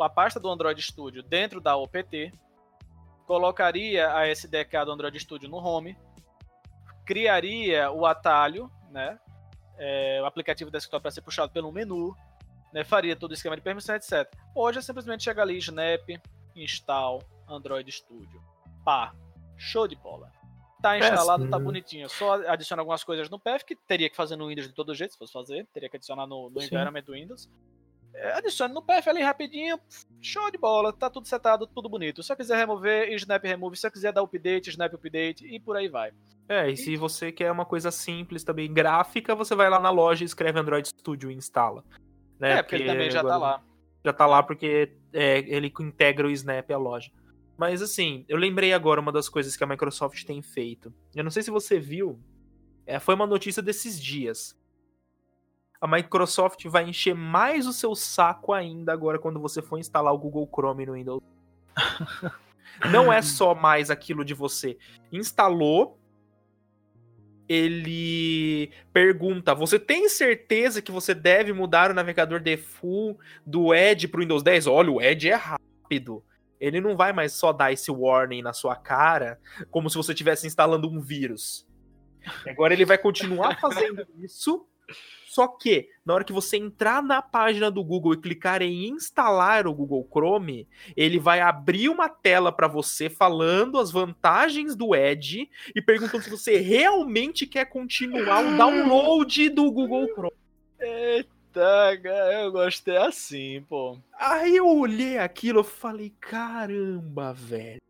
a 0.00 0.08
pasta 0.08 0.40
do 0.40 0.48
Android 0.48 0.80
Studio 0.82 1.22
dentro 1.22 1.60
da 1.60 1.76
OPT, 1.76 2.32
colocaria 3.26 4.12
a 4.12 4.26
SDK 4.26 4.84
do 4.84 4.90
Android 4.90 5.20
Studio 5.20 5.48
no 5.48 5.58
home, 5.58 5.96
criaria 7.06 7.90
o 7.90 8.04
atalho, 8.04 8.70
né? 8.90 9.18
É, 9.78 10.20
o 10.22 10.26
aplicativo 10.26 10.70
desktop 10.70 11.02
para 11.02 11.10
ser 11.10 11.22
puxado 11.22 11.52
pelo 11.52 11.70
menu, 11.70 12.14
né? 12.72 12.82
faria 12.82 13.14
todo 13.14 13.30
o 13.30 13.34
esquema 13.34 13.56
de 13.56 13.62
permissão, 13.62 13.94
etc. 13.94 14.28
Hoje 14.54 14.78
é 14.78 14.82
simplesmente 14.82 15.22
chegar 15.22 15.42
ali, 15.42 15.56
Snap, 15.58 16.08
install, 16.54 17.22
Android 17.48 17.90
Studio. 17.92 18.42
Pá, 18.84 19.14
show 19.56 19.86
de 19.86 19.94
bola. 19.96 20.32
Tá 20.82 20.98
instalado, 20.98 21.46
é, 21.46 21.48
tá 21.48 21.58
bonitinho. 21.58 22.08
Só 22.08 22.34
adiciona 22.48 22.82
algumas 22.82 23.02
coisas 23.02 23.30
no 23.30 23.38
path 23.38 23.64
que 23.64 23.74
teria 23.74 24.10
que 24.10 24.16
fazer 24.16 24.36
no 24.36 24.48
Windows 24.48 24.68
de 24.68 24.74
todo 24.74 24.94
jeito, 24.94 25.12
se 25.12 25.18
fosse 25.18 25.32
fazer. 25.32 25.66
Teria 25.72 25.88
que 25.88 25.96
adicionar 25.96 26.26
no, 26.26 26.50
no 26.50 26.62
environment 26.62 27.02
do 27.02 27.12
Windows. 27.12 27.48
É, 28.16 28.32
adicione 28.32 28.72
no 28.72 28.82
path 28.82 29.06
ali 29.08 29.22
rapidinho, 29.22 29.78
show 30.22 30.50
de 30.50 30.56
bola, 30.56 30.90
tá 30.92 31.10
tudo 31.10 31.28
setado, 31.28 31.66
tudo 31.66 31.88
bonito. 31.88 32.22
Se 32.22 32.32
eu 32.32 32.36
quiser 32.36 32.56
remover, 32.56 33.12
snap 33.12 33.44
remove. 33.44 33.76
Se 33.76 33.86
eu 33.86 33.90
quiser 33.90 34.12
dar 34.12 34.22
update, 34.22 34.70
snap 34.70 34.94
update 34.94 35.46
e 35.46 35.60
por 35.60 35.76
aí 35.76 35.88
vai. 35.88 36.12
É, 36.48 36.70
e 36.70 36.76
se 36.76 36.96
você 36.96 37.30
quer 37.30 37.50
uma 37.50 37.66
coisa 37.66 37.90
simples 37.90 38.42
também, 38.42 38.72
gráfica, 38.72 39.34
você 39.34 39.54
vai 39.54 39.68
lá 39.68 39.78
na 39.78 39.90
loja 39.90 40.24
e 40.24 40.26
escreve 40.26 40.58
Android 40.58 40.88
Studio 40.88 41.30
e 41.30 41.34
instala. 41.34 41.84
Né? 42.38 42.52
É, 42.52 42.62
porque, 42.62 42.76
porque 42.76 42.82
ele 42.82 42.92
também 42.92 43.10
já 43.10 43.22
tá 43.22 43.36
lá. 43.36 43.62
Já 44.04 44.12
tá 44.12 44.26
lá 44.26 44.42
porque 44.42 44.92
é, 45.12 45.38
ele 45.38 45.72
integra 45.80 46.26
o 46.26 46.30
Snap 46.30 46.70
à 46.70 46.78
loja. 46.78 47.10
Mas 47.58 47.82
assim, 47.82 48.24
eu 48.28 48.36
lembrei 48.36 48.72
agora 48.72 49.00
uma 49.00 49.10
das 49.10 49.28
coisas 49.28 49.56
que 49.56 49.64
a 49.64 49.66
Microsoft 49.66 50.24
tem 50.24 50.40
feito. 50.40 50.94
Eu 51.14 51.24
não 51.24 51.30
sei 51.30 51.42
se 51.42 51.50
você 51.50 51.80
viu, 51.80 52.20
é, 52.86 53.00
foi 53.00 53.14
uma 53.14 53.26
notícia 53.26 53.62
desses 53.62 54.00
dias. 54.00 54.56
A 55.80 55.86
Microsoft 55.86 56.64
vai 56.66 56.88
encher 56.88 57.14
mais 57.14 57.66
o 57.66 57.72
seu 57.72 57.94
saco 57.94 58.52
ainda 58.52 58.92
agora 58.92 59.18
quando 59.18 59.40
você 59.40 59.60
for 59.60 59.78
instalar 59.78 60.12
o 60.12 60.18
Google 60.18 60.48
Chrome 60.52 60.86
no 60.86 60.94
Windows. 60.94 61.22
não 62.90 63.12
é 63.12 63.20
só 63.22 63.54
mais 63.54 63.90
aquilo 63.90 64.24
de 64.24 64.34
você 64.34 64.78
instalou, 65.12 65.98
ele 67.48 68.70
pergunta: 68.92 69.54
Você 69.54 69.78
tem 69.78 70.08
certeza 70.08 70.82
que 70.82 70.90
você 70.90 71.14
deve 71.14 71.52
mudar 71.52 71.90
o 71.90 71.94
navegador 71.94 72.40
default 72.40 73.18
do 73.44 73.74
Edge 73.74 74.08
para 74.08 74.18
o 74.18 74.22
Windows 74.22 74.42
10? 74.42 74.66
Olha, 74.66 74.90
o 74.90 75.00
Edge 75.00 75.28
é 75.28 75.34
rápido. 75.34 76.24
Ele 76.58 76.80
não 76.80 76.96
vai 76.96 77.12
mais 77.12 77.32
só 77.32 77.52
dar 77.52 77.70
esse 77.70 77.90
warning 77.90 78.40
na 78.40 78.52
sua 78.52 78.74
cara, 78.74 79.38
como 79.70 79.90
se 79.90 79.96
você 79.96 80.12
estivesse 80.12 80.46
instalando 80.46 80.88
um 80.88 81.00
vírus. 81.00 81.66
Agora 82.48 82.72
ele 82.72 82.84
vai 82.84 82.98
continuar 82.98 83.60
fazendo 83.60 84.06
isso 84.18 84.66
só 85.36 85.46
que, 85.46 85.90
na 86.02 86.14
hora 86.14 86.24
que 86.24 86.32
você 86.32 86.56
entrar 86.56 87.02
na 87.02 87.20
página 87.20 87.70
do 87.70 87.84
Google 87.84 88.14
e 88.14 88.16
clicar 88.16 88.62
em 88.62 88.88
instalar 88.88 89.66
o 89.66 89.74
Google 89.74 90.08
Chrome, 90.10 90.66
ele 90.96 91.18
vai 91.18 91.42
abrir 91.42 91.90
uma 91.90 92.08
tela 92.08 92.50
para 92.50 92.66
você 92.66 93.10
falando 93.10 93.78
as 93.78 93.90
vantagens 93.90 94.74
do 94.74 94.94
Edge 94.94 95.50
e 95.74 95.82
perguntando 95.82 96.24
se 96.24 96.30
você 96.30 96.56
realmente 96.56 97.46
quer 97.46 97.66
continuar 97.66 98.46
o 98.46 98.56
download 98.56 99.50
do 99.50 99.70
Google 99.70 100.08
Chrome. 100.14 100.32
Eita, 100.80 102.00
eu 102.32 102.50
gostei 102.50 102.96
assim, 102.96 103.62
pô. 103.68 103.98
Aí 104.18 104.56
eu 104.56 104.66
olhei 104.66 105.18
aquilo 105.18 105.60
e 105.60 105.64
falei, 105.64 106.14
caramba, 106.18 107.34
velho. 107.34 107.85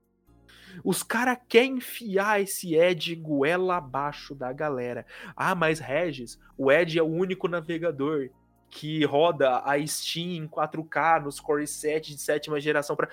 Os 0.84 1.02
caras 1.02 1.38
querem 1.48 1.76
enfiar 1.76 2.40
esse 2.40 2.74
Edge 2.74 3.14
goela 3.14 3.76
abaixo 3.76 4.34
da 4.34 4.52
galera. 4.52 5.06
Ah, 5.34 5.54
mas 5.54 5.78
Regis, 5.78 6.38
o 6.56 6.70
Edge 6.70 6.98
é 6.98 7.02
o 7.02 7.06
único 7.06 7.48
navegador 7.48 8.30
que 8.68 9.04
roda 9.04 9.62
a 9.64 9.84
Steam 9.86 10.44
em 10.44 10.48
4K 10.48 11.22
nos 11.22 11.40
Core 11.40 11.66
7 11.66 12.14
de 12.14 12.20
sétima 12.20 12.60
geração 12.60 12.96
para 12.96 13.08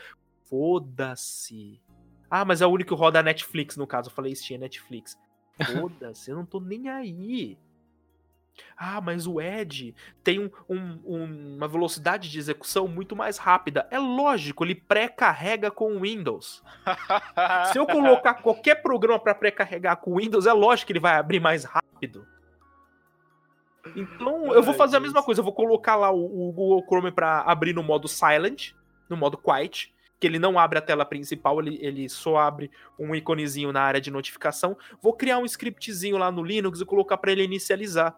Foda-se. 0.46 1.82
Ah, 2.30 2.46
mas 2.46 2.62
é 2.62 2.68
o 2.68 2.70
único 2.70 2.96
que 2.96 3.00
roda 3.00 3.20
a 3.20 3.24
Netflix, 3.24 3.78
no 3.78 3.88
caso. 3.88 4.10
Eu 4.10 4.14
falei 4.14 4.36
Steam 4.36 4.58
é 4.58 4.60
Netflix. 4.62 5.18
Foda-se, 5.72 6.32
eu 6.32 6.36
não 6.36 6.46
tô 6.46 6.60
nem 6.60 6.90
aí. 6.90 7.58
Ah, 8.78 9.02
mas 9.02 9.26
o 9.26 9.40
Edge 9.40 9.96
tem 10.24 10.40
um, 10.40 10.50
um, 10.70 11.56
uma 11.58 11.68
velocidade 11.68 12.30
de 12.30 12.38
execução 12.38 12.88
muito 12.88 13.16
mais 13.16 13.38
rápida. 13.38 13.88
É 13.90 13.98
lógico, 14.00 14.64
ele 14.64 14.76
pré-carrega 14.76 15.72
com 15.72 15.96
o 15.96 16.02
Windows. 16.02 16.64
Se 17.72 17.78
eu 17.78 17.86
colocar 17.86 18.36
qualquer 18.36 18.82
programa 18.82 19.20
para 19.20 19.36
pré-carregar 19.36 19.98
com 19.98 20.12
o 20.12 20.18
Windows, 20.18 20.46
é 20.46 20.54
lógico 20.54 20.88
que 20.88 20.94
ele 20.94 21.00
vai 21.00 21.16
abrir 21.16 21.40
mais 21.40 21.64
rápido. 21.64 22.28
Então, 23.96 24.54
eu 24.54 24.64
vou 24.64 24.74
fazer 24.74 24.98
a 24.98 25.00
mesma 25.00 25.22
coisa. 25.22 25.42
Eu 25.42 25.46
vou 25.46 25.54
colocar 25.54 25.96
lá 25.96 26.12
o, 26.12 26.50
o 26.50 26.52
Google 26.52 26.84
Chrome 26.88 27.12
para 27.12 27.42
abrir 27.42 27.74
no 27.74 27.84
modo 27.84 28.08
silent, 28.08 28.72
no 29.10 29.18
modo 29.18 29.38
quiet, 29.38 29.94
que 30.20 30.28
ele 30.28 30.40
não 30.40 30.58
abre 30.58 30.80
a 30.80 30.82
tela 30.82 31.04
principal, 31.04 31.60
ele, 31.60 31.78
ele 31.82 32.08
só 32.08 32.38
abre 32.38 32.72
um 32.98 33.14
iconezinho 33.14 33.74
na 33.74 33.82
área 33.82 34.00
de 34.00 34.10
notificação. 34.10 34.78
Vou 35.02 35.14
criar 35.14 35.38
um 35.38 35.46
scriptzinho 35.46 36.18
lá 36.18 36.32
no 36.32 36.42
Linux 36.42 36.80
e 36.80 36.86
colocar 36.86 37.18
para 37.18 37.34
ele 37.34 37.44
inicializar. 37.44 38.16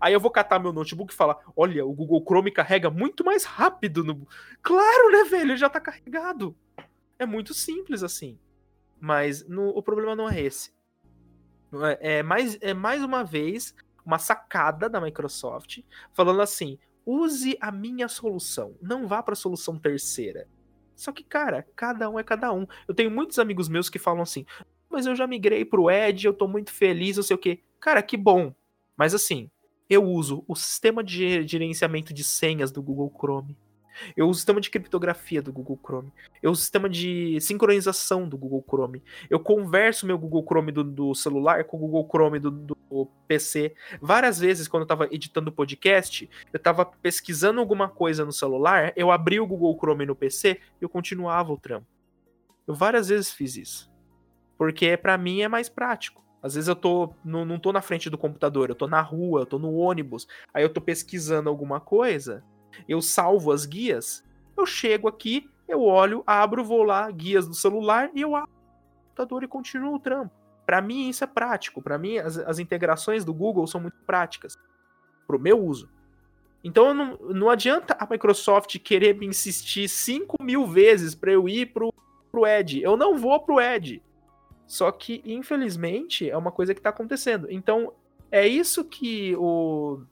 Aí 0.00 0.12
eu 0.12 0.20
vou 0.20 0.30
catar 0.30 0.58
meu 0.58 0.72
notebook 0.72 1.12
e 1.12 1.16
falar: 1.16 1.38
olha, 1.56 1.84
o 1.84 1.92
Google 1.92 2.22
Chrome 2.22 2.50
carrega 2.50 2.90
muito 2.90 3.24
mais 3.24 3.44
rápido. 3.44 4.04
No... 4.04 4.26
Claro, 4.62 5.10
né, 5.10 5.24
velho? 5.24 5.56
Já 5.56 5.68
tá 5.68 5.80
carregado. 5.80 6.56
É 7.18 7.26
muito 7.26 7.52
simples 7.52 8.02
assim. 8.02 8.38
Mas 9.00 9.46
no, 9.48 9.68
o 9.68 9.82
problema 9.82 10.14
não 10.14 10.28
é 10.28 10.40
esse. 10.40 10.72
É, 12.00 12.18
é, 12.18 12.22
mais, 12.22 12.56
é 12.60 12.72
mais 12.72 13.02
uma 13.02 13.22
vez 13.22 13.74
uma 14.04 14.18
sacada 14.18 14.88
da 14.88 15.00
Microsoft 15.00 15.80
falando 16.12 16.40
assim: 16.40 16.78
use 17.04 17.56
a 17.60 17.72
minha 17.72 18.08
solução, 18.08 18.76
não 18.80 19.06
vá 19.06 19.22
para 19.22 19.34
solução 19.34 19.78
terceira. 19.78 20.48
Só 20.94 21.12
que, 21.12 21.22
cara, 21.22 21.66
cada 21.76 22.10
um 22.10 22.18
é 22.18 22.24
cada 22.24 22.52
um. 22.52 22.66
Eu 22.86 22.94
tenho 22.94 23.10
muitos 23.10 23.38
amigos 23.38 23.68
meus 23.68 23.90
que 23.90 23.98
falam 23.98 24.22
assim: 24.22 24.46
mas 24.88 25.06
eu 25.06 25.14
já 25.14 25.26
migrei 25.26 25.64
pro 25.64 25.90
Edge, 25.90 26.26
eu 26.26 26.32
tô 26.32 26.48
muito 26.48 26.72
feliz, 26.72 27.16
não 27.16 27.22
sei 27.22 27.34
o 27.34 27.38
quê. 27.38 27.60
Cara, 27.80 28.02
que 28.02 28.16
bom. 28.16 28.54
Mas 28.96 29.14
assim, 29.14 29.50
eu 29.88 30.04
uso 30.04 30.44
o 30.46 30.54
sistema 30.54 31.02
de 31.02 31.46
gerenciamento 31.46 32.12
de 32.12 32.22
senhas 32.22 32.70
do 32.70 32.82
Google 32.82 33.12
Chrome. 33.18 33.56
Eu 34.16 34.26
uso 34.26 34.32
o 34.32 34.40
sistema 34.40 34.60
de 34.60 34.70
criptografia 34.70 35.42
do 35.42 35.52
Google 35.52 35.78
Chrome. 35.84 36.12
Eu 36.42 36.52
uso 36.52 36.60
o 36.60 36.62
sistema 36.62 36.88
de 36.88 37.40
sincronização 37.40 38.28
do 38.28 38.36
Google 38.36 38.64
Chrome. 38.68 39.02
Eu 39.28 39.40
converso 39.40 40.06
meu 40.06 40.18
Google 40.18 40.44
Chrome 40.44 40.70
do, 40.70 40.84
do 40.84 41.14
celular 41.14 41.64
com 41.64 41.76
o 41.76 41.80
Google 41.80 42.08
Chrome 42.08 42.38
do, 42.38 42.50
do, 42.50 42.76
PC. 43.26 43.74
Várias 44.00 44.38
vezes, 44.38 44.66
quando 44.66 44.82
eu 44.82 44.84
estava 44.84 45.06
editando 45.10 45.50
o 45.50 45.52
podcast, 45.52 46.28
eu 46.52 46.56
estava 46.56 46.86
pesquisando 46.86 47.60
alguma 47.60 47.88
coisa 47.88 48.24
no 48.24 48.32
celular, 48.32 48.92
eu 48.96 49.10
abri 49.10 49.38
o 49.38 49.46
Google 49.46 49.76
Chrome 49.78 50.06
no 50.06 50.16
PC 50.16 50.58
e 50.80 50.84
eu 50.84 50.88
continuava 50.88 51.52
o 51.52 51.58
trampo. 51.58 51.86
Eu 52.66 52.74
várias 52.74 53.08
vezes 53.08 53.30
fiz 53.30 53.56
isso. 53.56 53.90
Porque 54.56 54.96
para 54.96 55.18
mim 55.18 55.42
é 55.42 55.48
mais 55.48 55.68
prático. 55.68 56.24
Às 56.42 56.54
vezes 56.54 56.68
eu 56.68 56.76
tô, 56.76 57.12
não, 57.24 57.44
não 57.44 57.58
tô 57.58 57.72
na 57.72 57.82
frente 57.82 58.08
do 58.08 58.16
computador, 58.16 58.68
eu 58.68 58.74
tô 58.74 58.86
na 58.86 59.00
rua, 59.00 59.40
eu 59.40 59.46
tô 59.46 59.58
no 59.58 59.74
ônibus, 59.74 60.28
aí 60.54 60.62
eu 60.62 60.72
tô 60.72 60.80
pesquisando 60.80 61.48
alguma 61.48 61.80
coisa, 61.80 62.44
eu 62.88 63.02
salvo 63.02 63.50
as 63.50 63.66
guias, 63.66 64.24
eu 64.56 64.64
chego 64.64 65.08
aqui, 65.08 65.50
eu 65.66 65.82
olho, 65.82 66.22
abro, 66.26 66.64
vou 66.64 66.84
lá, 66.84 67.10
guias 67.10 67.48
do 67.48 67.54
celular, 67.54 68.10
e 68.14 68.20
eu 68.20 68.36
abro 68.36 68.50
o 68.50 69.04
computador 69.08 69.42
e 69.42 69.48
continuo 69.48 69.94
o 69.96 69.98
trampo. 69.98 70.32
Para 70.64 70.80
mim 70.80 71.08
isso 71.08 71.24
é 71.24 71.26
prático, 71.26 71.82
para 71.82 71.98
mim 71.98 72.18
as, 72.18 72.38
as, 72.38 72.58
integrações 72.58 73.24
do 73.24 73.34
Google 73.34 73.66
são 73.66 73.80
muito 73.80 73.98
práticas, 74.06 74.56
pro 75.26 75.38
meu 75.40 75.58
uso. 75.58 75.88
Então 76.62 76.94
não, 76.94 77.16
não 77.16 77.50
adianta 77.50 77.96
a 77.98 78.06
Microsoft 78.08 78.78
querer 78.78 79.16
me 79.16 79.26
insistir 79.26 79.88
5 79.88 80.42
mil 80.42 80.66
vezes 80.66 81.14
para 81.14 81.32
eu 81.32 81.48
ir 81.48 81.72
pro, 81.72 81.92
pro 82.30 82.46
Edge. 82.46 82.82
Eu 82.82 82.96
não 82.96 83.16
vou 83.16 83.40
pro 83.40 83.60
Edge. 83.60 84.02
Só 84.68 84.92
que, 84.92 85.22
infelizmente, 85.24 86.28
é 86.28 86.36
uma 86.36 86.52
coisa 86.52 86.74
que 86.74 86.80
tá 86.80 86.90
acontecendo. 86.90 87.48
Então, 87.50 87.90
é 88.30 88.46
isso 88.46 88.84
que 88.84 89.34
o. 89.36 90.02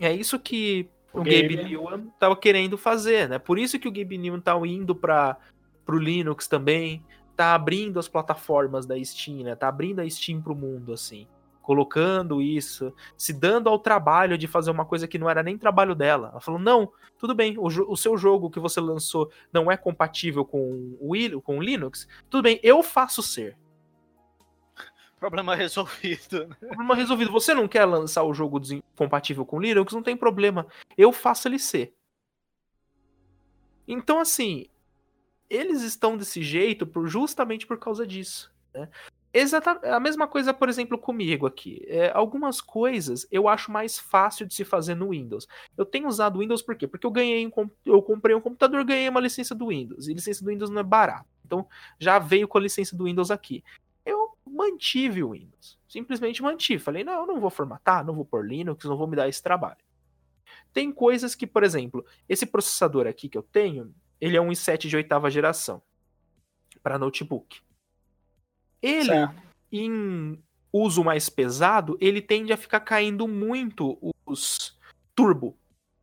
É 0.00 0.12
isso 0.12 0.36
que 0.40 0.90
o, 1.12 1.20
o 1.20 1.22
Gabe 1.22 1.62
Newman 1.62 2.12
tava 2.18 2.36
querendo 2.36 2.76
fazer, 2.76 3.28
né? 3.28 3.38
Por 3.38 3.56
isso 3.56 3.78
que 3.78 3.86
o 3.86 3.92
Gabe 3.92 4.18
Newman 4.18 4.40
tá 4.40 4.58
indo 4.66 4.96
para 4.96 5.38
pro 5.86 5.98
Linux 5.98 6.48
também, 6.48 7.04
tá 7.36 7.54
abrindo 7.54 8.00
as 8.00 8.08
plataformas 8.08 8.84
da 8.84 9.02
Steam, 9.04 9.44
né? 9.44 9.54
Tá 9.54 9.68
abrindo 9.68 10.00
a 10.00 10.10
Steam 10.10 10.42
pro 10.42 10.56
mundo, 10.56 10.92
assim. 10.92 11.28
Colocando 11.62 12.42
isso, 12.42 12.92
se 13.16 13.32
dando 13.32 13.68
ao 13.68 13.78
trabalho 13.78 14.36
de 14.36 14.48
fazer 14.48 14.70
uma 14.70 14.84
coisa 14.84 15.06
que 15.06 15.18
não 15.18 15.30
era 15.30 15.42
nem 15.42 15.56
trabalho 15.56 15.94
dela. 15.94 16.30
Ela 16.32 16.40
falou: 16.40 16.60
não, 16.60 16.90
tudo 17.16 17.32
bem, 17.32 17.56
o, 17.58 17.66
o 17.66 17.96
seu 17.96 18.16
jogo 18.16 18.50
que 18.50 18.58
você 18.58 18.80
lançou 18.80 19.30
não 19.52 19.70
é 19.70 19.76
compatível 19.76 20.44
com 20.44 20.96
o, 21.00 21.40
com 21.42 21.58
o 21.58 21.62
Linux, 21.62 22.08
tudo 22.28 22.42
bem, 22.42 22.58
eu 22.60 22.82
faço 22.82 23.22
ser. 23.22 23.56
Problema 25.24 25.54
resolvido. 25.56 26.46
Né? 26.46 26.56
Problema 26.60 26.94
resolvido. 26.94 27.32
Você 27.32 27.54
não 27.54 27.66
quer 27.66 27.86
lançar 27.86 28.24
o 28.24 28.34
jogo 28.34 28.60
compatível 28.94 29.46
com 29.46 29.58
Linux? 29.58 29.94
Não 29.94 30.02
tem 30.02 30.16
problema. 30.16 30.66
Eu 30.98 31.12
faço 31.12 31.48
ele 31.48 31.58
ser. 31.58 31.94
Então, 33.88 34.20
assim, 34.20 34.66
eles 35.48 35.82
estão 35.82 36.16
desse 36.16 36.42
jeito 36.42 36.86
por, 36.86 37.06
justamente 37.06 37.66
por 37.66 37.78
causa 37.78 38.06
disso. 38.06 38.52
Né? 38.74 38.86
Exatamente 39.32 39.86
a 39.86 39.98
mesma 39.98 40.28
coisa, 40.28 40.52
por 40.52 40.68
exemplo, 40.68 40.98
comigo 40.98 41.46
aqui. 41.46 41.82
É, 41.86 42.12
algumas 42.14 42.60
coisas 42.60 43.26
eu 43.32 43.48
acho 43.48 43.72
mais 43.72 43.98
fácil 43.98 44.46
de 44.46 44.54
se 44.54 44.64
fazer 44.64 44.94
no 44.94 45.08
Windows. 45.08 45.48
Eu 45.76 45.86
tenho 45.86 46.06
usado 46.06 46.40
Windows 46.40 46.60
por 46.60 46.76
quê? 46.76 46.86
Porque 46.86 47.06
eu 47.06 47.10
ganhei 47.10 47.46
um, 47.46 47.70
eu 47.86 48.02
comprei 48.02 48.36
um 48.36 48.40
computador, 48.40 48.84
ganhei 48.84 49.08
uma 49.08 49.20
licença 49.20 49.54
do 49.54 49.68
Windows. 49.68 50.06
E 50.06 50.14
licença 50.14 50.44
do 50.44 50.50
Windows 50.50 50.70
não 50.70 50.80
é 50.80 50.84
barato. 50.84 51.26
Então 51.44 51.66
já 51.98 52.18
veio 52.18 52.46
com 52.46 52.58
a 52.58 52.60
licença 52.60 52.94
do 52.94 53.04
Windows 53.04 53.30
aqui 53.30 53.64
mantive 54.54 55.22
o 55.22 55.32
Windows. 55.32 55.78
Simplesmente 55.88 56.42
mantive. 56.42 56.82
Falei, 56.82 57.02
não, 57.02 57.20
eu 57.20 57.26
não 57.26 57.40
vou 57.40 57.50
formatar, 57.50 58.04
não 58.04 58.14
vou 58.14 58.24
pôr 58.24 58.46
Linux, 58.46 58.84
não 58.84 58.96
vou 58.96 59.06
me 59.06 59.16
dar 59.16 59.28
esse 59.28 59.42
trabalho. 59.42 59.78
Tem 60.72 60.92
coisas 60.92 61.34
que, 61.34 61.46
por 61.46 61.64
exemplo, 61.64 62.04
esse 62.28 62.46
processador 62.46 63.06
aqui 63.06 63.28
que 63.28 63.36
eu 63.36 63.42
tenho, 63.42 63.94
ele 64.20 64.36
é 64.36 64.40
um 64.40 64.50
i7 64.50 64.88
de 64.88 64.96
oitava 64.96 65.30
geração 65.30 65.82
para 66.82 66.98
notebook. 66.98 67.60
Ele, 68.80 69.06
certo. 69.06 69.42
em 69.72 70.38
uso 70.72 71.02
mais 71.02 71.28
pesado, 71.28 71.96
ele 72.00 72.20
tende 72.20 72.52
a 72.52 72.56
ficar 72.56 72.80
caindo 72.80 73.26
muito 73.26 73.98
os 74.26 74.76
turbo, 75.14 75.56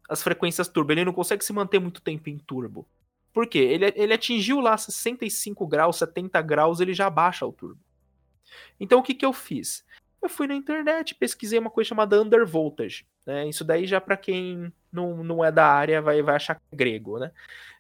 as 0.09 0.23
frequências 0.23 0.67
turbo. 0.67 0.91
Ele 0.91 1.05
não 1.05 1.13
consegue 1.13 1.43
se 1.43 1.53
manter 1.53 1.79
muito 1.79 2.01
tempo 2.01 2.29
em 2.29 2.37
turbo. 2.37 2.87
Por 3.31 3.47
quê? 3.47 3.59
Ele, 3.59 3.93
ele 3.95 4.13
atingiu 4.13 4.59
lá 4.59 4.77
65 4.77 5.65
graus, 5.67 5.97
70 5.97 6.41
graus, 6.41 6.79
ele 6.79 6.93
já 6.93 7.09
baixa 7.09 7.45
o 7.45 7.53
turbo. 7.53 7.79
Então 8.79 8.99
o 8.99 9.03
que, 9.03 9.13
que 9.13 9.25
eu 9.25 9.33
fiz? 9.33 9.83
Eu 10.21 10.29
fui 10.29 10.45
na 10.45 10.55
internet, 10.55 11.15
pesquisei 11.15 11.57
uma 11.57 11.71
coisa 11.71 11.89
chamada 11.89 12.21
undervoltage. 12.21 13.05
Né? 13.25 13.49
Isso 13.49 13.63
daí 13.63 13.87
já 13.87 13.99
para 13.99 14.15
quem 14.15 14.71
não, 14.91 15.23
não 15.23 15.43
é 15.43 15.51
da 15.51 15.65
área 15.65 16.01
vai, 16.01 16.21
vai 16.21 16.35
achar 16.35 16.61
é 16.71 16.75
grego, 16.75 17.17
né? 17.17 17.31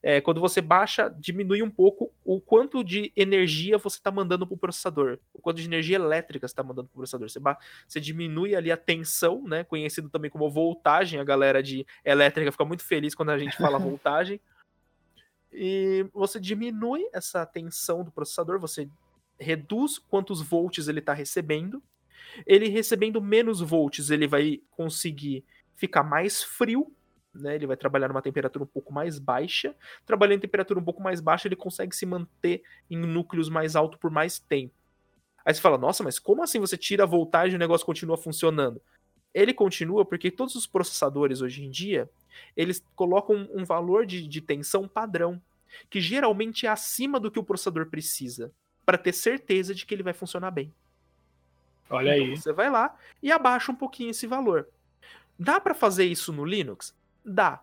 É, 0.03 0.19
quando 0.19 0.41
você 0.41 0.61
baixa, 0.61 1.13
diminui 1.19 1.61
um 1.61 1.69
pouco 1.69 2.11
o 2.25 2.41
quanto 2.41 2.83
de 2.83 3.11
energia 3.15 3.77
você 3.77 3.97
está 3.97 4.09
mandando 4.09 4.47
para 4.47 4.55
o 4.55 4.57
processador, 4.57 5.19
o 5.31 5.39
quanto 5.39 5.57
de 5.57 5.67
energia 5.67 5.97
elétrica 5.97 6.47
você 6.47 6.51
está 6.51 6.63
mandando 6.63 6.87
para 6.87 6.95
o 6.95 6.97
processador. 6.97 7.29
Você, 7.29 7.39
você 7.87 7.99
diminui 7.99 8.55
ali 8.55 8.71
a 8.71 8.77
tensão, 8.77 9.43
né? 9.47 9.63
Conhecido 9.63 10.09
também 10.09 10.31
como 10.31 10.49
voltagem. 10.49 11.19
A 11.19 11.23
galera 11.23 11.61
de 11.61 11.85
elétrica 12.03 12.51
fica 12.51 12.65
muito 12.65 12.83
feliz 12.83 13.13
quando 13.13 13.29
a 13.29 13.37
gente 13.37 13.57
fala 13.57 13.77
voltagem. 13.79 14.39
E 15.53 16.07
você 16.13 16.39
diminui 16.39 17.07
essa 17.13 17.45
tensão 17.45 18.03
do 18.03 18.11
processador, 18.11 18.57
você 18.59 18.89
reduz 19.41 19.97
quantos 19.97 20.41
volts 20.41 20.87
ele 20.87 20.99
está 20.99 21.13
recebendo. 21.13 21.81
Ele 22.45 22.69
recebendo 22.69 23.19
menos 23.21 23.59
volts, 23.59 24.09
ele 24.09 24.27
vai 24.27 24.61
conseguir 24.71 25.43
ficar 25.75 26.03
mais 26.03 26.43
frio, 26.43 26.93
né? 27.33 27.55
Ele 27.55 27.67
vai 27.67 27.75
trabalhar 27.75 28.07
numa 28.07 28.21
temperatura 28.21 28.63
um 28.63 28.67
pouco 28.67 28.93
mais 28.93 29.19
baixa. 29.19 29.75
Trabalhando 30.05 30.37
em 30.37 30.41
temperatura 30.41 30.79
um 30.79 30.83
pouco 30.83 31.01
mais 31.01 31.19
baixa, 31.19 31.47
ele 31.47 31.55
consegue 31.55 31.95
se 31.95 32.05
manter 32.05 32.63
em 32.89 32.97
núcleos 32.97 33.49
mais 33.49 33.75
altos 33.75 33.99
por 33.99 34.11
mais 34.11 34.39
tempo. 34.39 34.73
Aí 35.43 35.53
você 35.53 35.59
fala, 35.59 35.77
nossa, 35.77 36.03
mas 36.03 36.19
como 36.19 36.43
assim 36.43 36.59
você 36.59 36.77
tira 36.77 37.03
a 37.03 37.07
voltagem 37.07 37.53
e 37.53 37.55
o 37.55 37.59
negócio 37.59 37.85
continua 37.85 38.15
funcionando? 38.15 38.81
Ele 39.33 39.53
continua 39.53 40.05
porque 40.05 40.29
todos 40.29 40.55
os 40.55 40.67
processadores 40.67 41.41
hoje 41.41 41.65
em 41.65 41.71
dia, 41.71 42.09
eles 42.55 42.83
colocam 42.95 43.49
um 43.51 43.65
valor 43.65 44.05
de, 44.05 44.27
de 44.27 44.39
tensão 44.39 44.87
padrão, 44.87 45.41
que 45.89 45.99
geralmente 45.99 46.67
é 46.67 46.69
acima 46.69 47.19
do 47.19 47.31
que 47.31 47.39
o 47.39 47.43
processador 47.43 47.89
precisa 47.89 48.53
para 48.85 48.97
ter 48.97 49.13
certeza 49.13 49.73
de 49.73 49.85
que 49.85 49.93
ele 49.93 50.03
vai 50.03 50.13
funcionar 50.13 50.51
bem. 50.51 50.73
Olha 51.89 52.15
então, 52.15 52.27
aí. 52.27 52.37
Você 52.37 52.53
vai 52.53 52.69
lá 52.69 52.95
e 53.21 53.31
abaixa 53.31 53.71
um 53.71 53.75
pouquinho 53.75 54.11
esse 54.11 54.25
valor. 54.25 54.67
Dá 55.37 55.59
para 55.59 55.73
fazer 55.73 56.05
isso 56.05 56.31
no 56.31 56.45
Linux? 56.45 56.95
Dá. 57.23 57.61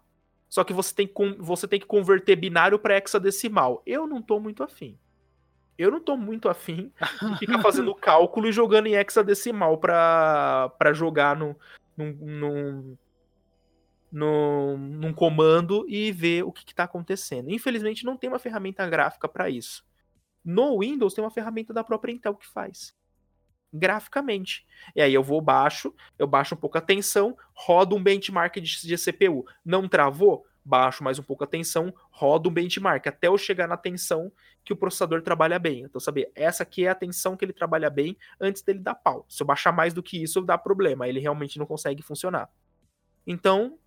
Só 0.48 0.64
que 0.64 0.72
você 0.72 0.94
tem 0.94 1.06
que, 1.06 1.36
você 1.38 1.68
tem 1.68 1.78
que 1.78 1.86
converter 1.86 2.36
binário 2.36 2.78
para 2.78 2.96
hexadecimal. 2.96 3.82
Eu 3.86 4.06
não 4.06 4.22
tô 4.22 4.40
muito 4.40 4.62
afim. 4.62 4.98
Eu 5.76 5.90
não 5.90 6.00
tô 6.00 6.16
muito 6.16 6.48
afim 6.48 6.92
de 7.34 7.38
ficar 7.38 7.60
fazendo 7.62 7.94
cálculo 7.94 8.48
e 8.48 8.52
jogando 8.52 8.88
em 8.88 8.96
hexadecimal 8.96 9.78
para 9.78 10.92
jogar 10.92 11.36
no, 11.36 11.54
num, 11.96 12.12
num, 12.12 12.96
num, 14.10 14.76
num, 14.76 15.12
comando 15.12 15.84
e 15.88 16.10
ver 16.10 16.42
o 16.42 16.50
que, 16.50 16.64
está 16.64 16.84
acontecendo. 16.84 17.50
Infelizmente, 17.50 18.04
não 18.04 18.16
tem 18.16 18.28
uma 18.28 18.40
ferramenta 18.40 18.88
gráfica 18.88 19.28
para 19.28 19.48
isso. 19.48 19.86
No 20.48 20.78
Windows 20.78 21.12
tem 21.12 21.22
uma 21.22 21.30
ferramenta 21.30 21.74
da 21.74 21.84
própria 21.84 22.10
Intel 22.10 22.34
que 22.34 22.46
faz. 22.46 22.96
graficamente. 23.70 24.66
E 24.96 25.02
aí 25.02 25.12
eu 25.12 25.22
vou 25.22 25.42
baixo, 25.42 25.94
eu 26.18 26.26
baixo 26.26 26.54
um 26.54 26.58
pouco 26.58 26.78
a 26.78 26.80
tensão, 26.80 27.36
rodo 27.52 27.94
um 27.94 28.02
benchmark 28.02 28.56
de, 28.56 28.80
de 28.80 28.96
CPU. 28.96 29.44
Não 29.62 29.86
travou? 29.86 30.46
Baixo 30.64 31.04
mais 31.04 31.18
um 31.18 31.22
pouco 31.22 31.44
a 31.44 31.46
tensão, 31.46 31.92
rodo 32.10 32.48
um 32.48 32.52
benchmark 32.52 33.06
até 33.06 33.26
eu 33.26 33.36
chegar 33.36 33.68
na 33.68 33.76
tensão 33.76 34.32
que 34.64 34.72
o 34.72 34.76
processador 34.76 35.20
trabalha 35.20 35.58
bem. 35.58 35.82
Então, 35.82 36.00
saber, 36.00 36.32
essa 36.34 36.62
aqui 36.62 36.86
é 36.86 36.88
a 36.88 36.94
tensão 36.94 37.36
que 37.36 37.44
ele 37.44 37.52
trabalha 37.52 37.90
bem 37.90 38.16
antes 38.40 38.62
dele 38.62 38.78
dar 38.78 38.94
pau. 38.94 39.26
Se 39.28 39.42
eu 39.42 39.46
baixar 39.46 39.70
mais 39.72 39.92
do 39.92 40.02
que 40.02 40.22
isso, 40.22 40.40
dá 40.40 40.56
problema, 40.56 41.06
ele 41.06 41.20
realmente 41.20 41.58
não 41.58 41.66
consegue 41.66 42.02
funcionar. 42.02 42.48
Então, 43.26 43.78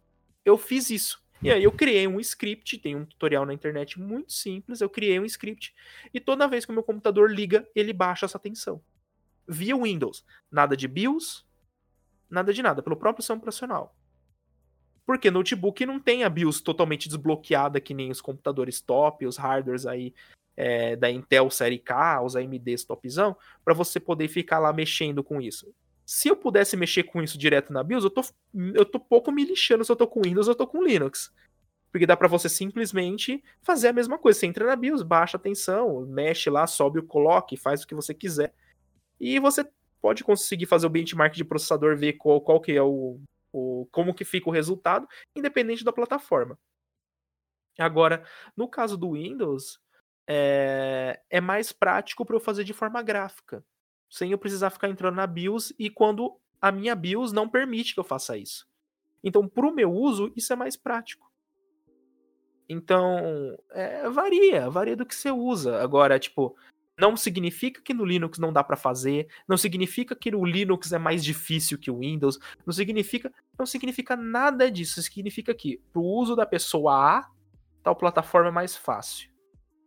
eu 0.45 0.59
fiz 0.59 0.91
isso. 0.91 1.23
E 1.41 1.49
aí 1.49 1.63
eu 1.63 1.71
criei 1.71 2.07
um 2.07 2.19
script, 2.19 2.77
tem 2.77 2.95
um 2.95 3.05
tutorial 3.05 3.45
na 3.45 3.53
internet 3.53 3.99
muito 3.99 4.31
simples, 4.31 4.79
eu 4.79 4.89
criei 4.89 5.19
um 5.19 5.25
script 5.25 5.73
e 6.13 6.19
toda 6.19 6.47
vez 6.47 6.65
que 6.65 6.71
o 6.71 6.73
meu 6.73 6.83
computador 6.83 7.31
liga, 7.31 7.67
ele 7.75 7.91
baixa 7.93 8.25
essa 8.25 8.37
tensão 8.37 8.81
via 9.47 9.75
Windows. 9.75 10.23
Nada 10.49 10.75
de 10.77 10.87
BIOS, 10.87 11.45
nada 12.29 12.53
de 12.53 12.61
nada, 12.61 12.81
pelo 12.81 12.95
próprio 12.95 13.21
sistema 13.21 13.39
operacional. 13.39 13.95
Porque 15.05 15.31
notebook 15.31 15.85
não 15.85 15.99
tem 15.99 16.23
a 16.23 16.29
BIOS 16.29 16.61
totalmente 16.61 17.09
desbloqueada 17.09 17.81
que 17.81 17.93
nem 17.93 18.11
os 18.11 18.21
computadores 18.21 18.79
top, 18.79 19.25
os 19.25 19.37
hardwares 19.37 19.85
aí 19.85 20.13
é, 20.55 20.95
da 20.95 21.09
Intel 21.09 21.49
série 21.49 21.79
K, 21.79 22.21
os 22.21 22.35
AMDs 22.35 22.85
topzão, 22.85 23.35
para 23.65 23.73
você 23.73 23.99
poder 23.99 24.27
ficar 24.27 24.59
lá 24.59 24.71
mexendo 24.71 25.23
com 25.23 25.41
isso. 25.41 25.73
Se 26.13 26.27
eu 26.27 26.35
pudesse 26.35 26.75
mexer 26.75 27.03
com 27.03 27.23
isso 27.23 27.37
direto 27.37 27.71
na 27.71 27.81
BIOS, 27.81 28.03
eu 28.03 28.09
tô, 28.09 28.21
eu 28.73 28.83
tô 28.83 28.99
pouco 28.99 29.31
me 29.31 29.45
lixando 29.45 29.85
se 29.85 29.89
eu 29.89 29.95
tô 29.95 30.05
com 30.05 30.23
Windows 30.25 30.45
ou 30.45 30.51
eu 30.51 30.57
tô 30.57 30.67
com 30.67 30.83
Linux. 30.83 31.33
Porque 31.89 32.05
dá 32.05 32.17
para 32.17 32.27
você 32.27 32.49
simplesmente 32.49 33.41
fazer 33.61 33.87
a 33.87 33.93
mesma 33.93 34.17
coisa. 34.17 34.37
Você 34.37 34.45
entra 34.45 34.65
na 34.65 34.75
BIOS, 34.75 35.03
baixa 35.03 35.37
a 35.37 35.39
tensão, 35.39 36.05
mexe 36.05 36.49
lá, 36.49 36.67
sobe 36.67 36.99
o 36.99 37.07
clock, 37.07 37.55
faz 37.55 37.83
o 37.83 37.87
que 37.87 37.95
você 37.95 38.13
quiser. 38.13 38.53
E 39.21 39.39
você 39.39 39.65
pode 40.01 40.21
conseguir 40.21 40.65
fazer 40.65 40.85
o 40.85 40.89
benchmark 40.89 41.33
de 41.33 41.45
processador, 41.45 41.95
ver 41.95 42.13
qual, 42.13 42.41
qual 42.41 42.59
que 42.59 42.73
é 42.73 42.83
o, 42.83 43.17
o 43.53 43.87
como 43.89 44.13
que 44.13 44.25
fica 44.25 44.49
o 44.49 44.53
resultado, 44.53 45.07
independente 45.33 45.85
da 45.85 45.93
plataforma. 45.93 46.59
Agora, 47.79 48.25
no 48.53 48.67
caso 48.67 48.97
do 48.97 49.13
Windows, 49.13 49.79
é, 50.27 51.21
é 51.29 51.39
mais 51.39 51.71
prático 51.71 52.25
para 52.25 52.35
eu 52.35 52.41
fazer 52.41 52.65
de 52.65 52.73
forma 52.73 53.01
gráfica, 53.01 53.63
sem 54.11 54.31
eu 54.31 54.37
precisar 54.37 54.69
ficar 54.69 54.89
entrando 54.89 55.15
na 55.15 55.25
BIOS 55.25 55.73
e 55.79 55.89
quando 55.89 56.37
a 56.61 56.69
minha 56.69 56.93
BIOS 56.93 57.31
não 57.31 57.47
permite 57.47 57.93
que 57.93 57.99
eu 57.99 58.03
faça 58.03 58.37
isso. 58.37 58.67
Então, 59.23 59.47
para 59.47 59.65
o 59.65 59.73
meu 59.73 59.89
uso, 59.89 60.33
isso 60.35 60.51
é 60.51 60.55
mais 60.55 60.75
prático. 60.75 61.31
Então, 62.67 63.57
é, 63.71 64.09
varia, 64.09 64.69
varia 64.69 64.97
do 64.97 65.05
que 65.05 65.15
você 65.15 65.31
usa. 65.31 65.81
Agora, 65.81 66.19
tipo, 66.19 66.57
não 66.99 67.15
significa 67.15 67.81
que 67.81 67.93
no 67.93 68.03
Linux 68.03 68.37
não 68.37 68.51
dá 68.51 68.63
para 68.63 68.75
fazer, 68.75 69.29
não 69.47 69.55
significa 69.55 70.13
que 70.13 70.29
no 70.29 70.43
Linux 70.43 70.91
é 70.91 70.99
mais 70.99 71.23
difícil 71.23 71.77
que 71.77 71.89
o 71.89 71.99
Windows, 71.99 72.37
não 72.65 72.73
significa, 72.73 73.33
não 73.57 73.65
significa 73.65 74.17
nada 74.17 74.69
disso, 74.69 75.01
significa 75.01 75.53
que 75.53 75.81
pro 75.93 76.03
uso 76.03 76.35
da 76.35 76.45
pessoa 76.45 77.19
A, 77.19 77.29
tal 77.81 77.95
plataforma 77.95 78.49
é 78.49 78.51
mais 78.51 78.75
fácil. 78.75 79.30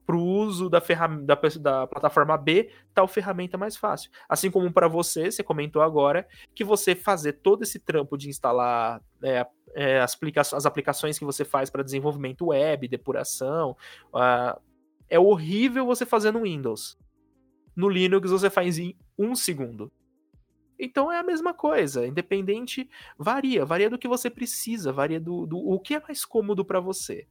Pro 0.07 0.21
uso 0.21 0.69
da, 0.69 0.81
da, 1.23 1.35
da 1.61 1.87
plataforma 1.87 2.37
B, 2.37 2.71
tal 2.93 3.09
ferramenta 3.09 3.57
é 3.57 3.59
mais 3.59 3.77
fácil. 3.77 4.11
Assim 4.29 4.51
como 4.51 4.71
para 4.73 4.87
você, 4.87 5.31
você 5.31 5.43
comentou 5.43 5.81
agora, 5.81 6.27
que 6.55 6.63
você 6.63 6.95
fazer 6.95 7.35
todo 7.35 7.63
esse 7.63 7.79
trampo 7.79 8.17
de 8.19 8.29
instalar 8.29 9.01
é, 9.23 9.47
é, 9.75 10.01
as, 10.01 10.19
as 10.53 10.67
aplicações 10.67 11.19
que 11.19 11.25
você 11.25 11.45
faz 11.45 11.71
para 11.71 11.83
desenvolvimento 11.83 12.47
web, 12.47 12.87
depuração, 12.87 13.77
uh, 14.13 14.61
é 15.09 15.19
horrível 15.19 15.87
você 15.87 16.05
fazer 16.05 16.33
no 16.33 16.43
Windows. 16.43 16.99
No 17.75 17.89
Linux 17.89 18.31
você 18.31 18.51
faz 18.51 18.79
em 18.79 18.97
um 19.19 19.35
segundo. 19.35 19.91
Então 20.79 21.11
é 21.11 21.19
a 21.19 21.23
mesma 21.23 21.55
coisa, 21.55 22.07
independente, 22.07 22.89
varia, 23.19 23.65
varia 23.65 23.89
do 23.89 23.99
que 23.99 24.09
você 24.09 24.29
precisa, 24.29 24.93
varia 24.93 25.21
do, 25.21 25.47
do 25.47 25.57
o 25.57 25.79
que 25.79 25.95
é 25.95 26.01
mais 26.01 26.25
cômodo 26.25 26.65
para 26.65 26.81
você. 26.81 27.27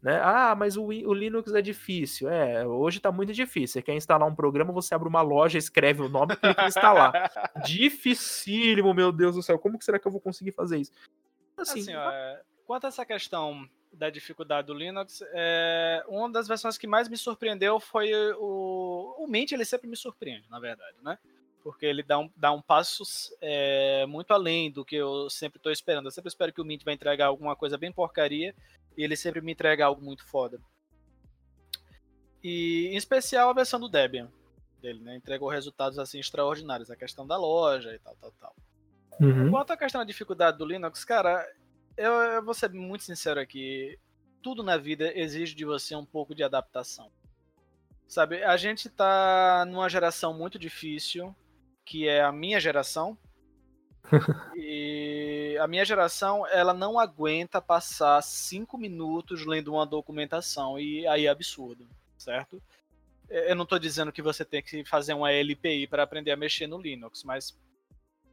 Né? 0.00 0.20
Ah, 0.22 0.54
mas 0.54 0.76
o, 0.76 0.84
o, 0.84 1.12
Linux 1.12 1.52
é 1.52 1.60
difícil. 1.60 2.28
É, 2.28 2.64
hoje 2.66 3.00
tá 3.00 3.10
muito 3.10 3.32
difícil. 3.32 3.74
Você 3.74 3.82
quer 3.82 3.94
instalar 3.94 4.28
um 4.28 4.34
programa, 4.34 4.72
você 4.72 4.94
abre 4.94 5.08
uma 5.08 5.22
loja, 5.22 5.58
escreve 5.58 6.02
o 6.02 6.08
nome 6.08 6.34
e 6.34 6.36
clica 6.36 6.62
em 6.62 6.68
instalar. 6.68 7.12
Dificílimo, 7.66 8.94
meu 8.94 9.10
Deus 9.10 9.34
do 9.34 9.42
céu. 9.42 9.58
Como 9.58 9.78
que 9.78 9.84
será 9.84 9.98
que 9.98 10.06
eu 10.06 10.12
vou 10.12 10.20
conseguir 10.20 10.52
fazer 10.52 10.78
isso? 10.78 10.92
Assim, 11.56 11.80
assim 11.80 11.94
ó, 11.96 12.10
é, 12.10 12.40
quanto 12.64 12.84
a 12.84 12.88
essa 12.88 13.04
questão 13.04 13.68
da 13.92 14.08
dificuldade 14.08 14.68
do 14.68 14.74
Linux, 14.74 15.22
é, 15.32 16.04
uma 16.06 16.30
das 16.30 16.46
versões 16.46 16.78
que 16.78 16.86
mais 16.86 17.08
me 17.08 17.16
surpreendeu 17.16 17.80
foi 17.80 18.12
o, 18.34 19.16
o 19.18 19.26
Mint, 19.26 19.50
ele 19.50 19.64
sempre 19.64 19.88
me 19.88 19.96
surpreende, 19.96 20.48
na 20.48 20.60
verdade, 20.60 20.96
né? 21.02 21.18
Porque 21.68 21.84
ele 21.84 22.02
dá 22.02 22.18
um, 22.18 22.30
dá 22.34 22.50
um 22.50 22.62
passo 22.62 23.02
é, 23.42 24.06
muito 24.06 24.32
além 24.32 24.70
do 24.70 24.86
que 24.86 24.96
eu 24.96 25.28
sempre 25.28 25.58
estou 25.58 25.70
esperando. 25.70 26.06
Eu 26.06 26.10
sempre 26.10 26.30
espero 26.30 26.50
que 26.50 26.62
o 26.62 26.64
Mint 26.64 26.82
vai 26.82 26.94
entregar 26.94 27.26
alguma 27.26 27.54
coisa 27.54 27.76
bem 27.76 27.92
porcaria 27.92 28.54
e 28.96 29.04
ele 29.04 29.14
sempre 29.14 29.42
me 29.42 29.52
entrega 29.52 29.84
algo 29.84 30.02
muito 30.02 30.26
foda. 30.26 30.58
E 32.42 32.86
em 32.86 32.96
especial 32.96 33.50
a 33.50 33.52
versão 33.52 33.78
do 33.78 33.86
Debian 33.86 34.32
dele, 34.80 35.00
né? 35.00 35.14
Entregou 35.14 35.50
resultados 35.50 35.98
assim 35.98 36.18
extraordinários, 36.18 36.90
a 36.90 36.96
questão 36.96 37.26
da 37.26 37.36
loja 37.36 37.94
e 37.94 37.98
tal, 37.98 38.16
tal, 38.16 38.32
tal. 38.40 38.56
Uhum. 39.20 39.50
Quanto 39.50 39.70
à 39.70 39.76
questão 39.76 40.00
da 40.00 40.06
dificuldade 40.06 40.56
do 40.56 40.64
Linux, 40.64 41.04
cara, 41.04 41.46
eu, 41.98 42.12
eu 42.14 42.42
vou 42.42 42.54
ser 42.54 42.72
muito 42.72 43.04
sincero 43.04 43.38
aqui. 43.38 43.98
Tudo 44.42 44.62
na 44.62 44.78
vida 44.78 45.12
exige 45.14 45.54
de 45.54 45.66
você 45.66 45.94
um 45.94 46.06
pouco 46.06 46.34
de 46.34 46.42
adaptação. 46.42 47.12
Sabe, 48.08 48.42
a 48.42 48.56
gente 48.56 48.88
tá 48.88 49.66
numa 49.68 49.86
geração 49.86 50.32
muito 50.32 50.58
difícil, 50.58 51.36
que 51.88 52.06
é 52.06 52.22
a 52.22 52.30
minha 52.30 52.60
geração. 52.60 53.16
e 54.54 55.56
a 55.58 55.66
minha 55.66 55.84
geração, 55.84 56.46
ela 56.46 56.74
não 56.74 56.98
aguenta 56.98 57.62
passar 57.62 58.22
cinco 58.22 58.76
minutos 58.76 59.46
lendo 59.46 59.72
uma 59.72 59.86
documentação, 59.86 60.78
e 60.78 61.06
aí 61.06 61.26
é 61.26 61.30
absurdo, 61.30 61.88
certo? 62.16 62.62
Eu 63.28 63.56
não 63.56 63.64
estou 63.64 63.78
dizendo 63.78 64.12
que 64.12 64.22
você 64.22 64.44
tem 64.44 64.62
que 64.62 64.84
fazer 64.84 65.14
uma 65.14 65.32
LPI 65.32 65.86
para 65.86 66.02
aprender 66.02 66.30
a 66.30 66.36
mexer 66.36 66.66
no 66.66 66.80
Linux, 66.80 67.22
mas 67.24 67.58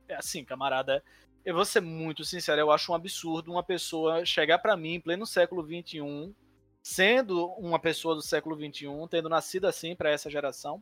é 0.07 0.15
assim, 0.15 0.45
camarada, 0.45 1.03
eu 1.43 1.53
vou 1.53 1.65
ser 1.65 1.81
muito 1.81 2.23
sincero, 2.23 2.61
eu 2.61 2.71
acho 2.71 2.91
um 2.91 2.95
absurdo 2.95 3.51
uma 3.51 3.63
pessoa 3.63 4.25
chegar 4.25 4.59
para 4.59 4.77
mim 4.77 4.95
em 4.95 5.01
pleno 5.01 5.25
século 5.25 5.63
XXI, 5.63 6.33
sendo 6.81 7.47
uma 7.53 7.79
pessoa 7.79 8.15
do 8.15 8.21
século 8.21 8.55
XXI, 8.55 8.87
tendo 9.09 9.27
nascido 9.27 9.65
assim 9.65 9.95
para 9.95 10.09
essa 10.09 10.29
geração, 10.29 10.81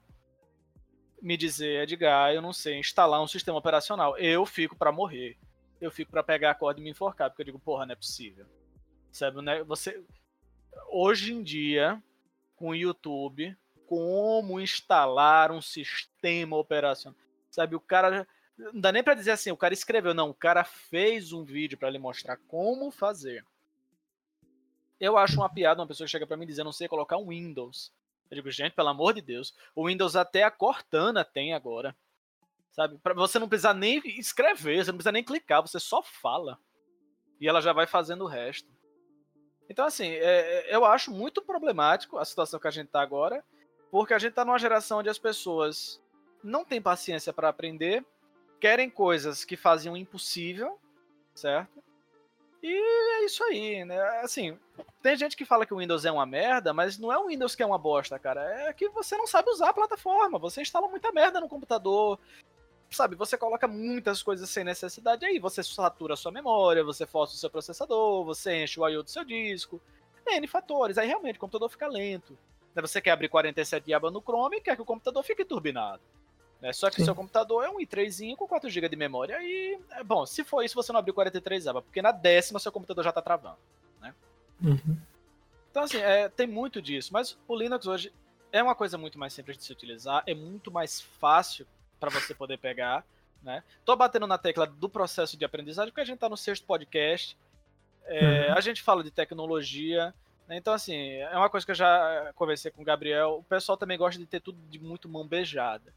me 1.24 1.38
dizer, 1.38 1.84
Edgar, 1.84 2.34
eu 2.34 2.42
não 2.42 2.52
sei 2.52 2.78
instalar 2.78 3.24
um 3.24 3.28
sistema 3.28 3.58
operacional. 3.58 4.18
Eu 4.18 4.46
fico 4.46 4.76
para 4.76 4.92
morrer. 4.92 5.38
Eu 5.80 5.90
fico 5.90 6.12
para 6.12 6.22
pegar 6.22 6.52
a 6.52 6.56
corda 6.56 6.82
e 6.82 6.84
me 6.84 6.90
enforcar, 6.90 7.30
porque 7.30 7.42
eu 7.42 7.46
digo, 7.46 7.60
porra, 7.60 7.86
não 7.86 7.94
é 7.94 7.96
possível. 7.96 8.46
Sabe, 9.10 9.42
né? 9.42 9.64
Você 9.64 10.04
hoje 10.90 11.34
em 11.34 11.42
dia, 11.42 12.04
com 12.58 12.70
o 12.70 12.76
YouTube, 12.76 13.56
como 13.88 14.60
instalar 14.60 15.50
um 15.50 15.62
sistema 15.62 16.58
operacional. 16.58 17.18
Sabe, 17.50 17.76
o 17.76 17.80
cara 17.80 18.28
não 18.58 18.82
dá 18.82 18.92
nem 18.92 19.04
para 19.04 19.14
dizer 19.14 19.32
assim, 19.32 19.52
o 19.52 19.58
cara 19.58 19.74
escreveu, 19.74 20.14
não, 20.14 20.30
o 20.30 20.34
cara 20.34 20.64
fez 20.66 21.32
um 21.32 21.46
vídeo 21.46 21.78
para 21.78 21.90
lhe 21.90 22.00
mostrar 22.00 22.38
como 22.48 22.92
fazer. 22.92 23.46
Eu 25.00 25.18
acho 25.18 25.38
uma 25.38 25.50
piada 25.50 25.82
uma 25.82 25.88
pessoa 25.88 26.06
que 26.06 26.12
chega 26.12 26.28
para 26.28 26.36
mim 26.36 26.46
dizendo, 26.46 26.66
não 26.66 26.74
sei 26.74 26.88
colocar 26.88 27.18
um 27.18 27.30
Windows. 27.30 27.94
Eu 28.34 28.38
digo, 28.38 28.52
gente, 28.52 28.74
pelo 28.74 28.90
amor 28.90 29.14
de 29.14 29.22
Deus, 29.22 29.56
o 29.76 29.88
Windows 29.88 30.16
até 30.16 30.44
a 30.44 30.50
Cortana 30.50 31.24
tem 31.24 31.54
agora. 31.54 31.96
Sabe? 32.72 32.98
Para 32.98 33.14
você 33.14 33.38
não 33.38 33.48
precisar 33.48 33.76
nem 33.76 34.02
escrever, 34.20 34.84
você 34.84 34.92
não 34.92 34.98
precisa 34.98 35.12
nem 35.12 35.24
clicar, 35.24 35.62
você 35.62 35.80
só 35.80 36.02
fala. 36.02 36.58
E 37.40 37.48
ela 37.48 37.62
já 37.62 37.72
vai 37.72 37.86
fazendo 37.86 38.24
o 38.24 38.28
resto. 38.28 38.68
Então, 39.70 39.86
assim, 39.86 40.08
é, 40.08 40.72
é 40.72 40.76
eu 40.76 40.84
acho 40.84 41.12
muito 41.12 41.42
problemático 41.42 42.18
a 42.18 42.26
situação 42.26 42.60
que 42.60 42.68
a 42.68 42.72
gente 42.72 42.88
tá 42.88 43.02
agora, 43.02 43.44
porque 43.92 44.14
a 44.14 44.20
gente 44.20 44.34
tá 44.34 44.44
numa 44.44 44.58
geração 44.58 45.00
onde 45.00 45.10
as 45.10 45.20
pessoas 45.20 46.02
não 46.44 46.66
têm 46.66 46.82
paciência 46.82 47.32
para 47.32 47.50
aprender 47.50 48.04
querem 48.60 48.90
coisas 48.90 49.44
que 49.44 49.58
faziam 49.58 49.96
impossível, 49.98 50.80
certo? 51.36 51.83
E 52.64 52.74
é 52.74 53.26
isso 53.26 53.44
aí, 53.44 53.84
né? 53.84 54.00
Assim, 54.22 54.58
tem 55.02 55.18
gente 55.18 55.36
que 55.36 55.44
fala 55.44 55.66
que 55.66 55.74
o 55.74 55.80
Windows 55.80 56.06
é 56.06 56.12
uma 56.12 56.26
merda, 56.26 56.74
mas 56.74 56.98
não 56.98 57.12
é 57.12 57.18
o 57.18 57.28
Windows 57.28 57.56
que 57.56 57.62
é 57.62 57.66
uma 57.66 57.78
bosta, 57.78 58.18
cara. 58.18 58.42
É 58.42 58.72
que 58.72 58.88
você 58.88 59.18
não 59.18 59.28
sabe 59.28 59.50
usar 59.50 59.70
a 59.70 59.74
plataforma. 59.74 60.40
Você 60.40 60.62
instala 60.62 60.88
muita 60.88 61.12
merda 61.12 61.42
no 61.42 61.50
computador. 61.50 62.18
Sabe, 62.90 63.18
você 63.18 63.38
coloca 63.38 63.68
muitas 63.68 64.24
coisas 64.24 64.50
sem 64.50 64.64
necessidade 64.64 65.26
aí. 65.26 65.40
Você 65.40 65.62
satura 65.62 66.14
a 66.14 66.18
sua 66.18 66.32
memória, 66.32 66.86
você 66.86 67.06
força 67.06 67.34
o 67.34 67.38
seu 67.38 67.50
processador, 67.50 68.24
você 68.24 68.64
enche 68.64 68.80
o 68.80 68.88
I.O. 68.88 69.04
do 69.04 69.10
seu 69.10 69.26
disco. 69.26 69.82
N 70.26 70.48
fatores. 70.48 70.98
Aí 70.98 71.06
realmente 71.06 71.36
o 71.36 71.42
computador 71.42 71.70
fica 71.70 71.86
lento. 71.86 72.38
Você 72.76 73.02
quer 73.02 73.12
abrir 73.12 73.28
47 73.28 73.94
abas 73.94 74.14
no 74.14 74.22
Chrome 74.22 74.58
e 74.58 74.62
quer 74.62 74.78
que 74.78 74.82
o 74.82 74.86
computador 74.86 75.22
fique 75.22 75.44
turbinado. 75.44 76.02
Né? 76.64 76.72
Só 76.72 76.90
que 76.90 77.02
o 77.02 77.04
seu 77.04 77.14
computador 77.14 77.66
é 77.66 77.70
um 77.70 77.78
i3 77.78 78.38
com 78.38 78.48
4 78.48 78.70
GB 78.70 78.88
de 78.88 78.96
memória 78.96 79.38
e, 79.44 79.78
é, 79.92 80.02
bom, 80.02 80.26
se 80.26 80.46
for 80.46 80.64
isso, 80.64 80.74
você 80.74 80.94
não 80.94 81.00
abriu 81.02 81.14
43 81.14 81.68
abas, 81.68 81.84
porque 81.84 82.02
na 82.02 82.14
décima 82.14 82.58
seu 82.58 82.72
computador 82.72 83.04
já 83.04 83.10
está 83.10 83.22
travando. 83.22 83.58
Né? 84.00 84.16
Uhum. 84.64 84.98
Então, 85.70 85.84
assim, 85.84 85.98
é, 85.98 86.30
tem 86.30 86.48
muito 86.48 86.82
disso, 86.82 87.12
mas 87.12 87.38
o 87.50 87.56
Linux 87.58 87.86
hoje 87.86 88.14
é 88.50 88.64
uma 88.64 88.76
coisa 88.76 88.98
muito 88.98 89.20
mais 89.20 89.34
simples 89.34 89.58
de 89.58 89.64
se 89.66 89.74
utilizar, 89.74 90.24
é 90.26 90.34
muito 90.34 90.72
mais 90.72 91.02
fácil 91.02 91.68
para 92.00 92.10
você 92.10 92.34
poder 92.34 92.58
pegar. 92.58 93.06
Né? 93.42 93.62
Tô 93.84 93.94
batendo 93.98 94.26
na 94.26 94.38
tecla 94.38 94.66
do 94.66 94.88
processo 94.88 95.36
de 95.36 95.44
aprendizagem 95.44 95.92
porque 95.92 96.00
a 96.00 96.06
gente 96.06 96.16
está 96.16 96.30
no 96.30 96.38
sexto 96.38 96.66
podcast. 96.66 97.38
É, 98.06 98.48
uhum. 98.48 98.54
A 98.54 98.62
gente 98.62 98.82
fala 98.82 99.04
de 99.04 99.12
tecnologia. 99.12 100.14
Né? 100.48 100.56
Então, 100.56 100.74
assim, 100.74 100.96
é 100.96 101.36
uma 101.36 101.50
coisa 101.50 101.66
que 101.66 101.72
eu 101.74 101.76
já 101.76 102.32
conversei 102.36 102.72
com 102.72 102.84
o 102.84 102.86
Gabriel. 102.86 103.40
O 103.40 103.44
pessoal 103.44 103.78
também 103.78 103.98
gosta 103.98 104.18
de 104.18 104.26
ter 104.26 104.40
tudo 104.40 104.58
de 104.70 104.80
muito 104.80 105.10
mão 105.10 105.28
beijada. 105.28 105.94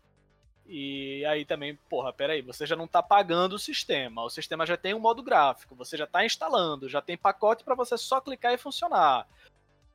E 0.68 1.24
aí 1.26 1.44
também, 1.44 1.78
porra, 1.88 2.12
peraí, 2.12 2.42
você 2.42 2.66
já 2.66 2.74
não 2.74 2.86
está 2.86 3.02
pagando 3.02 3.54
o 3.54 3.58
sistema. 3.58 4.22
O 4.22 4.30
sistema 4.30 4.66
já 4.66 4.76
tem 4.76 4.94
um 4.94 4.98
modo 4.98 5.22
gráfico, 5.22 5.74
você 5.74 5.96
já 5.96 6.04
está 6.04 6.24
instalando, 6.24 6.88
já 6.88 7.00
tem 7.00 7.16
pacote 7.16 7.62
para 7.62 7.74
você 7.74 7.96
só 7.96 8.20
clicar 8.20 8.52
e 8.52 8.58
funcionar. 8.58 9.26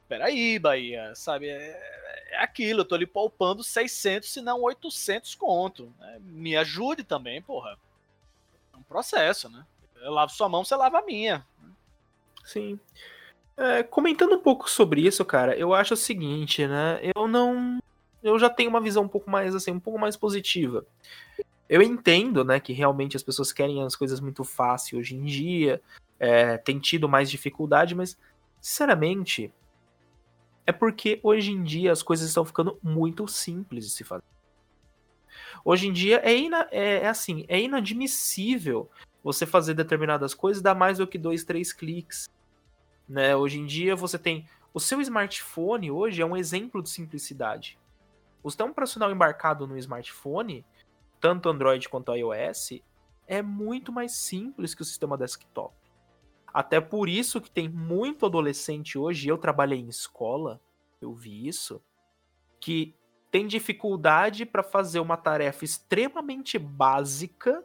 Peraí, 0.08 0.58
Bahia, 0.60 1.14
sabe? 1.16 1.50
É, 1.50 2.28
é 2.32 2.38
aquilo, 2.38 2.82
eu 2.82 2.86
tô 2.86 2.96
ali 2.96 3.06
poupando 3.06 3.64
600, 3.64 4.32
se 4.32 4.42
não 4.42 4.62
800 4.62 5.36
conto. 5.36 5.94
Né? 6.00 6.20
Me 6.22 6.56
ajude 6.56 7.04
também, 7.04 7.42
porra. 7.42 7.78
É 8.74 8.78
um 8.78 8.84
processo, 8.84 9.50
né? 9.50 9.66
Eu 10.02 10.12
lavo 10.12 10.32
sua 10.32 10.50
mão, 10.50 10.64
você 10.64 10.76
lava 10.76 11.00
a 11.00 11.06
minha. 11.06 11.46
Sim. 12.46 12.80
É, 13.58 13.84
comentando 13.84 14.36
um 14.36 14.40
pouco 14.40 14.70
sobre 14.70 15.02
isso, 15.02 15.24
cara, 15.26 15.56
eu 15.56 15.74
acho 15.74 15.94
o 15.94 15.98
seguinte, 15.98 16.66
né? 16.66 17.00
Eu 17.16 17.28
não 17.28 17.80
eu 18.24 18.38
já 18.38 18.50
tenho 18.50 18.70
uma 18.70 18.82
visão 18.82 19.04
um 19.04 19.08
pouco 19.08 19.30
mais 19.30 19.56
assim, 19.56 19.72
um 19.72 19.80
pouco 19.80 20.00
mais 20.00 20.16
positiva. 20.16 20.86
Eu 21.68 21.82
entendo, 21.82 22.44
né, 22.44 22.60
que 22.60 22.74
realmente 22.74 23.16
as 23.16 23.24
pessoas 23.24 23.54
querem 23.54 23.82
as 23.84 23.96
coisas 23.96 24.20
muito 24.20 24.44
fácil 24.44 25.00
hoje 25.00 25.16
em 25.16 25.24
dia, 25.24 25.82
é, 26.20 26.58
tem 26.58 26.80
tido 26.80 27.08
mais 27.08 27.32
dificuldade, 27.32 27.96
mas 27.96 28.18
sinceramente 28.60 29.52
é 30.66 30.72
porque 30.72 31.20
hoje 31.24 31.52
em 31.52 31.64
dia 31.64 31.92
as 31.92 32.04
coisas 32.04 32.28
estão 32.28 32.46
ficando 32.46 32.78
muito 32.84 33.28
simples 33.28 33.86
de 33.86 33.92
se 33.92 34.04
fazer. 34.04 34.24
Hoje 35.64 35.88
em 35.88 35.94
dia 35.94 36.22
é, 36.24 36.36
ina, 36.36 36.68
é, 36.72 37.04
é 37.04 37.08
assim, 37.08 37.46
é 37.48 37.60
inadmissível 37.60 38.90
você 39.24 39.46
fazer 39.46 39.74
determinadas 39.74 40.34
coisas 40.34 40.62
dar 40.62 40.76
mais 40.76 40.98
do 40.98 41.08
que 41.08 41.18
dois, 41.18 41.44
três 41.44 41.72
cliques. 41.72 42.30
Né? 43.08 43.36
Hoje 43.36 43.60
em 43.60 43.66
dia 43.66 43.96
você 43.96 44.20
tem 44.20 44.48
o 44.74 44.80
seu 44.80 45.02
smartphone 45.02 45.92
hoje 45.92 46.22
é 46.22 46.26
um 46.26 46.38
exemplo 46.38 46.82
de 46.82 46.90
simplicidade. 46.90 47.78
O 48.44 48.50
sistema 48.50 48.72
operacional 48.72 49.12
embarcado 49.12 49.68
no 49.68 49.78
smartphone, 49.78 50.66
tanto 51.20 51.50
Android 51.50 51.88
quanto 51.88 52.16
iOS, 52.16 52.82
é 53.28 53.42
muito 53.42 53.92
mais 53.92 54.14
simples 54.14 54.74
que 54.74 54.82
o 54.82 54.86
sistema 54.86 55.18
desktop. 55.18 55.76
Até 56.54 56.82
por 56.82 57.08
isso 57.08 57.39
que 57.39 57.50
tem 57.50 57.70
muito 57.70 58.26
adolescente 58.26 58.98
hoje, 58.98 59.28
eu 59.28 59.38
trabalhei 59.38 59.80
em 59.80 59.88
escola, 59.88 60.60
eu 61.00 61.14
vi 61.14 61.48
isso, 61.48 61.82
que 62.60 62.94
tem 63.32 63.48
dificuldade 63.48 64.46
para 64.46 64.62
fazer 64.62 65.00
uma 65.00 65.16
tarefa 65.16 65.64
extremamente 65.64 66.60
básica 66.60 67.64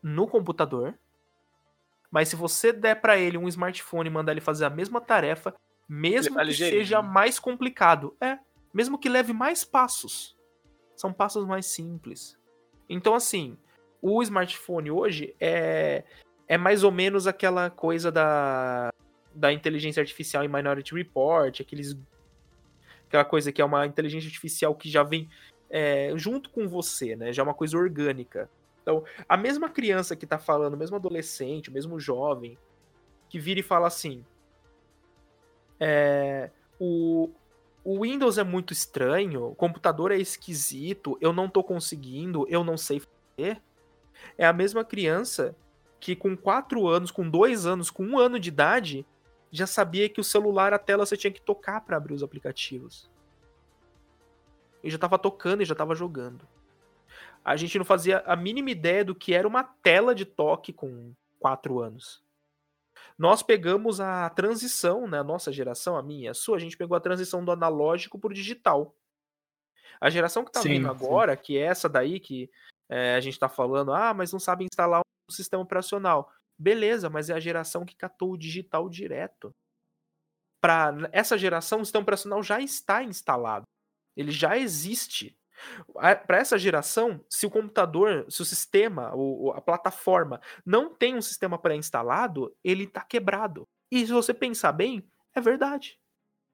no 0.00 0.28
computador. 0.28 0.96
Mas 2.10 2.28
se 2.28 2.36
você 2.36 2.72
der 2.72 3.00
para 3.00 3.18
ele 3.18 3.36
um 3.36 3.48
smartphone 3.48 4.08
e 4.08 4.12
mandar 4.12 4.32
ele 4.32 4.40
fazer 4.40 4.64
a 4.64 4.70
mesma 4.70 5.00
tarefa, 5.00 5.54
mesmo 5.88 6.38
que 6.38 6.54
seja 6.54 7.02
mais 7.02 7.38
complicado, 7.38 8.16
é, 8.20 8.38
mesmo 8.78 8.96
que 8.96 9.08
leve 9.08 9.32
mais 9.32 9.64
passos. 9.64 10.36
São 10.94 11.12
passos 11.12 11.44
mais 11.44 11.66
simples. 11.66 12.38
Então, 12.88 13.12
assim, 13.12 13.58
o 14.00 14.22
smartphone 14.22 14.88
hoje 14.88 15.34
é, 15.40 16.04
é 16.46 16.56
mais 16.56 16.84
ou 16.84 16.92
menos 16.92 17.26
aquela 17.26 17.70
coisa 17.70 18.12
da, 18.12 18.94
da 19.34 19.52
inteligência 19.52 20.00
artificial 20.00 20.44
em 20.44 20.48
Minority 20.48 20.94
Report, 20.94 21.60
aqueles, 21.60 21.98
aquela 23.08 23.24
coisa 23.24 23.50
que 23.50 23.60
é 23.60 23.64
uma 23.64 23.84
inteligência 23.84 24.28
artificial 24.28 24.76
que 24.76 24.88
já 24.88 25.02
vem 25.02 25.28
é, 25.68 26.12
junto 26.14 26.48
com 26.48 26.68
você, 26.68 27.16
né? 27.16 27.32
Já 27.32 27.42
é 27.42 27.44
uma 27.44 27.54
coisa 27.54 27.76
orgânica. 27.76 28.48
Então, 28.80 29.02
a 29.28 29.36
mesma 29.36 29.68
criança 29.68 30.14
que 30.14 30.24
tá 30.24 30.38
falando, 30.38 30.74
o 30.74 30.78
mesmo 30.78 30.94
adolescente, 30.94 31.68
o 31.68 31.72
mesmo 31.72 31.98
jovem, 31.98 32.56
que 33.28 33.40
vira 33.40 33.58
e 33.58 33.62
fala 33.64 33.88
assim: 33.88 34.24
é, 35.80 36.48
o, 36.78 37.28
o 37.90 38.02
Windows 38.02 38.36
é 38.36 38.44
muito 38.44 38.70
estranho, 38.70 39.46
o 39.46 39.54
computador 39.54 40.12
é 40.12 40.18
esquisito, 40.18 41.16
eu 41.22 41.32
não 41.32 41.48
tô 41.48 41.64
conseguindo, 41.64 42.46
eu 42.46 42.62
não 42.62 42.76
sei 42.76 43.00
fazer. 43.00 43.62
É 44.36 44.46
a 44.46 44.52
mesma 44.52 44.84
criança 44.84 45.56
que 45.98 46.14
com 46.14 46.36
4 46.36 46.86
anos, 46.86 47.10
com 47.10 47.26
2 47.26 47.64
anos, 47.64 47.90
com 47.90 48.02
1 48.02 48.10
um 48.10 48.18
ano 48.18 48.38
de 48.38 48.50
idade, 48.50 49.06
já 49.50 49.66
sabia 49.66 50.06
que 50.06 50.20
o 50.20 50.24
celular, 50.24 50.74
a 50.74 50.78
tela, 50.78 51.06
você 51.06 51.16
tinha 51.16 51.32
que 51.32 51.40
tocar 51.40 51.80
para 51.80 51.96
abrir 51.96 52.12
os 52.12 52.22
aplicativos. 52.22 53.10
E 54.84 54.90
já 54.90 54.98
tava 54.98 55.18
tocando 55.18 55.62
e 55.62 55.64
já 55.64 55.74
tava 55.74 55.94
jogando. 55.94 56.46
A 57.42 57.56
gente 57.56 57.78
não 57.78 57.86
fazia 57.86 58.22
a 58.26 58.36
mínima 58.36 58.68
ideia 58.68 59.02
do 59.02 59.14
que 59.14 59.32
era 59.32 59.48
uma 59.48 59.64
tela 59.64 60.14
de 60.14 60.26
toque 60.26 60.74
com 60.74 61.14
4 61.40 61.80
anos. 61.80 62.22
Nós 63.18 63.42
pegamos 63.42 64.00
a 64.00 64.30
transição, 64.30 65.08
né, 65.08 65.18
a 65.18 65.24
nossa 65.24 65.50
geração, 65.50 65.96
a 65.96 66.02
minha, 66.02 66.30
a 66.30 66.34
sua, 66.34 66.56
a 66.56 66.60
gente 66.60 66.76
pegou 66.76 66.96
a 66.96 67.00
transição 67.00 67.44
do 67.44 67.50
analógico 67.50 68.18
para 68.18 68.30
o 68.30 68.34
digital. 68.34 68.94
A 70.00 70.08
geração 70.08 70.44
que 70.44 70.50
está 70.50 70.60
vindo 70.60 70.88
agora, 70.88 71.34
sim. 71.34 71.42
que 71.42 71.58
é 71.58 71.62
essa 71.62 71.88
daí 71.88 72.20
que 72.20 72.48
é, 72.88 73.16
a 73.16 73.20
gente 73.20 73.32
está 73.32 73.48
falando, 73.48 73.92
ah, 73.92 74.14
mas 74.14 74.32
não 74.32 74.38
sabe 74.38 74.64
instalar 74.64 75.00
um 75.28 75.32
sistema 75.32 75.62
operacional. 75.62 76.32
Beleza, 76.56 77.10
mas 77.10 77.28
é 77.28 77.34
a 77.34 77.40
geração 77.40 77.84
que 77.84 77.96
catou 77.96 78.32
o 78.32 78.38
digital 78.38 78.88
direto. 78.88 79.52
Para 80.60 81.08
essa 81.12 81.36
geração, 81.36 81.80
o 81.80 81.84
sistema 81.84 82.02
operacional 82.02 82.42
já 82.42 82.60
está 82.60 83.02
instalado. 83.02 83.64
Ele 84.16 84.30
já 84.30 84.56
existe. 84.56 85.36
Para 86.26 86.38
essa 86.38 86.58
geração, 86.58 87.24
se 87.28 87.46
o 87.46 87.50
computador, 87.50 88.26
se 88.28 88.42
o 88.42 88.44
sistema, 88.44 89.12
o, 89.14 89.52
a 89.52 89.60
plataforma 89.60 90.40
não 90.64 90.94
tem 90.94 91.14
um 91.14 91.22
sistema 91.22 91.58
pré-instalado, 91.58 92.54
ele 92.62 92.84
está 92.84 93.00
quebrado. 93.00 93.66
E 93.90 94.06
se 94.06 94.12
você 94.12 94.34
pensar 94.34 94.72
bem, 94.72 95.02
é 95.34 95.40
verdade. 95.40 95.98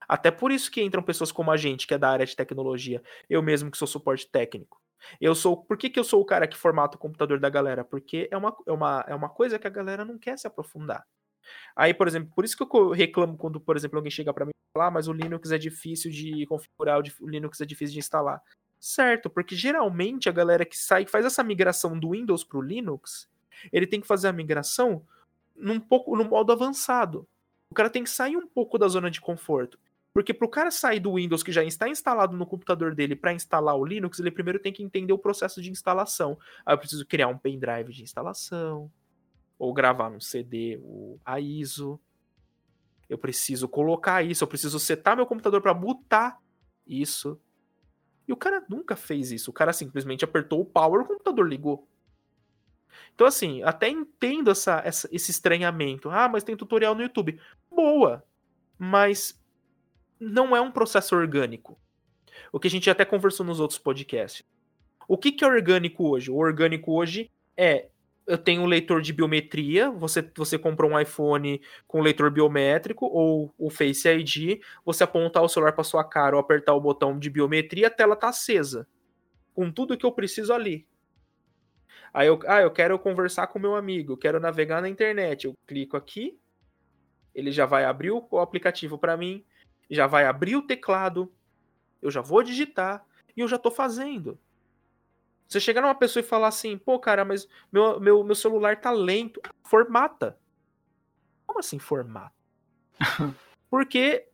Até 0.08 0.30
por 0.30 0.52
isso 0.52 0.70
que 0.70 0.82
entram 0.82 1.02
pessoas 1.02 1.32
como 1.32 1.50
a 1.50 1.56
gente, 1.56 1.86
que 1.86 1.94
é 1.94 1.98
da 1.98 2.10
área 2.10 2.26
de 2.26 2.36
tecnologia. 2.36 3.02
Eu 3.28 3.42
mesmo 3.42 3.70
que 3.70 3.78
sou 3.78 3.88
suporte 3.88 4.30
técnico. 4.30 4.80
Eu 5.20 5.34
sou. 5.34 5.56
Por 5.56 5.76
que, 5.76 5.90
que 5.90 5.98
eu 5.98 6.04
sou 6.04 6.20
o 6.20 6.24
cara 6.24 6.46
que 6.46 6.56
formata 6.56 6.96
o 6.96 7.00
computador 7.00 7.38
da 7.38 7.48
galera? 7.50 7.84
Porque 7.84 8.28
é 8.30 8.36
uma, 8.36 8.56
é, 8.66 8.72
uma, 8.72 9.04
é 9.08 9.14
uma 9.14 9.28
coisa 9.28 9.58
que 9.58 9.66
a 9.66 9.70
galera 9.70 10.04
não 10.04 10.18
quer 10.18 10.38
se 10.38 10.46
aprofundar. 10.46 11.06
Aí, 11.76 11.92
por 11.92 12.08
exemplo, 12.08 12.32
por 12.34 12.44
isso 12.44 12.56
que 12.56 12.76
eu 12.76 12.90
reclamo 12.90 13.36
quando, 13.36 13.60
por 13.60 13.76
exemplo, 13.76 13.98
alguém 13.98 14.10
chega 14.10 14.32
para 14.32 14.46
mim 14.46 14.52
e 14.52 14.78
fala, 14.78 14.88
ah, 14.88 14.90
mas 14.90 15.08
o 15.08 15.12
Linux 15.12 15.50
é 15.50 15.58
difícil 15.58 16.10
de 16.10 16.46
configurar, 16.46 17.00
o 17.20 17.28
Linux 17.28 17.60
é 17.60 17.66
difícil 17.66 17.92
de 17.92 17.98
instalar 17.98 18.40
certo, 18.84 19.30
porque 19.30 19.56
geralmente 19.56 20.28
a 20.28 20.32
galera 20.32 20.64
que 20.64 20.76
sai 20.76 21.06
faz 21.06 21.24
essa 21.24 21.42
migração 21.42 21.98
do 21.98 22.10
Windows 22.10 22.44
para 22.44 22.58
o 22.58 22.62
Linux, 22.62 23.28
ele 23.72 23.86
tem 23.86 24.00
que 24.00 24.06
fazer 24.06 24.28
a 24.28 24.32
migração 24.32 25.02
num 25.56 25.80
pouco 25.80 26.14
no 26.16 26.24
modo 26.24 26.52
avançado. 26.52 27.26
O 27.70 27.74
cara 27.74 27.88
tem 27.88 28.04
que 28.04 28.10
sair 28.10 28.36
um 28.36 28.46
pouco 28.46 28.76
da 28.76 28.86
zona 28.86 29.10
de 29.10 29.20
conforto. 29.20 29.78
Porque 30.12 30.34
para 30.34 30.46
o 30.46 30.50
cara 30.50 30.70
sair 30.70 31.00
do 31.00 31.14
Windows 31.14 31.42
que 31.42 31.50
já 31.50 31.64
está 31.64 31.88
instalado 31.88 32.36
no 32.36 32.46
computador 32.46 32.94
dele 32.94 33.16
para 33.16 33.32
instalar 33.32 33.74
o 33.74 33.84
Linux, 33.84 34.20
ele 34.20 34.30
primeiro 34.30 34.60
tem 34.60 34.72
que 34.72 34.82
entender 34.82 35.12
o 35.12 35.18
processo 35.18 35.62
de 35.62 35.70
instalação. 35.70 36.38
Aí 36.64 36.74
eu 36.74 36.78
preciso 36.78 37.06
criar 37.06 37.28
um 37.28 37.38
pendrive 37.38 37.92
de 37.92 38.02
instalação, 38.02 38.90
ou 39.58 39.72
gravar 39.72 40.10
num 40.10 40.20
CD 40.20 40.78
o, 40.82 41.18
a 41.24 41.40
ISO. 41.40 41.98
Eu 43.08 43.18
preciso 43.18 43.66
colocar 43.66 44.22
isso, 44.22 44.44
eu 44.44 44.48
preciso 44.48 44.78
setar 44.78 45.16
meu 45.16 45.26
computador 45.26 45.60
para 45.60 45.74
botar 45.74 46.38
isso. 46.86 47.40
E 48.26 48.32
o 48.32 48.36
cara 48.36 48.64
nunca 48.68 48.96
fez 48.96 49.30
isso. 49.30 49.50
O 49.50 49.54
cara 49.54 49.72
simplesmente 49.72 50.24
apertou 50.24 50.60
o 50.60 50.64
power, 50.64 51.02
o 51.02 51.06
computador 51.06 51.46
ligou. 51.48 51.86
Então, 53.14 53.26
assim, 53.26 53.62
até 53.62 53.88
entendo 53.88 54.50
essa, 54.50 54.80
essa, 54.84 55.08
esse 55.12 55.30
estranhamento. 55.30 56.10
Ah, 56.10 56.28
mas 56.28 56.42
tem 56.42 56.56
tutorial 56.56 56.94
no 56.94 57.02
YouTube. 57.02 57.38
Boa. 57.70 58.24
Mas 58.78 59.40
não 60.18 60.56
é 60.56 60.60
um 60.60 60.70
processo 60.70 61.14
orgânico. 61.14 61.78
O 62.50 62.58
que 62.58 62.68
a 62.68 62.70
gente 62.70 62.90
até 62.90 63.04
conversou 63.04 63.44
nos 63.44 63.60
outros 63.60 63.78
podcasts. 63.78 64.44
O 65.06 65.18
que, 65.18 65.32
que 65.32 65.44
é 65.44 65.48
orgânico 65.48 66.08
hoje? 66.08 66.30
O 66.30 66.36
orgânico 66.36 66.92
hoje 66.92 67.30
é 67.56 67.88
eu 68.26 68.38
tenho 68.38 68.62
um 68.62 68.66
leitor 68.66 69.02
de 69.02 69.12
biometria, 69.12 69.90
você, 69.90 70.22
você 70.36 70.58
comprou 70.58 70.90
um 70.90 70.98
iPhone 70.98 71.60
com 71.86 72.00
leitor 72.00 72.30
biométrico 72.30 73.06
ou 73.06 73.54
o 73.58 73.70
Face 73.70 74.08
ID, 74.08 74.60
você 74.84 75.04
apontar 75.04 75.42
o 75.42 75.48
celular 75.48 75.72
para 75.72 75.84
sua 75.84 76.04
cara 76.04 76.36
ou 76.36 76.40
apertar 76.40 76.74
o 76.74 76.80
botão 76.80 77.18
de 77.18 77.28
biometria, 77.28 77.88
a 77.88 77.90
tela 77.90 78.16
tá 78.16 78.28
acesa. 78.28 78.86
Com 79.52 79.70
tudo 79.70 79.96
que 79.96 80.06
eu 80.06 80.12
preciso 80.12 80.52
ali. 80.52 80.86
Aí 82.12 82.26
eu, 82.26 82.38
ah, 82.46 82.60
eu 82.60 82.70
quero 82.70 82.98
conversar 82.98 83.48
com 83.48 83.58
meu 83.58 83.74
amigo, 83.74 84.16
quero 84.16 84.40
navegar 84.40 84.80
na 84.80 84.88
internet. 84.88 85.44
Eu 85.44 85.54
clico 85.66 85.96
aqui, 85.96 86.38
ele 87.34 87.50
já 87.50 87.66
vai 87.66 87.84
abrir 87.84 88.10
o, 88.10 88.26
o 88.30 88.38
aplicativo 88.38 88.96
para 88.96 89.16
mim, 89.16 89.44
já 89.90 90.06
vai 90.06 90.24
abrir 90.24 90.56
o 90.56 90.62
teclado, 90.62 91.32
eu 92.00 92.10
já 92.10 92.20
vou 92.20 92.42
digitar 92.42 93.04
e 93.36 93.40
eu 93.40 93.48
já 93.48 93.58
tô 93.58 93.70
fazendo. 93.70 94.38
Você 95.54 95.60
chegar 95.60 95.82
numa 95.82 95.94
pessoa 95.94 96.20
e 96.20 96.26
falar 96.26 96.48
assim, 96.48 96.76
pô, 96.76 96.98
cara, 96.98 97.24
mas 97.24 97.48
meu, 97.70 98.00
meu, 98.00 98.24
meu 98.24 98.34
celular 98.34 98.80
tá 98.80 98.90
lento. 98.90 99.40
Formata. 99.62 100.36
Como 101.46 101.60
assim 101.60 101.78
formata? 101.78 102.34
Porque 103.70 104.26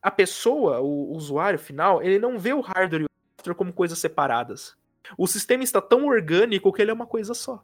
a 0.00 0.10
pessoa, 0.10 0.80
o, 0.80 1.12
o, 1.12 1.16
usuário 1.16 1.58
final, 1.58 2.02
ele 2.02 2.18
não 2.18 2.38
vê 2.38 2.54
o 2.54 2.62
hardware 2.62 3.02
e 3.02 3.04
o 3.04 3.08
software 3.36 3.54
como 3.54 3.74
coisas 3.74 3.98
separadas. 3.98 4.74
O 5.18 5.26
sistema 5.26 5.62
está 5.62 5.82
tão 5.82 6.06
orgânico 6.06 6.72
que 6.72 6.80
ele 6.80 6.90
é 6.90 6.94
uma 6.94 7.06
coisa 7.06 7.34
só. 7.34 7.62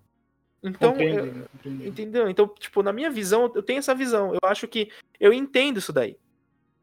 Então, 0.62 0.94
eu, 1.00 1.48
entendeu? 1.64 2.28
Então, 2.28 2.46
tipo, 2.58 2.82
na 2.82 2.92
minha 2.92 3.10
visão, 3.10 3.50
eu 3.54 3.62
tenho 3.62 3.78
essa 3.78 3.94
visão. 3.94 4.34
Eu 4.34 4.40
acho 4.46 4.68
que 4.68 4.92
eu 5.18 5.32
entendo 5.32 5.78
isso 5.78 5.90
daí. 5.90 6.18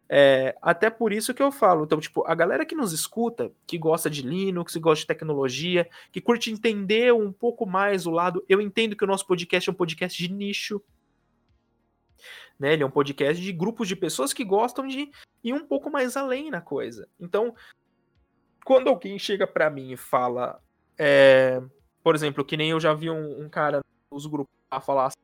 É, 0.10 0.56
até 0.62 0.90
por 0.90 1.12
isso 1.12 1.34
que 1.34 1.44
eu 1.44 1.52
falo. 1.52 1.84
Então, 1.84 2.00
tipo, 2.00 2.26
a 2.26 2.34
galera 2.34 2.66
que 2.66 2.76
nos 2.76 2.94
escuta, 2.94 3.52
que 3.66 3.78
gosta 3.78 4.10
de 4.10 4.22
Linux, 4.22 4.74
que 4.74 4.80
gosta 4.80 5.02
de 5.02 5.08
tecnologia, 5.08 5.90
que 6.12 6.22
curte 6.22 6.52
entender 6.52 7.14
um 7.14 7.32
pouco 7.32 7.66
mais 7.66 8.06
o 8.06 8.12
lado. 8.12 8.44
Eu 8.48 8.62
entendo 8.62 8.96
que 8.96 9.04
o 9.04 9.08
nosso 9.08 9.28
podcast 9.28 9.70
é 9.70 9.72
um 9.72 9.76
podcast 9.76 10.18
de 10.18 10.32
nicho. 10.32 10.82
Né? 12.58 12.74
Ele 12.74 12.84
é 12.84 12.86
um 12.86 12.92
podcast 12.92 13.42
de 13.42 13.52
grupos 13.52 13.88
de 13.88 13.96
pessoas 13.96 14.34
que 14.34 14.46
gostam 14.46 14.88
de 14.88 15.12
ir 15.44 15.54
um 15.54 15.66
pouco 15.66 15.92
mais 15.92 16.16
além 16.16 16.50
na 16.50 16.62
coisa. 16.62 17.08
Então, 17.20 17.54
quando 18.64 18.88
alguém 18.88 19.20
chega 19.20 19.46
para 19.46 19.70
mim 19.70 19.92
e 19.92 19.98
fala. 19.98 20.62
É, 20.98 21.62
por 22.02 22.16
exemplo, 22.16 22.44
que 22.44 22.58
nem 22.58 22.72
eu 22.72 22.80
já 22.80 22.94
vi 22.94 23.10
um, 23.10 23.42
um 23.42 23.50
cara 23.50 23.82
nos 24.10 24.26
grupos 24.26 24.52
a 24.72 24.80
falar 24.80 25.08
assim, 25.08 25.18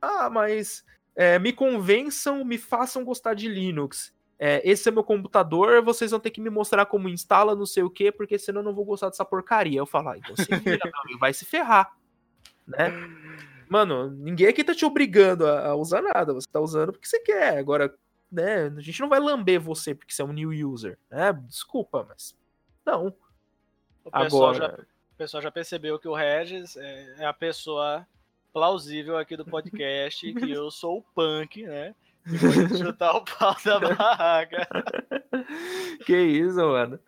ah, 0.00 0.30
mas 0.30 0.84
é, 1.14 1.38
me 1.38 1.52
convençam, 1.52 2.44
me 2.44 2.56
façam 2.56 3.04
gostar 3.04 3.34
de 3.34 3.48
Linux 3.48 4.14
é, 4.42 4.62
esse 4.64 4.88
é 4.88 4.92
meu 4.92 5.04
computador, 5.04 5.82
vocês 5.82 6.12
vão 6.12 6.18
ter 6.18 6.30
que 6.30 6.40
me 6.40 6.48
mostrar 6.48 6.86
como 6.86 7.10
instala, 7.10 7.54
não 7.54 7.66
sei 7.66 7.82
o 7.82 7.90
que, 7.90 8.10
porque 8.10 8.38
senão 8.38 8.62
eu 8.62 8.64
não 8.64 8.74
vou 8.74 8.86
gostar 8.86 9.10
dessa 9.10 9.22
porcaria. 9.22 9.78
Eu 9.78 9.84
falo, 9.84 10.08
ah, 10.08 10.16
então 10.16 10.34
você 10.34 10.56
vira, 10.56 10.90
vai 11.20 11.34
se 11.34 11.44
ferrar, 11.44 11.94
né? 12.66 12.90
Mano, 13.68 14.10
ninguém 14.10 14.46
aqui 14.46 14.64
tá 14.64 14.74
te 14.74 14.86
obrigando 14.86 15.46
a, 15.46 15.66
a, 15.66 15.74
usar 15.74 16.00
nada, 16.00 16.32
você 16.32 16.48
tá 16.50 16.58
usando 16.58 16.90
porque 16.90 17.06
você 17.06 17.20
quer. 17.20 17.58
Agora, 17.58 17.94
né, 18.32 18.72
a 18.74 18.80
gente 18.80 18.98
não 19.02 19.10
vai 19.10 19.20
lamber 19.20 19.60
você 19.60 19.94
porque 19.94 20.14
você 20.14 20.22
é 20.22 20.24
um 20.24 20.32
new 20.32 20.50
user, 20.70 20.98
né? 21.10 21.34
Desculpa, 21.46 22.06
mas 22.08 22.34
não. 22.84 23.14
O 24.02 24.10
pessoal, 24.10 24.54
Agora... 24.54 24.54
já, 24.56 24.82
o 24.82 25.16
pessoal 25.18 25.42
já 25.42 25.50
percebeu 25.50 25.98
que 25.98 26.08
o 26.08 26.14
Regis 26.14 26.78
é, 26.78 27.14
é 27.18 27.26
a 27.26 27.34
pessoa 27.34 28.06
plausível 28.54 29.18
aqui 29.18 29.36
do 29.36 29.44
podcast, 29.44 30.32
que 30.32 30.50
eu 30.50 30.70
sou 30.70 31.00
o 31.00 31.02
punk, 31.14 31.62
né? 31.62 31.94
Chutar 32.78 33.16
o 33.16 33.24
pau 33.24 33.56
da 33.64 33.78
barraca. 33.94 34.68
que 36.04 36.16
isso, 36.16 36.56
mano. 36.56 36.98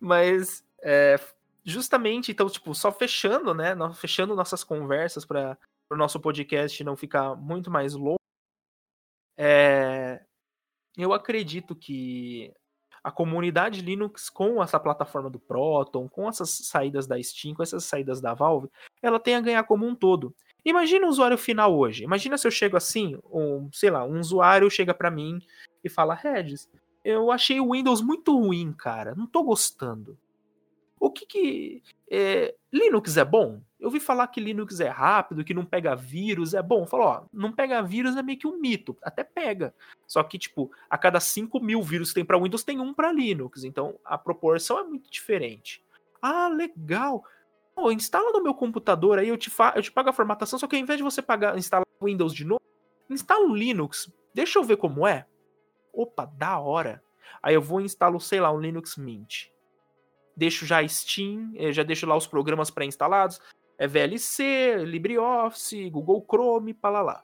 Mas, 0.00 0.64
é, 0.82 1.16
justamente, 1.64 2.32
então, 2.32 2.48
tipo, 2.48 2.74
só 2.74 2.92
fechando, 2.92 3.54
né? 3.54 3.74
Fechando 3.94 4.34
nossas 4.34 4.62
conversas 4.62 5.24
para 5.24 5.56
o 5.90 5.96
nosso 5.96 6.20
podcast 6.20 6.82
não 6.84 6.96
ficar 6.96 7.34
muito 7.34 7.70
mais 7.70 7.94
longo. 7.94 8.16
É, 9.38 10.22
eu 10.96 11.12
acredito 11.12 11.74
que 11.76 12.52
a 13.04 13.10
comunidade 13.12 13.82
Linux 13.82 14.28
com 14.28 14.60
essa 14.60 14.80
plataforma 14.80 15.30
do 15.30 15.38
Proton, 15.38 16.08
com 16.08 16.28
essas 16.28 16.50
saídas 16.50 17.06
da 17.06 17.22
Steam, 17.22 17.54
com 17.54 17.62
essas 17.62 17.84
saídas 17.84 18.20
da 18.20 18.34
Valve, 18.34 18.68
ela 19.00 19.20
tem 19.20 19.36
a 19.36 19.40
ganhar 19.40 19.62
como 19.64 19.86
um 19.86 19.94
todo. 19.94 20.34
Imagina 20.66 21.06
o 21.06 21.08
usuário 21.08 21.38
final 21.38 21.78
hoje. 21.78 22.02
Imagina 22.02 22.36
se 22.36 22.44
eu 22.44 22.50
chego 22.50 22.76
assim, 22.76 23.16
um, 23.32 23.70
sei 23.72 23.88
lá, 23.88 24.04
um 24.04 24.18
usuário 24.18 24.68
chega 24.68 24.92
para 24.92 25.12
mim 25.12 25.38
e 25.84 25.88
fala: 25.88 26.12
Regis, 26.12 26.68
eu 27.04 27.30
achei 27.30 27.60
o 27.60 27.70
Windows 27.70 28.02
muito 28.02 28.36
ruim, 28.36 28.72
cara. 28.72 29.14
Não 29.14 29.28
tô 29.28 29.44
gostando. 29.44 30.18
O 30.98 31.08
que 31.08 31.24
que. 31.24 31.82
É, 32.10 32.52
Linux 32.72 33.16
é 33.16 33.24
bom? 33.24 33.62
Eu 33.78 33.86
ouvi 33.86 34.00
falar 34.00 34.26
que 34.26 34.40
Linux 34.40 34.80
é 34.80 34.88
rápido, 34.88 35.44
que 35.44 35.54
não 35.54 35.64
pega 35.64 35.94
vírus, 35.94 36.52
é 36.52 36.60
bom. 36.60 36.84
Falou, 36.84 37.06
ó, 37.06 37.24
não 37.32 37.52
pega 37.52 37.80
vírus 37.80 38.16
é 38.16 38.22
meio 38.22 38.38
que 38.38 38.46
um 38.48 38.58
mito. 38.58 38.96
Até 39.04 39.22
pega. 39.22 39.72
Só 40.04 40.20
que, 40.24 40.36
tipo, 40.36 40.72
a 40.90 40.98
cada 40.98 41.20
5 41.20 41.60
mil 41.60 41.80
vírus 41.80 42.08
que 42.08 42.16
tem 42.16 42.24
para 42.24 42.40
Windows, 42.40 42.64
tem 42.64 42.80
um 42.80 42.92
para 42.92 43.12
Linux. 43.12 43.62
Então, 43.62 44.00
a 44.04 44.18
proporção 44.18 44.80
é 44.80 44.82
muito 44.82 45.08
diferente. 45.08 45.84
Ah, 46.20 46.48
legal. 46.48 47.22
Pô, 47.76 47.92
instala 47.92 48.32
no 48.32 48.42
meu 48.42 48.54
computador 48.54 49.18
aí, 49.18 49.28
eu 49.28 49.36
te, 49.36 49.52
eu 49.74 49.82
te 49.82 49.92
pago 49.92 50.08
a 50.08 50.12
formatação, 50.12 50.58
só 50.58 50.66
que 50.66 50.74
ao 50.74 50.80
invés 50.80 50.96
de 50.96 51.04
você 51.04 51.20
pagar, 51.20 51.58
instalar 51.58 51.84
Windows 52.02 52.32
de 52.32 52.42
novo, 52.42 52.62
instala 53.10 53.46
o 53.46 53.54
Linux. 53.54 54.10
Deixa 54.32 54.58
eu 54.58 54.64
ver 54.64 54.78
como 54.78 55.06
é. 55.06 55.26
Opa, 55.92 56.24
da 56.24 56.58
hora. 56.58 57.02
Aí 57.42 57.54
eu 57.54 57.60
vou 57.60 57.82
e 57.82 57.84
instalo, 57.84 58.18
sei 58.18 58.40
lá, 58.40 58.50
um 58.50 58.58
Linux 58.58 58.96
Mint. 58.96 59.48
Deixo 60.34 60.64
já 60.64 60.86
Steam, 60.88 61.52
eh, 61.54 61.70
já 61.70 61.82
deixo 61.82 62.06
lá 62.06 62.16
os 62.16 62.26
programas 62.26 62.70
pré-instalados. 62.70 63.42
É 63.76 63.86
VLC, 63.86 64.76
LibreOffice, 64.78 65.90
Google 65.90 66.24
Chrome, 66.26 66.72
para 66.72 67.02
lá. 67.02 67.22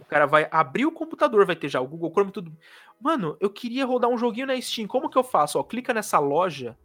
O 0.00 0.04
cara 0.04 0.26
vai 0.26 0.48
abrir 0.50 0.84
o 0.84 0.92
computador, 0.92 1.46
vai 1.46 1.54
ter 1.54 1.68
já 1.68 1.80
o 1.80 1.86
Google 1.86 2.10
Chrome 2.10 2.32
tudo. 2.32 2.52
Mano, 3.00 3.36
eu 3.38 3.50
queria 3.50 3.86
rodar 3.86 4.10
um 4.10 4.18
joguinho 4.18 4.48
na 4.48 4.60
Steam. 4.60 4.88
Como 4.88 5.08
que 5.08 5.16
eu 5.16 5.22
faço? 5.22 5.60
Ó, 5.60 5.62
clica 5.62 5.94
nessa 5.94 6.18
loja 6.18 6.76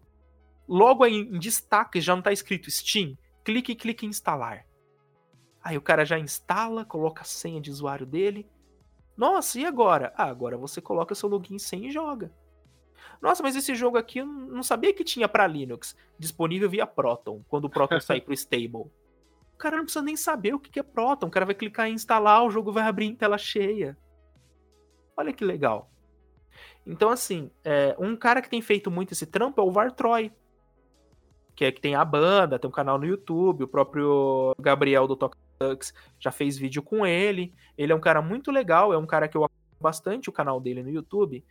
Logo 0.68 1.03
aí 1.03 1.16
em 1.16 1.39
destaque 1.39 1.99
já 1.99 2.14
não 2.14 2.20
está 2.20 2.32
escrito 2.32 2.72
Steam. 2.72 3.18
Clique 3.43 3.74
e 3.74 3.76
clique 3.76 4.05
em 4.05 4.09
instalar. 4.09 4.66
Aí 5.64 5.78
o 5.78 5.82
cara 5.82 6.05
já 6.05 6.20
instala, 6.20 6.86
coloca 6.86 7.22
a 7.22 7.26
senha 7.26 7.61
de 7.61 7.72
usuário 7.72 8.05
dele. 8.05 8.49
Nossa, 9.16 9.59
e 9.59 9.66
agora? 9.66 10.14
Ah, 10.18 10.26
agora 10.26 10.57
você 10.57 10.82
coloca 10.82 11.16
seu 11.16 11.30
login 11.30 11.57
sem 11.57 11.86
e 11.86 11.91
joga. 11.91 12.34
Nossa, 13.22 13.43
mas 13.43 13.55
esse 13.55 13.76
jogo 13.76 13.97
aqui 13.97 14.20
eu 14.20 14.26
não 14.26 14.64
sabia 14.64 14.93
que 14.93 15.03
tinha 15.03 15.28
para 15.28 15.47
Linux. 15.47 15.95
Disponível 16.18 16.70
via 16.70 16.86
Proton, 16.86 17.43
quando 17.47 17.66
o 17.66 17.70
Proton 17.70 17.99
sair 18.01 18.22
pro 18.22 18.34
stable. 18.34 18.91
O 19.53 19.57
cara 19.57 19.78
não 19.78 19.84
precisa 19.84 20.03
nem 20.03 20.18
saber 20.18 20.53
o 20.53 20.59
que 20.59 20.80
é 20.80 20.84
Proton. 20.84 21.28
O 21.28 21.32
cara 21.32 21.45
vai 21.45 21.55
clicar 21.55 21.88
em 21.88 21.93
instalar, 21.93 22.43
o 22.43 22.49
jogo 22.49 22.72
vai 22.72 22.84
abrir 22.84 23.05
em 23.05 23.16
tela 23.16 23.38
cheia. 23.38 23.97
Olha 25.16 25.32
que 25.32 25.45
legal. 25.45 25.89
Então, 26.86 27.09
assim, 27.09 27.49
é, 27.64 27.95
um 27.97 28.16
cara 28.16 28.41
que 28.41 28.49
tem 28.49 28.61
feito 28.61 28.91
muito 28.91 29.14
esse 29.14 29.26
trampo 29.26 29.61
é 29.61 29.64
o 29.64 29.72
Vartroy 29.72 30.32
que 31.56 31.66
é 31.66 31.72
que 31.72 31.82
tem 31.82 31.95
a 31.95 32.04
banda, 32.04 32.58
tem 32.58 32.68
um 32.68 32.74
canal 32.74 32.97
no 32.97 33.06
YouTube, 33.06 33.64
o 33.64 33.68
próprio 33.68 34.56
Gabriel 34.60 35.08
do 35.08 35.16
Toca 35.16 35.38
já 36.20 36.32
fez 36.32 36.58
vídeo 36.58 36.82
com 36.82 37.06
ele. 37.06 37.54
Ele 37.78 37.91
é 37.91 37.95
um 37.95 37.99
cara 37.99 38.22
muito 38.22 38.51
legal, 38.51 38.93
é 38.93 38.97
um 38.97 39.06
cara 39.06 39.28
que 39.28 39.38
eu 39.38 39.43
acompanho 39.43 39.80
bastante 39.80 40.30
o 40.30 40.34
canal 40.34 40.60
dele 40.60 40.84
no 40.84 40.89
YouTube. 40.89 41.43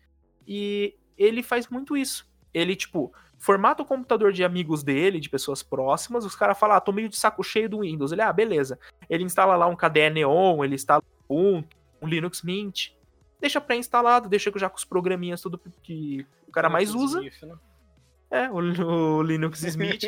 E 0.47 0.97
ele 1.17 1.43
faz 1.43 1.69
muito 1.69 1.97
isso. 1.97 2.31
Ele, 2.53 2.77
tipo, 2.77 3.13
formata 3.39 3.83
o 3.83 3.87
computador 3.87 4.33
de 4.33 4.45
amigos 4.45 4.83
dele, 4.83 5.21
de 5.21 5.31
pessoas 5.31 5.63
próximas, 5.63 6.25
os 6.25 6.37
caras 6.37 6.59
falam, 6.59 6.77
ah, 6.77 6.81
tô 6.81 6.93
meio 6.93 7.09
de 7.09 7.17
saco 7.17 7.43
cheio 7.43 7.69
do 7.69 7.81
Windows. 7.81 8.13
Ele, 8.13 8.23
ah, 8.23 8.33
beleza. 8.33 8.79
Ele 9.09 9.25
instala 9.25 9.57
lá 9.57 9.67
um 9.67 9.77
KDE 9.77 10.11
Neon, 10.11 10.65
ele 10.65 10.75
instala 10.75 11.03
um, 11.29 11.63
um 12.01 12.07
Linux 12.07 12.43
Mint. 12.43 12.91
Deixa 13.41 13.61
pré-instalado, 13.61 14.29
deixa 14.29 14.53
já 14.57 14.69
com 14.69 14.77
os 14.77 14.85
programinhas 14.85 15.41
tudo 15.41 15.61
que 15.83 16.27
o 16.47 16.53
cara 16.53 16.69
mais 16.69 16.95
usa. 16.95 17.21
né? 17.21 17.55
É, 18.33 18.49
o, 18.51 18.57
o 18.57 19.23
Linux 19.23 19.63
Smith, 19.63 20.05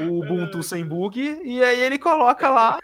o 0.00 0.18
Ubuntu 0.18 0.60
sem 0.64 0.84
bug, 0.84 1.20
e 1.44 1.62
aí 1.62 1.80
ele 1.80 2.00
coloca 2.00 2.50
lá 2.50 2.80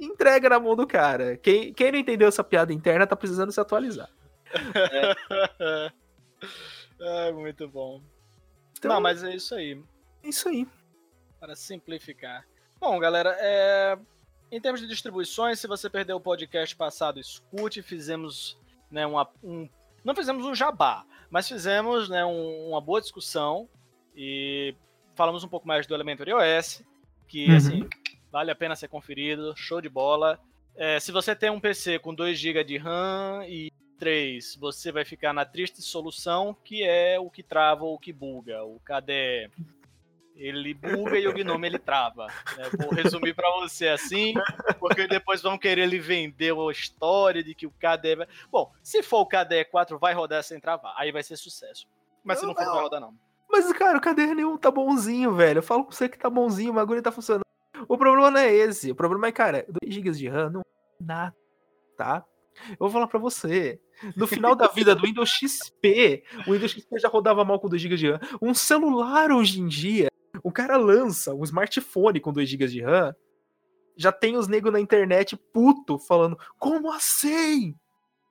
entrega 0.00 0.48
na 0.48 0.58
mão 0.58 0.74
do 0.74 0.86
cara. 0.86 1.36
Quem, 1.36 1.72
quem 1.72 1.92
não 1.92 1.98
entendeu 1.98 2.28
essa 2.28 2.42
piada 2.42 2.72
interna 2.72 3.06
tá 3.06 3.14
precisando 3.14 3.52
se 3.52 3.60
atualizar. 3.60 4.08
É, 5.60 5.92
é 7.28 7.32
muito 7.32 7.68
bom. 7.68 8.00
Então, 8.78 8.92
não, 8.94 9.00
mas 9.02 9.22
é 9.22 9.34
isso 9.34 9.54
aí. 9.54 9.82
É 10.22 10.28
isso 10.28 10.48
aí. 10.48 10.66
Para 11.38 11.54
simplificar. 11.54 12.46
Bom, 12.80 12.98
galera, 12.98 13.36
é... 13.38 13.98
em 14.50 14.60
termos 14.60 14.80
de 14.80 14.86
distribuições, 14.86 15.60
se 15.60 15.66
você 15.66 15.90
perdeu 15.90 16.16
o 16.16 16.20
podcast 16.20 16.74
passado, 16.74 17.20
escute. 17.20 17.82
Fizemos 17.82 18.58
né, 18.90 19.06
uma, 19.06 19.28
um 19.42 19.68
não 20.06 20.14
fizemos 20.14 20.46
um 20.46 20.54
jabá, 20.54 21.04
mas 21.30 21.48
fizemos 21.48 22.08
né, 22.08 22.24
um, 22.24 22.68
uma 22.68 22.80
boa 22.80 23.00
discussão 23.00 23.68
e 24.14 24.74
falamos 25.14 25.44
um 25.44 25.48
pouco 25.48 25.66
mais 25.66 25.86
do 25.86 25.94
Elementary 25.94 26.32
OS, 26.32 26.84
que 27.28 27.48
uhum. 27.48 27.56
assim, 27.56 27.88
vale 28.30 28.50
a 28.50 28.54
pena 28.54 28.76
ser 28.76 28.88
conferido, 28.88 29.54
show 29.56 29.80
de 29.80 29.88
bola. 29.88 30.38
É, 30.74 31.00
se 31.00 31.10
você 31.10 31.34
tem 31.34 31.50
um 31.50 31.60
PC 31.60 31.98
com 31.98 32.14
2 32.14 32.38
GB 32.38 32.64
de 32.64 32.76
RAM 32.76 33.44
e 33.48 33.72
3, 33.98 34.56
você 34.56 34.92
vai 34.92 35.04
ficar 35.04 35.32
na 35.32 35.44
triste 35.44 35.80
solução 35.80 36.54
que 36.64 36.82
é 36.82 37.18
o 37.18 37.30
que 37.30 37.42
trava 37.42 37.84
ou 37.84 37.94
o 37.94 37.98
que 37.98 38.12
buga, 38.12 38.62
o 38.62 38.78
KDE 38.80 39.50
ele 40.36 40.74
buga 40.74 41.18
e 41.18 41.26
o 41.26 41.32
Gnome 41.32 41.66
ele 41.66 41.78
trava. 41.78 42.26
Né? 42.56 42.70
Vou 42.78 42.90
resumir 42.90 43.34
para 43.34 43.50
você 43.60 43.88
assim, 43.88 44.34
porque 44.78 45.06
depois 45.06 45.42
vão 45.42 45.58
querer 45.58 45.82
ele 45.82 45.98
vender 45.98 46.52
a 46.52 46.70
história 46.70 47.42
de 47.42 47.54
que 47.54 47.66
o 47.66 47.70
KDE. 47.70 48.26
Bom, 48.50 48.72
se 48.82 49.02
for 49.02 49.20
o 49.20 49.26
KDE 49.26 49.64
4, 49.70 49.98
vai 49.98 50.14
rodar 50.14 50.42
sem 50.42 50.60
travar. 50.60 50.94
Aí 50.96 51.10
vai 51.10 51.22
ser 51.22 51.36
sucesso. 51.36 51.86
Mas 52.22 52.38
se 52.38 52.46
não 52.46 52.54
for, 52.54 52.64
não 52.64 52.74
vai 52.74 52.82
rodar, 52.82 53.00
não. 53.00 53.14
Mas, 53.48 53.72
cara, 53.72 53.98
o 53.98 54.00
KDE 54.00 54.34
nenhum 54.34 54.58
tá 54.58 54.70
bonzinho, 54.70 55.34
velho. 55.34 55.58
Eu 55.58 55.62
falo 55.62 55.84
pra 55.84 55.96
você 55.96 56.08
que 56.08 56.18
tá 56.18 56.28
bonzinho, 56.28 56.72
o 56.72 56.74
bagulho 56.74 57.02
tá 57.02 57.12
funcionando. 57.12 57.44
O 57.88 57.96
problema 57.96 58.30
não 58.30 58.40
é 58.40 58.52
esse. 58.52 58.90
O 58.90 58.94
problema 58.94 59.28
é, 59.28 59.32
cara, 59.32 59.64
2 59.82 59.94
GB 59.94 60.10
de 60.10 60.28
RAM 60.28 60.50
não 60.50 60.60
é 60.60 60.64
nada, 61.04 61.36
tá? 61.96 62.24
Eu 62.70 62.76
vou 62.80 62.90
falar 62.90 63.06
pra 63.06 63.18
você. 63.18 63.80
No 64.16 64.26
final 64.26 64.54
da 64.54 64.66
vida 64.66 64.94
do 64.94 65.02
Windows 65.02 65.30
XP, 65.30 66.22
o 66.46 66.52
Windows 66.52 66.72
XP 66.72 66.98
já 66.98 67.08
rodava 67.08 67.44
mal 67.44 67.60
com 67.60 67.68
2 67.68 67.80
GB 67.80 67.96
de 67.96 68.10
RAM. 68.10 68.20
Um 68.42 68.54
celular 68.54 69.30
hoje 69.30 69.60
em 69.60 69.68
dia 69.68 70.08
o 70.42 70.50
cara 70.52 70.76
lança 70.76 71.34
um 71.34 71.42
smartphone 71.44 72.20
com 72.20 72.32
2 72.32 72.48
GB 72.48 72.66
de 72.68 72.82
RAM, 72.82 73.14
já 73.96 74.12
tem 74.12 74.36
os 74.36 74.46
negros 74.48 74.72
na 74.72 74.80
internet 74.80 75.36
puto 75.36 75.98
falando: 75.98 76.38
Como 76.58 76.90
assim? 76.92 77.74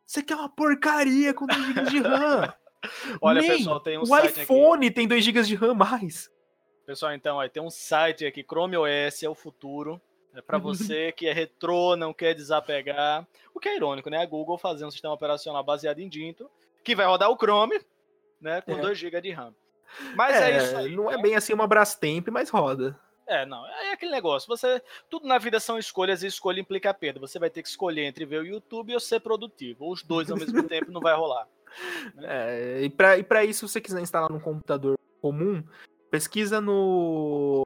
Você 0.06 0.22
quer 0.22 0.36
uma 0.36 0.50
porcaria 0.50 1.34
com 1.34 1.46
2 1.48 1.66
GB 1.66 1.82
de 1.90 2.00
RAM? 2.00 2.54
Olha, 3.20 3.42
Nem 3.42 3.58
pessoal, 3.58 3.80
tem 3.80 3.98
um 3.98 4.02
o 4.04 4.06
site 4.06 4.28
aqui. 4.28 4.42
iPhone 4.44 4.92
tem 4.92 5.08
2 5.08 5.24
GB 5.24 5.42
de 5.44 5.56
RAM 5.56 5.74
mais. 5.74 6.30
Pessoal, 6.86 7.14
então, 7.14 7.38
ó, 7.38 7.50
tem 7.50 7.64
um 7.64 7.72
site 7.72 8.26
aqui, 8.28 8.44
Chrome 8.44 8.78
OS 8.78 9.24
é 9.24 9.30
o 9.30 9.34
futuro. 9.34 10.00
É 10.36 10.42
para 10.42 10.58
você 10.60 11.12
que 11.12 11.26
é 11.28 11.34
retrô, 11.34 11.96
não 11.96 12.14
quer 12.14 12.36
desapegar. 12.36 13.26
O 13.54 13.60
que 13.60 13.70
é 13.70 13.76
irônico, 13.78 14.10
né? 14.10 14.18
A 14.22 14.26
Google 14.26 14.58
fazer 14.58 14.86
um 14.86 14.92
sistema 14.92 15.14
operacional 15.16 15.64
baseado 15.64 16.00
em 16.00 16.08
Dinto, 16.10 16.48
que 16.84 16.94
vai 16.94 17.08
rodar 17.08 17.32
o 17.32 17.38
Chrome, 17.38 17.80
né? 18.40 18.62
Com 18.62 18.74
É. 18.74 18.82
2 18.82 18.98
GB 19.00 19.22
de 19.22 19.32
RAM. 19.32 19.56
Mas 20.16 20.36
é, 20.36 20.58
isso 20.58 20.78
aí. 20.78 20.96
não 20.96 21.12
é 21.12 21.18
né? 21.18 21.22
bem 21.22 21.36
assim 21.36 21.54
uma 21.54 21.68
Brastemp, 21.68 22.28
mas 22.30 22.50
roda. 22.50 23.00
É, 23.28 23.46
não. 23.46 23.66
É 23.68 23.94
aquele 23.94 24.12
negócio. 24.12 24.48
Você. 24.48 24.82
Tudo 25.10 25.28
na 25.28 25.38
vida 25.38 25.60
são 25.60 25.78
escolhas 25.78 26.22
e 26.24 26.28
escolha 26.28 26.60
implica 26.60 26.94
perda. 26.94 27.20
Você 27.20 27.40
vai 27.40 27.50
ter 27.50 27.64
que 27.64 27.70
escolher 27.70 28.06
entre 28.06 28.26
ver 28.26 28.42
o 28.42 28.46
YouTube 28.46 28.94
ou 28.94 29.00
ser 29.00 29.20
produtivo. 29.20 29.86
Ou 29.86 29.94
os 29.94 30.04
dois 30.04 30.30
ao 30.30 30.38
mesmo 30.38 30.62
tempo 30.68 30.92
não 30.92 31.02
vai 31.02 31.16
rolar. 31.16 31.48
É, 32.20 32.82
e 32.84 32.90
para 32.90 33.18
e 33.18 33.24
pra 33.24 33.44
isso, 33.44 33.68
se 33.68 33.74
você 33.74 33.82
quiser 33.82 34.02
instalar 34.02 34.30
num 34.30 34.40
computador 34.40 34.98
comum, 35.22 35.64
pesquisa 36.10 36.62
no, 36.62 37.66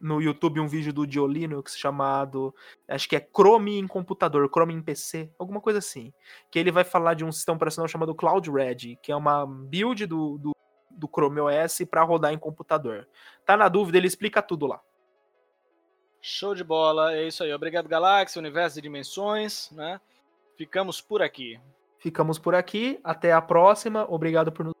no 0.00 0.20
YouTube 0.20 0.58
um 0.58 0.66
vídeo 0.66 0.92
do 0.92 1.06
Dio 1.06 1.26
Linux 1.26 1.76
chamado, 1.76 2.54
acho 2.88 3.08
que 3.08 3.14
é 3.14 3.20
Chrome 3.20 3.78
em 3.78 3.86
computador, 3.86 4.48
Chrome 4.48 4.74
em 4.74 4.82
PC, 4.82 5.30
alguma 5.38 5.60
coisa 5.60 5.78
assim. 5.78 6.12
Que 6.50 6.58
ele 6.58 6.72
vai 6.72 6.82
falar 6.82 7.14
de 7.14 7.24
um 7.24 7.30
sistema 7.30 7.56
operacional 7.56 7.88
chamado 7.88 8.14
Cloud 8.14 8.50
Red, 8.50 8.96
que 9.02 9.12
é 9.12 9.16
uma 9.16 9.46
build 9.46 10.06
do, 10.06 10.38
do, 10.38 10.53
do 10.94 11.08
Chrome 11.08 11.40
OS 11.40 11.82
para 11.90 12.02
rodar 12.02 12.32
em 12.32 12.38
computador. 12.38 13.08
Tá 13.44 13.56
na 13.56 13.68
dúvida, 13.68 13.98
ele 13.98 14.06
explica 14.06 14.40
tudo 14.40 14.66
lá. 14.66 14.80
Show 16.20 16.54
de 16.54 16.64
bola. 16.64 17.14
É 17.14 17.26
isso 17.26 17.44
aí. 17.44 17.52
Obrigado, 17.52 17.88
Galáxia, 17.88 18.38
Universo 18.38 18.76
de 18.76 18.82
Dimensões, 18.82 19.70
né? 19.72 20.00
Ficamos 20.56 21.00
por 21.00 21.20
aqui. 21.20 21.60
Ficamos 21.98 22.38
por 22.38 22.54
aqui, 22.54 23.00
até 23.02 23.32
a 23.32 23.40
próxima, 23.40 24.06
obrigado 24.10 24.52
por 24.52 24.64
nos 24.64 24.74